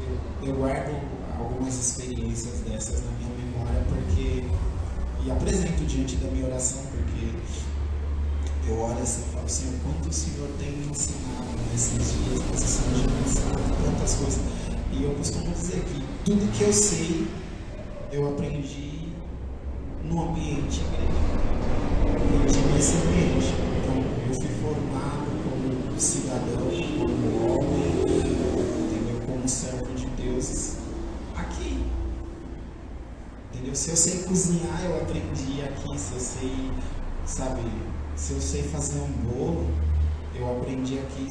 eu, 0.00 0.48
eu 0.48 0.56
guardo 0.56 1.00
algumas 1.38 1.74
experiências 1.74 2.60
dessas 2.60 3.02
na 3.04 3.12
minha 3.12 3.30
memória 3.30 3.84
porque 3.88 4.44
e 5.26 5.30
apresento 5.30 5.84
diante 5.86 6.16
da 6.16 6.30
minha 6.30 6.46
oração 6.46 6.82
porque 6.90 7.32
eu 8.68 8.80
olho 8.80 9.02
assim 9.02 9.22
e 9.28 9.34
falo, 9.34 9.48
Senhor, 9.48 9.74
quanto 9.82 10.08
o 10.08 10.12
Senhor 10.12 10.48
tem 10.58 10.72
me 10.72 10.86
ensinado 10.90 11.44
nesses 11.70 11.92
dias, 11.92 12.42
você 12.52 12.66
Senhor 12.66 12.96
já 12.96 13.14
me 13.14 13.22
ensinado 13.26 13.84
tantas 13.84 14.14
coisas. 14.14 14.40
E 14.92 15.02
eu 15.02 15.10
costumo 15.14 15.50
dizer 15.52 15.84
que 15.84 16.04
tudo 16.24 16.52
que 16.52 16.64
eu 16.64 16.72
sei, 16.72 17.26
eu 18.12 18.28
aprendi 18.28 19.08
no 20.04 20.30
ambiente 20.30 20.80
igreja. 20.80 21.12
Eu 22.06 22.12
aprendi 22.12 22.58
nesse 22.72 22.96
ambiente. 22.96 23.54
Então, 23.82 23.96
eu 24.28 24.34
fui 24.34 24.48
formado 24.62 25.26
como 25.42 26.00
cidadão, 26.00 26.56
como 26.56 27.52
homem, 27.52 28.00
entendeu? 28.00 29.20
Como 29.26 29.48
servo 29.48 29.94
de 29.94 30.06
Deus 30.06 30.76
aqui. 31.34 31.84
Entendeu? 33.52 33.74
Se 33.74 33.90
eu 33.90 33.96
sei 33.96 34.22
cozinhar, 34.22 34.84
eu 34.84 34.96
aprendi 35.02 35.62
aqui. 35.62 35.98
Se 35.98 36.14
eu 36.14 36.20
sei, 36.20 36.70
sabe, 37.26 37.62
se 38.16 38.32
eu 38.32 38.40
sei 38.40 38.62
fazer 38.62 39.00
um 39.00 39.12
bolo, 39.28 39.66
eu 40.34 40.56
aprendi 40.56 40.98
aqui. 40.98 41.28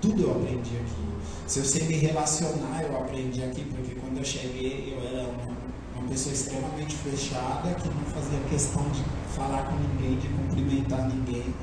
Tudo 0.00 0.22
eu 0.22 0.30
aprendi 0.32 0.76
aqui. 0.76 1.06
Se 1.46 1.60
eu 1.60 1.64
sei 1.64 1.84
me 1.84 1.94
relacionar, 1.94 2.82
eu 2.82 2.96
aprendi 2.96 3.42
aqui, 3.42 3.64
porque 3.64 3.94
quando 3.94 4.18
eu 4.18 4.24
cheguei, 4.24 4.94
eu 4.94 5.08
era 5.08 5.28
uma, 5.28 5.56
uma 5.96 6.08
pessoa 6.08 6.34
extremamente 6.34 6.96
fechada, 6.96 7.74
que 7.74 7.88
não 7.88 8.04
fazia 8.04 8.38
questão 8.50 8.82
de 8.90 9.02
falar 9.34 9.64
com 9.64 9.76
ninguém, 9.76 10.18
de 10.18 10.28
cumprimentar 10.28 11.08
ninguém. 11.08 11.54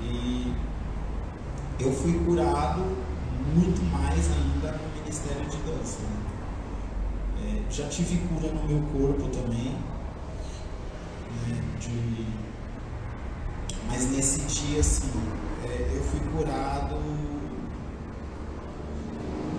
E 0.00 0.54
eu 1.80 1.92
fui 1.92 2.12
curado 2.24 2.82
muito 3.54 3.82
mais 3.92 4.30
ainda 4.30 4.78
no 4.78 5.00
Ministério 5.00 5.44
de 5.44 5.56
Dança. 5.58 5.98
Né? 6.00 7.62
É, 7.68 7.72
já 7.72 7.88
tive 7.88 8.16
cura 8.28 8.52
no 8.52 8.66
meu 8.66 8.80
corpo 8.92 9.28
também. 9.28 9.74
Né? 11.48 11.60
De... 11.80 12.53
Mas 13.86 14.10
nesse 14.10 14.40
dia, 14.40 14.80
assim, 14.80 15.10
é, 15.64 15.90
eu 15.94 16.02
fui 16.04 16.20
curado 16.32 16.96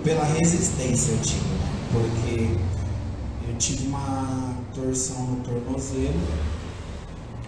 pela 0.06 0.24
resistência 0.24 1.12
eu 1.12 1.20
tive, 1.20 1.48
né? 1.48 1.88
Porque 1.90 3.50
eu 3.50 3.58
tive 3.58 3.88
uma 3.88 4.54
torção 4.72 5.26
no 5.26 5.42
tornozelo 5.42 6.20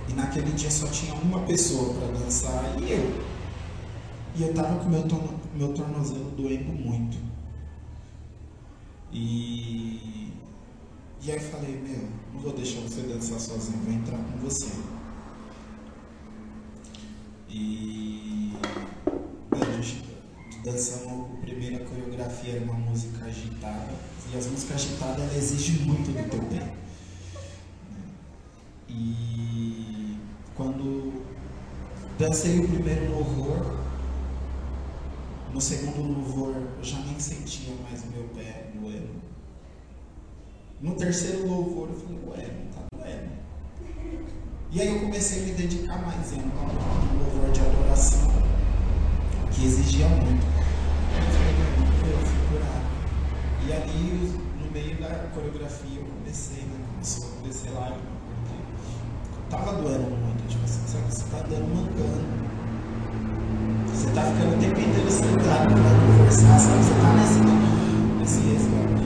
e 0.08 0.12
naquele 0.12 0.50
dia 0.52 0.70
só 0.70 0.88
tinha 0.88 1.14
uma 1.14 1.40
pessoa 1.40 1.94
para 1.94 2.18
dançar 2.18 2.74
e 2.80 2.90
eu. 2.90 3.28
E 4.34 4.42
eu 4.42 4.54
tava 4.54 4.76
com 4.80 4.88
meu, 4.88 5.06
torno, 5.06 5.40
meu 5.54 5.72
tornozelo 5.72 6.32
doendo 6.36 6.72
muito. 6.72 7.16
E, 9.12 10.32
e 11.22 11.30
aí 11.30 11.38
falei, 11.38 11.80
meu, 11.80 12.08
não 12.34 12.40
vou 12.40 12.52
deixar 12.52 12.80
você 12.80 13.02
dançar 13.02 13.38
sozinho, 13.38 13.78
vou 13.84 13.94
entrar 13.94 14.18
com 14.18 14.38
você. 14.38 14.70
E 17.50 18.52
bem, 19.50 19.62
a 19.62 19.80
gente 19.80 20.04
dançamos 20.62 21.32
a 21.32 21.40
primeira 21.40 21.82
coreografia 21.84 22.56
era 22.56 22.64
uma 22.64 22.74
música 22.74 23.24
agitada. 23.24 23.94
E 24.30 24.36
as 24.36 24.46
músicas 24.48 24.76
agitadas 24.76 25.34
exigem 25.34 25.86
muito 25.86 26.10
do 26.12 26.30
teu 26.30 26.42
pé. 26.50 26.74
E 28.88 30.18
quando 30.54 31.24
dancei 32.18 32.58
o 32.58 32.68
primeiro 32.68 33.12
louvor, 33.12 33.78
no 35.54 35.60
segundo 35.60 36.02
louvor 36.02 36.54
eu 36.54 36.84
já 36.84 36.98
nem 37.00 37.18
sentia 37.18 37.74
mais 37.82 38.04
meu 38.10 38.24
pé 38.34 38.70
doendo. 38.74 39.22
No 40.82 40.94
terceiro 40.94 41.48
louvor 41.48 41.88
eu 41.88 41.96
falei, 41.96 42.18
ué, 42.28 42.52
não 42.52 42.72
tá 42.72 42.82
doendo. 42.94 43.30
E 44.70 44.82
aí 44.82 44.88
eu 44.88 45.00
comecei 45.00 45.42
a 45.42 45.46
me 45.46 45.52
dedicar 45.52 45.98
mais 46.02 46.30
em 46.30 46.40
um 46.40 47.18
louvor 47.18 47.50
de 47.52 47.60
adoração, 47.60 48.30
que 49.50 49.64
exigia 49.64 50.06
muito. 50.08 50.44
Eu 50.44 51.22
falei, 51.32 52.12
eu 52.12 52.18
fui 52.18 52.38
curado. 52.50 52.84
E 53.66 53.72
ali, 53.72 54.38
no 54.62 54.70
meio 54.70 55.00
da 55.00 55.30
coreografia, 55.32 55.98
eu 55.98 56.04
comecei, 56.04 56.64
né? 56.64 56.84
Começou 56.92 57.24
a 57.24 57.40
comecei 57.40 57.70
lá, 57.72 57.96
porque 58.44 59.48
tava 59.48 59.72
doendo 59.80 60.10
muito, 60.10 60.46
tipo 60.46 60.62
assim, 60.62 60.86
sabe, 60.86 61.14
você 61.14 61.24
tá 61.24 61.38
dando 61.48 61.74
mancando. 61.74 62.48
Você 63.86 64.10
tá 64.10 64.20
ficando 64.20 64.54
o 64.54 64.60
tempo 64.60 64.80
inteiro 64.80 65.10
sentado 65.10 65.74
pra 65.74 66.24
forçar, 66.24 66.60
sabe? 66.60 66.84
Você 66.84 66.94
tá 67.00 67.14
nesse, 67.14 67.40
nesse 68.20 68.40
resgate. 68.50 68.97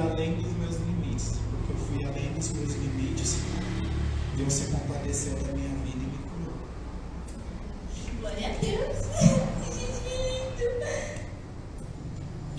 Além 0.00 0.34
dos 0.34 0.52
meus 0.52 0.76
limites. 0.76 1.38
Porque 1.50 1.72
eu 1.72 1.76
fui 1.76 2.04
além 2.04 2.32
dos 2.32 2.52
meus 2.52 2.74
limites, 2.74 3.38
Deus 4.36 4.52
se 4.52 4.70
compadeceu 4.70 5.34
da 5.34 5.52
minha 5.52 5.68
vida 5.68 5.98
e 5.98 6.06
me 6.06 6.18
curou. 6.18 6.54
Glória 8.20 8.48
a 8.48 8.52
Deus. 8.60 9.10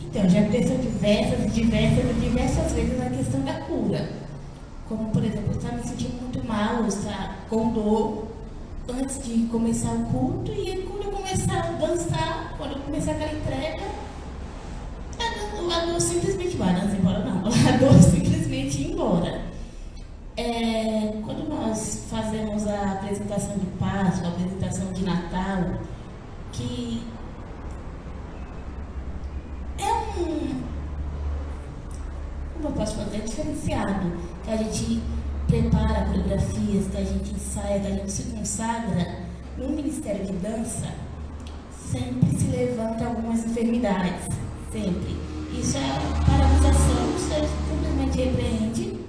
Então, 0.03 0.29
já 0.29 0.41
aconteceu 0.41 0.77
diversas, 0.77 1.53
diversas, 1.53 2.21
diversas 2.21 2.73
vezes 2.73 3.01
a 3.01 3.09
questão 3.09 3.41
da 3.45 3.53
cura. 3.61 4.11
Como, 4.89 5.09
por 5.09 5.23
exemplo, 5.23 5.53
eu 5.53 5.57
estava 5.57 5.77
me 5.77 5.83
sentindo 5.83 6.21
muito 6.21 6.45
mal, 6.45 6.85
estar 6.85 7.45
com 7.49 7.71
dor 7.71 8.27
antes 8.89 9.23
de 9.23 9.47
começar 9.47 9.93
o 9.93 10.03
culto, 10.07 10.51
e 10.51 10.83
quando 10.83 11.05
eu 11.05 11.11
começar 11.11 11.59
a 11.59 11.71
dançar, 11.71 12.55
quando 12.57 12.73
eu 12.73 12.79
começar 12.81 13.11
aquela 13.11 13.31
entrega, 13.31 13.83
dor 15.91 16.01
simplesmente 16.01 16.57
não 16.57 16.95
embora 16.95 17.19
não, 17.19 17.47
a 17.51 17.77
dor 17.77 18.01
simplesmente 18.01 18.83
embora. 18.83 19.41
É, 20.37 21.19
quando 21.23 21.49
nós 21.49 22.07
fazemos 22.09 22.65
a 22.65 22.93
apresentação 22.93 23.57
de 23.57 23.65
Páscoa, 23.77 24.27
a 24.27 24.31
apresentação 24.31 24.93
de 24.93 25.03
Natal, 25.03 25.81
que 26.53 27.03
é 29.77 29.93
um. 30.19 30.61
Como 32.53 32.67
eu 32.67 32.71
posso 32.71 32.95
fazer? 32.95 33.17
É 33.17 33.19
diferenciado. 33.19 34.11
Que 34.45 34.51
a 34.51 34.57
gente 34.57 35.01
prepara 35.47 36.05
coreografias, 36.05 36.87
que 36.87 36.97
a 36.97 37.03
gente 37.03 37.33
ensaia, 37.33 37.79
que 37.79 37.87
a 37.87 37.91
gente 37.91 38.11
se 38.11 38.23
consagra. 38.23 39.31
No 39.57 39.69
Ministério 39.69 40.25
de 40.25 40.33
Dança, 40.33 40.87
sempre 41.91 42.39
se 42.39 42.45
levanta 42.45 43.05
algumas 43.05 43.45
enfermidades. 43.45 44.27
Sempre. 44.71 45.20
Isso 45.53 45.77
é 45.77 46.25
paralisação, 46.25 47.11
você 47.13 47.47
simplesmente 47.69 48.17
repreende 48.17 48.99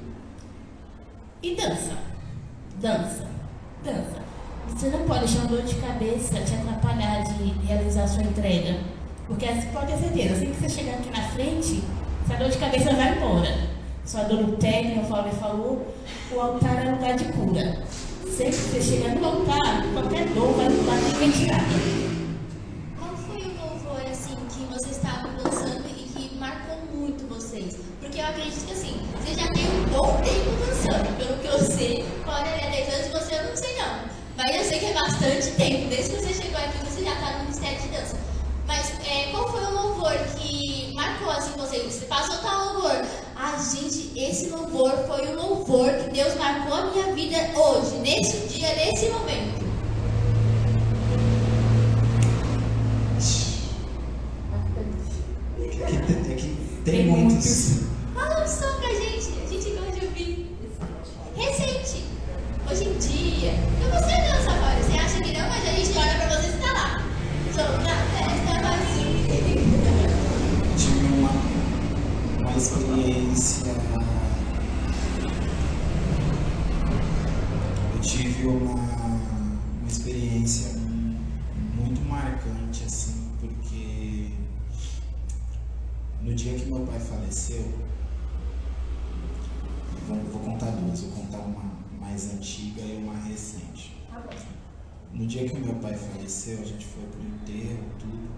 e 1.42 1.54
dança. 1.56 1.96
Dança. 2.80 3.26
Dança. 3.84 4.22
Você 4.68 4.88
não 4.88 5.00
pode 5.00 5.26
deixar 5.26 5.46
dor 5.46 5.62
de 5.62 5.74
cabeça 5.76 6.40
te 6.40 6.54
atrapalhar 6.54 7.22
de 7.24 7.66
realizar 7.66 8.04
a 8.04 8.08
sua 8.08 8.22
entrega. 8.22 8.78
Porque 9.26 9.46
você 9.46 9.68
pode 9.72 9.86
ter 9.86 9.98
certeza, 9.98 10.34
assim 10.34 10.52
que 10.52 10.60
você 10.60 10.68
chegar 10.68 10.94
aqui 10.94 11.10
na 11.10 11.22
frente, 11.28 11.82
essa 12.24 12.38
dor 12.38 12.48
de 12.48 12.58
cabeça 12.58 12.92
vai 12.94 13.16
embora. 13.16 13.68
Sua 14.04 14.22
dor 14.24 14.40
no 14.40 14.56
pé, 14.56 15.00
o 15.02 15.06
Fábio 15.06 15.32
falou, 15.32 15.94
o 16.32 16.40
altar 16.40 16.86
é 16.86 16.90
lugar 16.90 17.16
de 17.16 17.24
cura. 17.26 17.82
Sempre 18.26 18.52
que 18.52 18.52
você 18.52 18.82
chegar 18.82 19.14
no 19.14 19.24
altar, 19.24 19.84
qualquer 19.92 20.26
dor 20.28 20.52
vai 20.54 20.66
estar 20.66 21.18
retirada. 21.18 22.11
Mas 34.52 34.64
eu 34.64 34.68
sei 34.68 34.78
que 34.80 34.84
é 34.84 34.92
bastante 34.92 35.50
tempo. 35.52 35.88
Desde 35.88 36.10
que 36.10 36.22
você 36.22 36.34
chegou 36.34 36.58
aqui, 36.58 36.76
você 36.84 37.02
já 37.02 37.14
está 37.14 37.32
no 37.32 37.44
Ministério 37.44 37.80
de 37.80 37.88
Dança. 37.88 38.16
Mas 38.66 38.92
é, 39.08 39.30
qual 39.30 39.50
foi 39.50 39.64
o 39.64 39.70
louvor 39.70 40.12
que 40.36 40.92
marcou 40.92 41.30
assim 41.30 41.52
vocês? 41.56 41.90
Você 41.90 42.04
passou 42.04 42.36
tal 42.36 42.74
louvor. 42.74 43.02
Ah, 43.34 43.56
gente, 43.56 44.12
esse 44.14 44.50
louvor 44.50 44.92
foi 45.06 45.28
o 45.28 45.36
louvor 45.36 45.88
que 45.94 46.10
Deus 46.10 46.34
marcou 46.34 46.74
a 46.74 46.90
minha 46.90 47.14
vida 47.14 47.38
hoje, 47.58 47.96
nesse 48.00 48.46
dia, 48.48 48.74
nesse 48.74 49.08
momento. 49.08 49.62
Tem 56.84 57.06
muitos. 57.06 57.81
No 95.22 95.28
dia 95.28 95.48
que 95.48 95.56
meu 95.56 95.74
pai 95.74 95.94
faleceu, 95.94 96.58
a 96.60 96.64
gente 96.64 96.84
foi 96.84 97.04
pro 97.04 97.20
enterro, 97.22 97.78
tudo. 97.96 98.28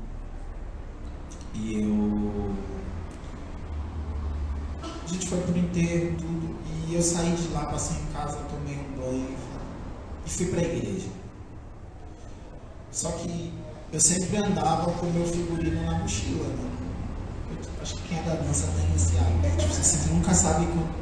E 1.54 1.80
eu. 1.80 2.54
A 4.82 5.06
gente 5.06 5.26
foi 5.26 5.40
pro 5.40 5.56
enterro, 5.56 6.14
tudo. 6.18 6.56
E 6.86 6.94
eu 6.94 7.00
saí 7.00 7.32
de 7.32 7.48
lá, 7.54 7.64
passei 7.64 7.96
em 7.96 8.12
casa, 8.12 8.36
tomei 8.50 8.76
um 8.76 9.00
banho 9.00 9.34
e 10.26 10.28
fui 10.28 10.44
pra 10.48 10.60
igreja. 10.60 11.08
Só 12.92 13.12
que 13.12 13.50
eu 13.90 14.00
sempre 14.00 14.36
andava 14.36 14.92
com 14.92 15.06
o 15.06 15.12
meu 15.14 15.26
figurino 15.26 15.86
na 15.86 16.00
mochila, 16.00 16.48
né? 16.48 16.70
Eu 17.76 17.82
acho 17.82 17.94
que 17.94 18.08
quem 18.08 18.18
é 18.18 18.22
da 18.24 18.34
dança 18.34 18.66
tem 18.76 18.94
esse 18.94 19.16
hábito. 19.16 19.56
Tipo, 19.56 19.72
você 19.72 20.10
nunca 20.10 20.34
sabe 20.34 20.66
quando 20.66 20.94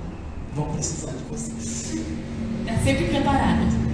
vão 0.55 0.73
precisar 0.75 1.11
de 1.11 1.25
você. 1.25 1.51
Tá 2.67 2.85
sempre 2.85 3.09
preparado. 3.09 3.92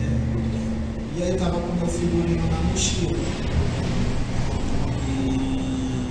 E 1.19 1.23
aí 1.23 1.31
eu 1.31 1.37
tava 1.37 1.61
com 1.61 1.73
meu 1.73 1.87
figurino 1.89 2.47
na 2.49 2.61
mochila. 2.71 3.19
E 5.09 6.09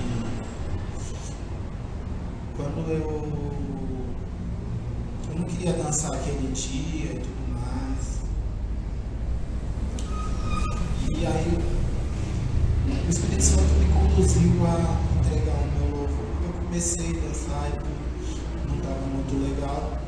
quando 2.54 2.90
eu, 2.90 3.32
eu 5.30 5.34
não 5.38 5.44
queria 5.44 5.72
dançar 5.72 6.12
aquele 6.12 6.52
dia 6.52 7.12
e 7.12 7.20
tudo 7.20 7.48
mais. 7.54 8.18
E 11.08 11.26
aí 11.26 11.58
o 13.06 13.08
Espírito 13.10 13.42
Santo 13.42 13.62
me 13.62 13.86
conduziu 13.86 14.66
a 14.66 15.00
entregar 15.20 15.54
o 15.54 15.66
meu 15.78 16.00
louvor. 16.00 16.26
Eu 16.44 16.52
comecei 16.66 17.06
a 17.06 17.20
dançar 17.28 17.66
e 17.70 17.72
tudo, 17.78 18.38
não 18.68 18.76
estava 18.76 19.06
muito 19.06 19.42
legal. 19.42 19.98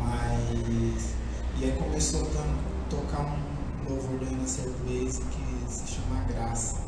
Mas. 0.00 1.14
E 1.58 1.64
aí 1.64 1.72
começou 1.78 2.22
a 2.22 2.24
tam- 2.24 2.75
tocar 2.90 3.22
um 3.22 3.88
louvor 3.88 4.18
da 4.18 4.26
Inner 4.26 4.46
Blaze 4.84 5.20
que 5.22 5.72
se 5.72 5.86
chama 5.86 6.22
Graça. 6.24 6.84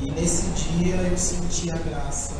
E 0.00 0.10
nesse 0.10 0.46
dia 0.50 0.96
eu 0.96 1.16
senti 1.16 1.70
a 1.70 1.76
graça 1.76 2.34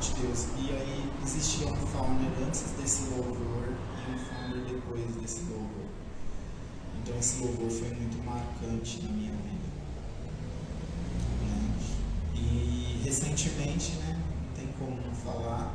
de 0.00 0.12
Deus. 0.14 0.46
E 0.58 0.70
aí 0.72 1.12
existia 1.24 1.66
um 1.66 1.76
founder 1.76 2.30
antes 2.46 2.62
desse 2.80 3.08
louvor 3.10 3.68
e 4.06 4.12
um 4.12 4.18
founder 4.18 4.64
depois 4.64 5.16
desse 5.16 5.40
louvor. 5.50 5.86
Então 7.02 7.18
esse 7.18 7.42
louvor 7.42 7.70
foi 7.70 7.88
muito 7.90 8.24
marcante 8.24 9.02
na 9.02 9.10
minha 9.10 9.32
vida. 9.32 9.66
E 12.34 13.02
recentemente, 13.04 13.92
né, 13.96 14.16
não 14.16 14.52
tem 14.54 14.68
como 14.78 14.96
não 15.00 15.14
falar 15.14 15.74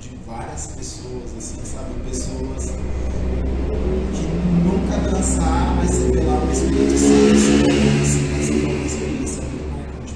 de 0.00 0.16
várias 0.26 0.68
pessoas, 0.68 1.36
assim, 1.36 1.62
sabe? 1.64 1.94
Pessoas 2.08 2.66
que 2.66 4.26
nunca 4.64 4.96
dançaram, 5.10 5.76
mas 5.76 5.90
lá 6.24 6.44
o 6.44 6.50
Espírito 6.50 6.98
Santo 6.98 7.36
se 7.36 7.50
movendo, 7.50 8.02
assim, 8.02 8.24
mas 8.32 8.48
uma 8.50 8.86
experiência 8.86 9.42
muito. 9.42 10.14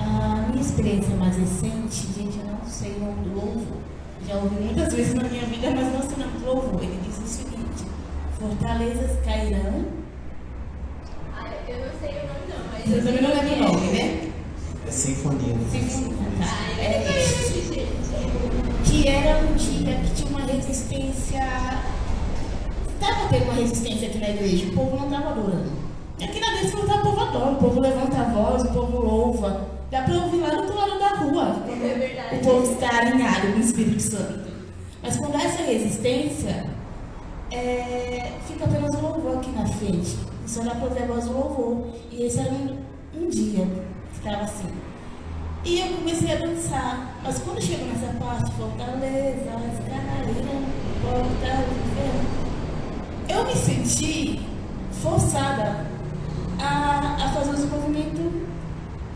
A 0.00 0.48
minha 0.48 0.60
experiência 0.60 1.16
mais 1.16 1.36
recente, 1.36 2.06
gente, 2.12 2.38
eu 2.38 2.46
não 2.46 2.66
sei 2.66 2.92
o 2.96 3.00
nome 3.00 3.28
do 3.28 3.34
louvor. 3.34 3.78
Já 4.26 4.36
ouvi 4.36 4.56
muitas 4.64 4.92
vezes 4.94 5.14
na 5.14 5.24
minha 5.24 5.46
vida, 5.46 5.70
mas 5.70 5.92
não 5.92 6.02
sei 6.02 6.16
o 6.16 6.18
nome 6.26 6.38
do 6.38 6.46
louvor. 6.46 6.82
Ele 6.82 7.00
diz 7.06 7.18
o 7.18 7.26
seguinte: 7.26 7.84
Fortalezas 8.38 9.24
cairão. 9.24 9.84
Ah, 11.36 11.50
eu 11.68 11.78
não 11.78 12.00
sei 12.00 12.10
o 12.10 12.26
nome, 12.26 12.46
não, 12.48 12.64
mas. 12.72 12.73
Você 12.84 12.96
também 13.00 13.22
não 13.22 13.30
lembra 13.30 13.54
o 13.54 13.72
nome, 13.72 13.86
né? 13.92 14.30
É 14.86 14.90
sinfonia. 14.90 15.54
né? 15.54 15.66
Sinfonia? 15.70 16.14
Ah, 16.42 16.80
É, 16.80 17.24
gente. 17.48 17.88
que 18.84 19.08
era 19.08 19.38
um 19.38 19.54
dia 19.54 19.94
que 20.04 20.10
tinha 20.14 20.28
uma 20.30 20.46
resistência. 20.46 21.40
Estava 23.00 23.28
tendo 23.30 23.44
uma 23.44 23.54
resistência 23.54 24.08
aqui 24.08 24.18
na 24.18 24.28
igreja, 24.30 24.66
o 24.66 24.72
povo 24.72 24.96
não 24.96 25.04
estava 25.06 25.30
adorando. 25.30 25.72
Aqui 26.22 26.40
na 26.40 26.46
igreja 26.54 26.76
não 26.76 26.86
tá 26.86 26.94
o 26.96 27.02
povo 27.02 27.20
adora, 27.20 27.50
o 27.52 27.56
povo 27.56 27.80
levanta 27.80 28.16
a 28.18 28.24
voz, 28.24 28.62
o 28.62 28.68
povo 28.68 28.98
louva. 29.00 29.68
Dá 29.90 30.02
para 30.02 30.14
ouvir 30.14 30.38
lá 30.40 30.50
do 30.50 30.56
outro 30.62 30.76
lado 30.76 30.98
da 30.98 31.08
rua. 31.08 31.56
É 31.68 31.94
verdade. 31.98 32.36
O 32.36 32.38
povo 32.40 32.72
está 32.72 32.98
alinhado 32.98 33.46
com 33.52 33.58
o 33.58 33.60
Espírito 33.60 34.02
Santo. 34.02 34.44
Mas 35.02 35.16
quando 35.16 35.36
há 35.36 35.42
essa 35.42 35.62
resistência, 35.62 36.66
é, 37.50 38.32
fica 38.46 38.64
apenas 38.64 38.94
o 38.94 39.00
louvor 39.00 39.36
aqui 39.38 39.50
na 39.50 39.66
frente. 39.66 40.16
Dá 40.64 40.70
para 40.70 40.84
ouvir 40.84 41.02
a 41.02 41.06
voz 41.06 41.24
do 41.24 41.32
louvor. 41.32 41.86
E 42.12 42.24
esse 42.24 42.38
era 42.38 42.50
um, 42.50 42.78
um 43.14 43.28
dia 43.28 43.66
que 44.12 44.18
estava 44.18 44.44
assim. 44.44 44.68
E 45.64 45.80
eu 45.80 45.88
comecei 45.96 46.32
a 46.32 46.36
dançar. 46.36 47.16
Mas 47.22 47.38
quando 47.38 47.62
chegou 47.62 47.86
nessa 47.86 48.12
parte, 48.18 48.52
Fortaleza, 48.52 49.50
caíram, 49.88 50.64
Fortaleza, 51.02 52.44
eu 53.28 53.44
me 53.44 53.56
senti 53.56 54.40
forçada 55.02 55.86
a, 56.60 57.16
a 57.24 57.32
fazer 57.32 57.54
esse 57.54 57.66
movimento 57.66 58.46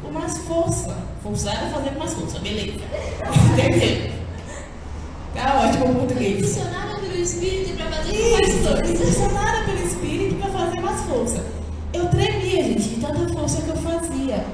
com 0.02 0.10
mais 0.10 0.38
força. 0.38 0.96
Forçada 1.22 1.66
a 1.66 1.70
fazer 1.70 1.90
com 1.90 1.98
mais 1.98 2.14
força, 2.14 2.38
beleza. 2.40 2.78
Entendeu? 3.52 4.12
Tá 5.34 5.60
ótimo 5.60 5.92
o 5.92 5.94
português. 5.94 6.46
Funcionava 6.46 6.98
pelo 7.00 7.16
Espírito 7.16 7.76
pra 7.76 7.86
fazer 7.86 8.12
com 8.16 8.30
mais 8.32 8.48
Isso, 8.48 8.62
força. 8.62 9.57
Força. 11.02 11.44
Eu 11.92 12.08
tremia, 12.08 12.62
gente, 12.64 12.82
de 12.82 13.00
tanta 13.00 13.32
força 13.32 13.62
que 13.62 13.68
eu 13.68 13.76
fazia. 13.76 14.44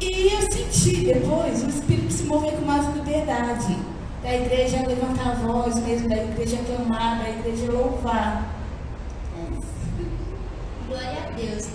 E 0.00 0.32
eu 0.32 0.42
senti 0.50 1.04
depois 1.04 1.62
o 1.62 1.68
espírito 1.68 2.12
se 2.12 2.24
mover 2.24 2.52
com 2.54 2.66
mais 2.66 2.86
liberdade. 2.94 3.78
Da 4.22 4.34
igreja 4.34 4.86
levantar 4.86 5.32
a 5.32 5.34
voz 5.34 5.76
mesmo, 5.76 6.08
da 6.08 6.16
igreja 6.16 6.58
clamar, 6.66 7.22
da 7.22 7.30
igreja 7.30 7.70
louvar. 7.70 8.48
Glória 10.88 11.24
a 11.26 11.30
Deus. 11.30 11.68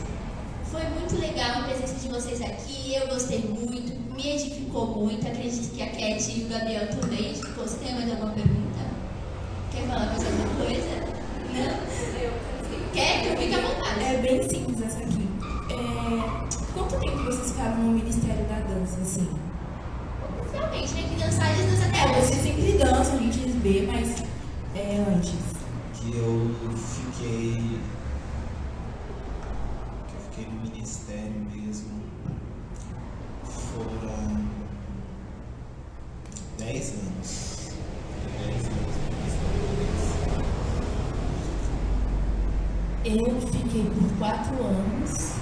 Foi 0.71 0.83
muito 0.83 1.19
legal 1.19 1.61
a 1.61 1.63
presença 1.63 1.95
de 1.95 2.09
vocês 2.09 2.41
aqui. 2.41 2.95
Eu 2.95 3.07
gostei 3.07 3.39
muito, 3.39 3.93
me 4.13 4.29
edificou 4.29 4.87
muito. 4.87 5.25
Acredito 5.25 5.73
que 5.73 5.81
a 5.81 5.87
Cat 5.87 6.31
e 6.31 6.43
o 6.43 6.49
Gabriel 6.49 6.87
também. 6.89 7.33
Você 7.33 7.77
tem 7.77 7.95
mais 7.95 8.11
alguma 8.11 8.31
pergunta? 8.31 8.79
Quer 9.71 9.87
falar 9.87 10.05
mais 10.05 10.25
alguma 10.25 10.65
coisa? 10.65 11.06
Quer? 12.93 13.37
Fica 13.37 13.57
à 13.57 13.61
vontade. 13.61 14.03
É 14.03 14.17
bem 14.21 14.49
simples 14.49 14.81
essa 14.81 14.99
aqui. 14.99 15.27
É, 15.69 16.73
quanto 16.73 16.99
tempo 16.99 17.23
vocês 17.23 17.51
ficaram 17.51 17.77
no 17.77 17.91
Ministério 17.91 18.45
da 18.45 18.59
Dança, 18.59 19.01
assim? 19.01 19.27
Oficialmente, 20.39 20.93
né? 20.93 21.03
Que 21.09 21.15
dançar, 21.23 21.51
eles 21.59 21.71
dançam 21.71 21.89
até 21.89 21.97
É, 21.99 22.21
vocês 22.21 22.41
sempre 22.41 22.71
dançam, 22.77 23.15
a 23.15 23.21
gente 23.21 23.39
vê, 23.59 23.87
mas 23.91 24.23
é 24.75 25.05
antes. 25.15 25.33
que 25.93 26.15
eu 26.17 26.51
fiquei 26.77 27.79
que 30.07 30.13
eu 30.15 30.21
fiquei 30.29 30.45
no 30.53 30.61
ministério 30.61 31.33
mesmo 31.51 31.89
foram 33.43 34.47
10 36.59 36.89
anos. 36.93 37.69
10 38.39 38.55
anos 38.55 38.95
no 38.95 39.15
ministério. 39.15 40.47
Eu 43.07 43.41
fiquei 43.41 43.83
por 43.83 44.17
quatro 44.17 44.55
anos. 44.63 45.37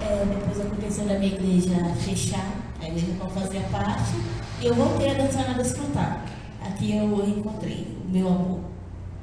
É, 0.00 0.24
depois 0.24 0.60
aconteceu 0.60 1.04
da 1.04 1.18
minha 1.18 1.34
igreja 1.34 1.94
fechar, 1.96 2.52
a 2.80 2.88
igreja 2.88 3.14
não 3.18 3.28
fazia 3.28 3.60
parte, 3.70 4.12
e 4.60 4.66
eu 4.66 4.74
voltei 4.74 5.10
a 5.10 5.14
dançar 5.14 5.46
na 5.48 5.62
desfrutar. 5.62 6.24
Aqui 6.62 6.96
eu 6.96 7.26
encontrei 7.26 7.96
o 8.04 8.10
meu 8.10 8.28
amor. 8.28 8.60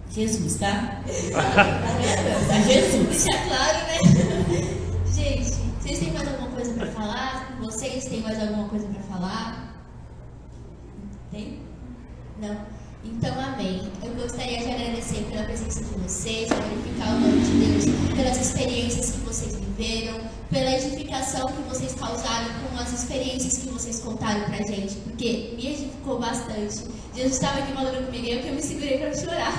Jesus, 0.09 0.55
tá? 0.57 1.01
Jesus. 2.65 3.25
Deixa 3.25 3.43
claro, 3.47 3.77
né? 3.87 3.97
Gente, 5.13 5.51
vocês 5.81 5.99
têm 5.99 6.13
mais 6.13 6.27
alguma 6.27 6.49
coisa 6.49 6.73
pra 6.73 6.87
falar? 6.87 7.57
Vocês 7.59 8.05
têm 8.05 8.21
mais 8.21 8.39
alguma 8.41 8.69
coisa 8.69 8.87
pra 8.87 9.01
falar? 9.03 9.73
Tem? 11.31 11.59
Não? 12.39 12.76
Então, 13.03 13.33
amém. 13.39 13.81
Eu 14.03 14.11
gostaria 14.13 14.57
de 14.57 14.71
agradecer 14.71 15.23
pela 15.29 15.43
presença 15.43 15.83
de 15.83 15.93
vocês, 16.01 16.49
glorificar 16.49 17.15
o 17.15 17.19
nome 17.19 17.39
de 17.41 17.51
Deus, 17.51 18.15
pelas 18.15 18.37
experiências 18.41 19.11
que 19.11 19.19
vocês 19.19 19.55
viveram, 19.55 20.19
pela 20.49 20.71
edificação 20.71 21.47
que 21.47 21.61
vocês 21.69 21.93
causaram 21.93 22.47
com 22.69 22.77
as 22.77 22.91
experiências 22.93 23.57
que 23.59 23.69
vocês 23.69 23.99
contaram 23.99 24.41
pra 24.45 24.57
gente, 24.57 24.95
porque 24.95 25.53
me 25.55 25.67
edificou 25.67 26.19
bastante. 26.19 26.83
Jesus 27.15 27.33
estava 27.33 27.59
aqui 27.59 27.73
falando 27.73 28.05
comigo 28.05 28.27
eu 28.27 28.41
que 28.41 28.47
eu 28.47 28.53
me 28.55 28.61
segurei 28.61 28.99
não 29.05 29.13
chorar. 29.13 29.53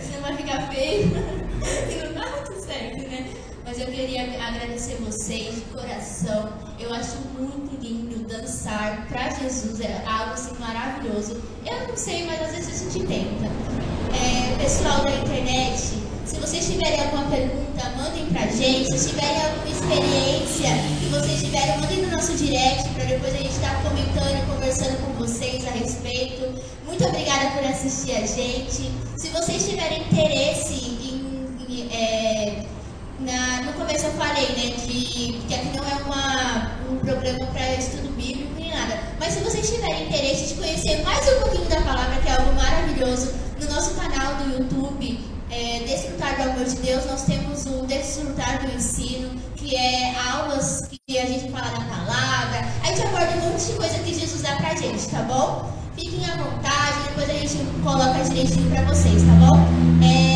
Senão 0.00 0.22
vai 0.22 0.36
ficar 0.36 0.68
feio. 0.72 1.10
E 1.62 2.04
não 2.04 2.12
dá 2.12 2.28
muito 2.28 2.60
certo, 2.60 2.98
né? 3.08 3.51
Mas 3.72 3.80
eu 3.80 3.86
queria 3.86 4.24
agradecer 4.24 4.96
vocês 4.96 5.54
de 5.54 5.60
coração. 5.72 6.52
Eu 6.78 6.92
acho 6.92 7.16
muito 7.38 7.74
lindo 7.82 8.28
dançar 8.28 9.06
pra 9.08 9.30
Jesus, 9.30 9.80
é 9.80 10.04
algo 10.06 10.34
assim 10.34 10.54
maravilhoso. 10.60 11.42
Eu 11.64 11.88
não 11.88 11.96
sei, 11.96 12.26
mas 12.26 12.42
às 12.42 12.54
vezes 12.54 12.86
a 12.86 12.90
gente 12.90 13.06
tenta. 13.06 13.46
É, 14.12 14.62
pessoal 14.62 15.02
da 15.04 15.10
internet, 15.12 15.94
se 16.26 16.36
vocês 16.36 16.66
tiverem 16.66 17.00
alguma 17.00 17.24
pergunta, 17.30 17.88
mandem 17.96 18.26
pra 18.26 18.46
gente. 18.48 18.98
Se 18.98 19.08
tiverem 19.08 19.42
alguma 19.42 19.66
experiência 19.66 20.68
que 21.00 21.08
vocês 21.08 21.40
tiverem, 21.40 21.80
mandem 21.80 22.02
no 22.02 22.10
nosso 22.10 22.34
direct 22.34 22.90
para 22.90 23.04
depois 23.04 23.34
a 23.34 23.38
gente 23.38 23.52
estar 23.52 23.82
comentando 23.82 24.36
e 24.36 24.52
conversando 24.52 24.98
com 25.02 25.12
vocês 25.14 25.66
a 25.66 25.70
respeito. 25.70 26.62
Muito 26.84 27.02
obrigada 27.06 27.52
por 27.52 27.64
assistir 27.64 28.16
a 28.16 28.26
gente. 28.26 28.92
Se 29.16 29.28
vocês 29.28 29.66
tiverem 29.66 30.02
interesse 30.02 30.74
em, 30.74 31.64
em, 31.70 31.88
é, 31.90 32.66
na- 33.22 33.62
no 33.62 33.72
começo 33.74 34.06
eu 34.06 34.12
falei, 34.12 34.46
né, 34.50 34.74
de 34.76 35.32
que 35.46 35.54
aqui 35.54 35.76
não 35.76 35.84
é 35.84 36.02
uma, 36.04 36.72
um 36.92 36.96
programa 36.98 37.46
para 37.46 37.74
estudo 37.74 38.08
bíblico 38.16 38.52
nem 38.58 38.70
nada. 38.70 38.98
Mas 39.18 39.34
se 39.34 39.40
vocês 39.40 39.68
tiverem 39.70 40.06
interesse 40.08 40.48
de 40.48 40.60
conhecer 40.60 41.02
mais 41.04 41.26
um 41.28 41.40
pouquinho 41.40 41.68
da 41.68 41.80
palavra, 41.82 42.20
que 42.20 42.28
é 42.28 42.32
algo 42.32 42.52
maravilhoso, 42.54 43.32
no 43.60 43.66
nosso 43.74 43.94
canal 43.94 44.34
do 44.36 44.50
YouTube, 44.52 45.20
é, 45.50 45.80
Desfrutar 45.86 46.36
do 46.36 46.42
Amor 46.50 46.64
de 46.64 46.76
Deus, 46.76 47.04
nós 47.06 47.22
temos 47.22 47.64
o 47.66 47.86
Desfrutar 47.86 48.60
do 48.66 48.74
Ensino, 48.74 49.30
que 49.56 49.76
é 49.76 50.14
aulas 50.32 50.80
que 51.06 51.18
a 51.18 51.26
gente 51.26 51.50
fala 51.52 51.68
da 51.68 51.84
palavra, 51.84 52.66
a 52.82 52.86
gente 52.86 53.02
aborda 53.06 53.30
um 53.36 53.50
monte 53.50 53.66
de 53.66 53.72
coisa 53.74 53.98
que 53.98 54.14
Jesus 54.14 54.42
dá 54.42 54.56
pra 54.56 54.74
gente, 54.74 55.06
tá 55.08 55.20
bom? 55.22 55.70
Fiquem 55.96 56.24
à 56.24 56.36
vontade, 56.36 57.02
depois 57.08 57.28
a 57.30 57.34
gente 57.34 57.56
coloca 57.84 58.24
direitinho 58.24 58.70
pra 58.70 58.82
vocês, 58.84 59.22
tá 59.22 59.32
bom? 59.46 59.58
É, 60.02 60.31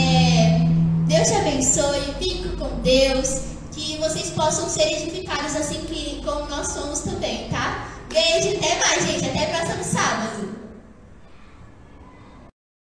Deus 1.07 1.29
te 1.29 1.35
abençoe, 1.35 2.01
fique 2.19 2.57
com 2.57 2.81
Deus, 2.81 3.43
que 3.71 3.97
vocês 3.99 4.31
possam 4.31 4.69
ser 4.69 4.83
edificados 4.93 5.55
assim 5.55 5.85
que 5.85 6.21
como 6.25 6.51
nós 6.51 6.67
somos 6.67 6.99
também, 6.99 7.49
tá? 7.49 7.93
Beijo, 8.13 8.57
até 8.57 8.77
mais, 8.81 9.07
gente, 9.07 9.25
até 9.25 9.47
próximo 9.47 9.85
sábado. 9.85 10.56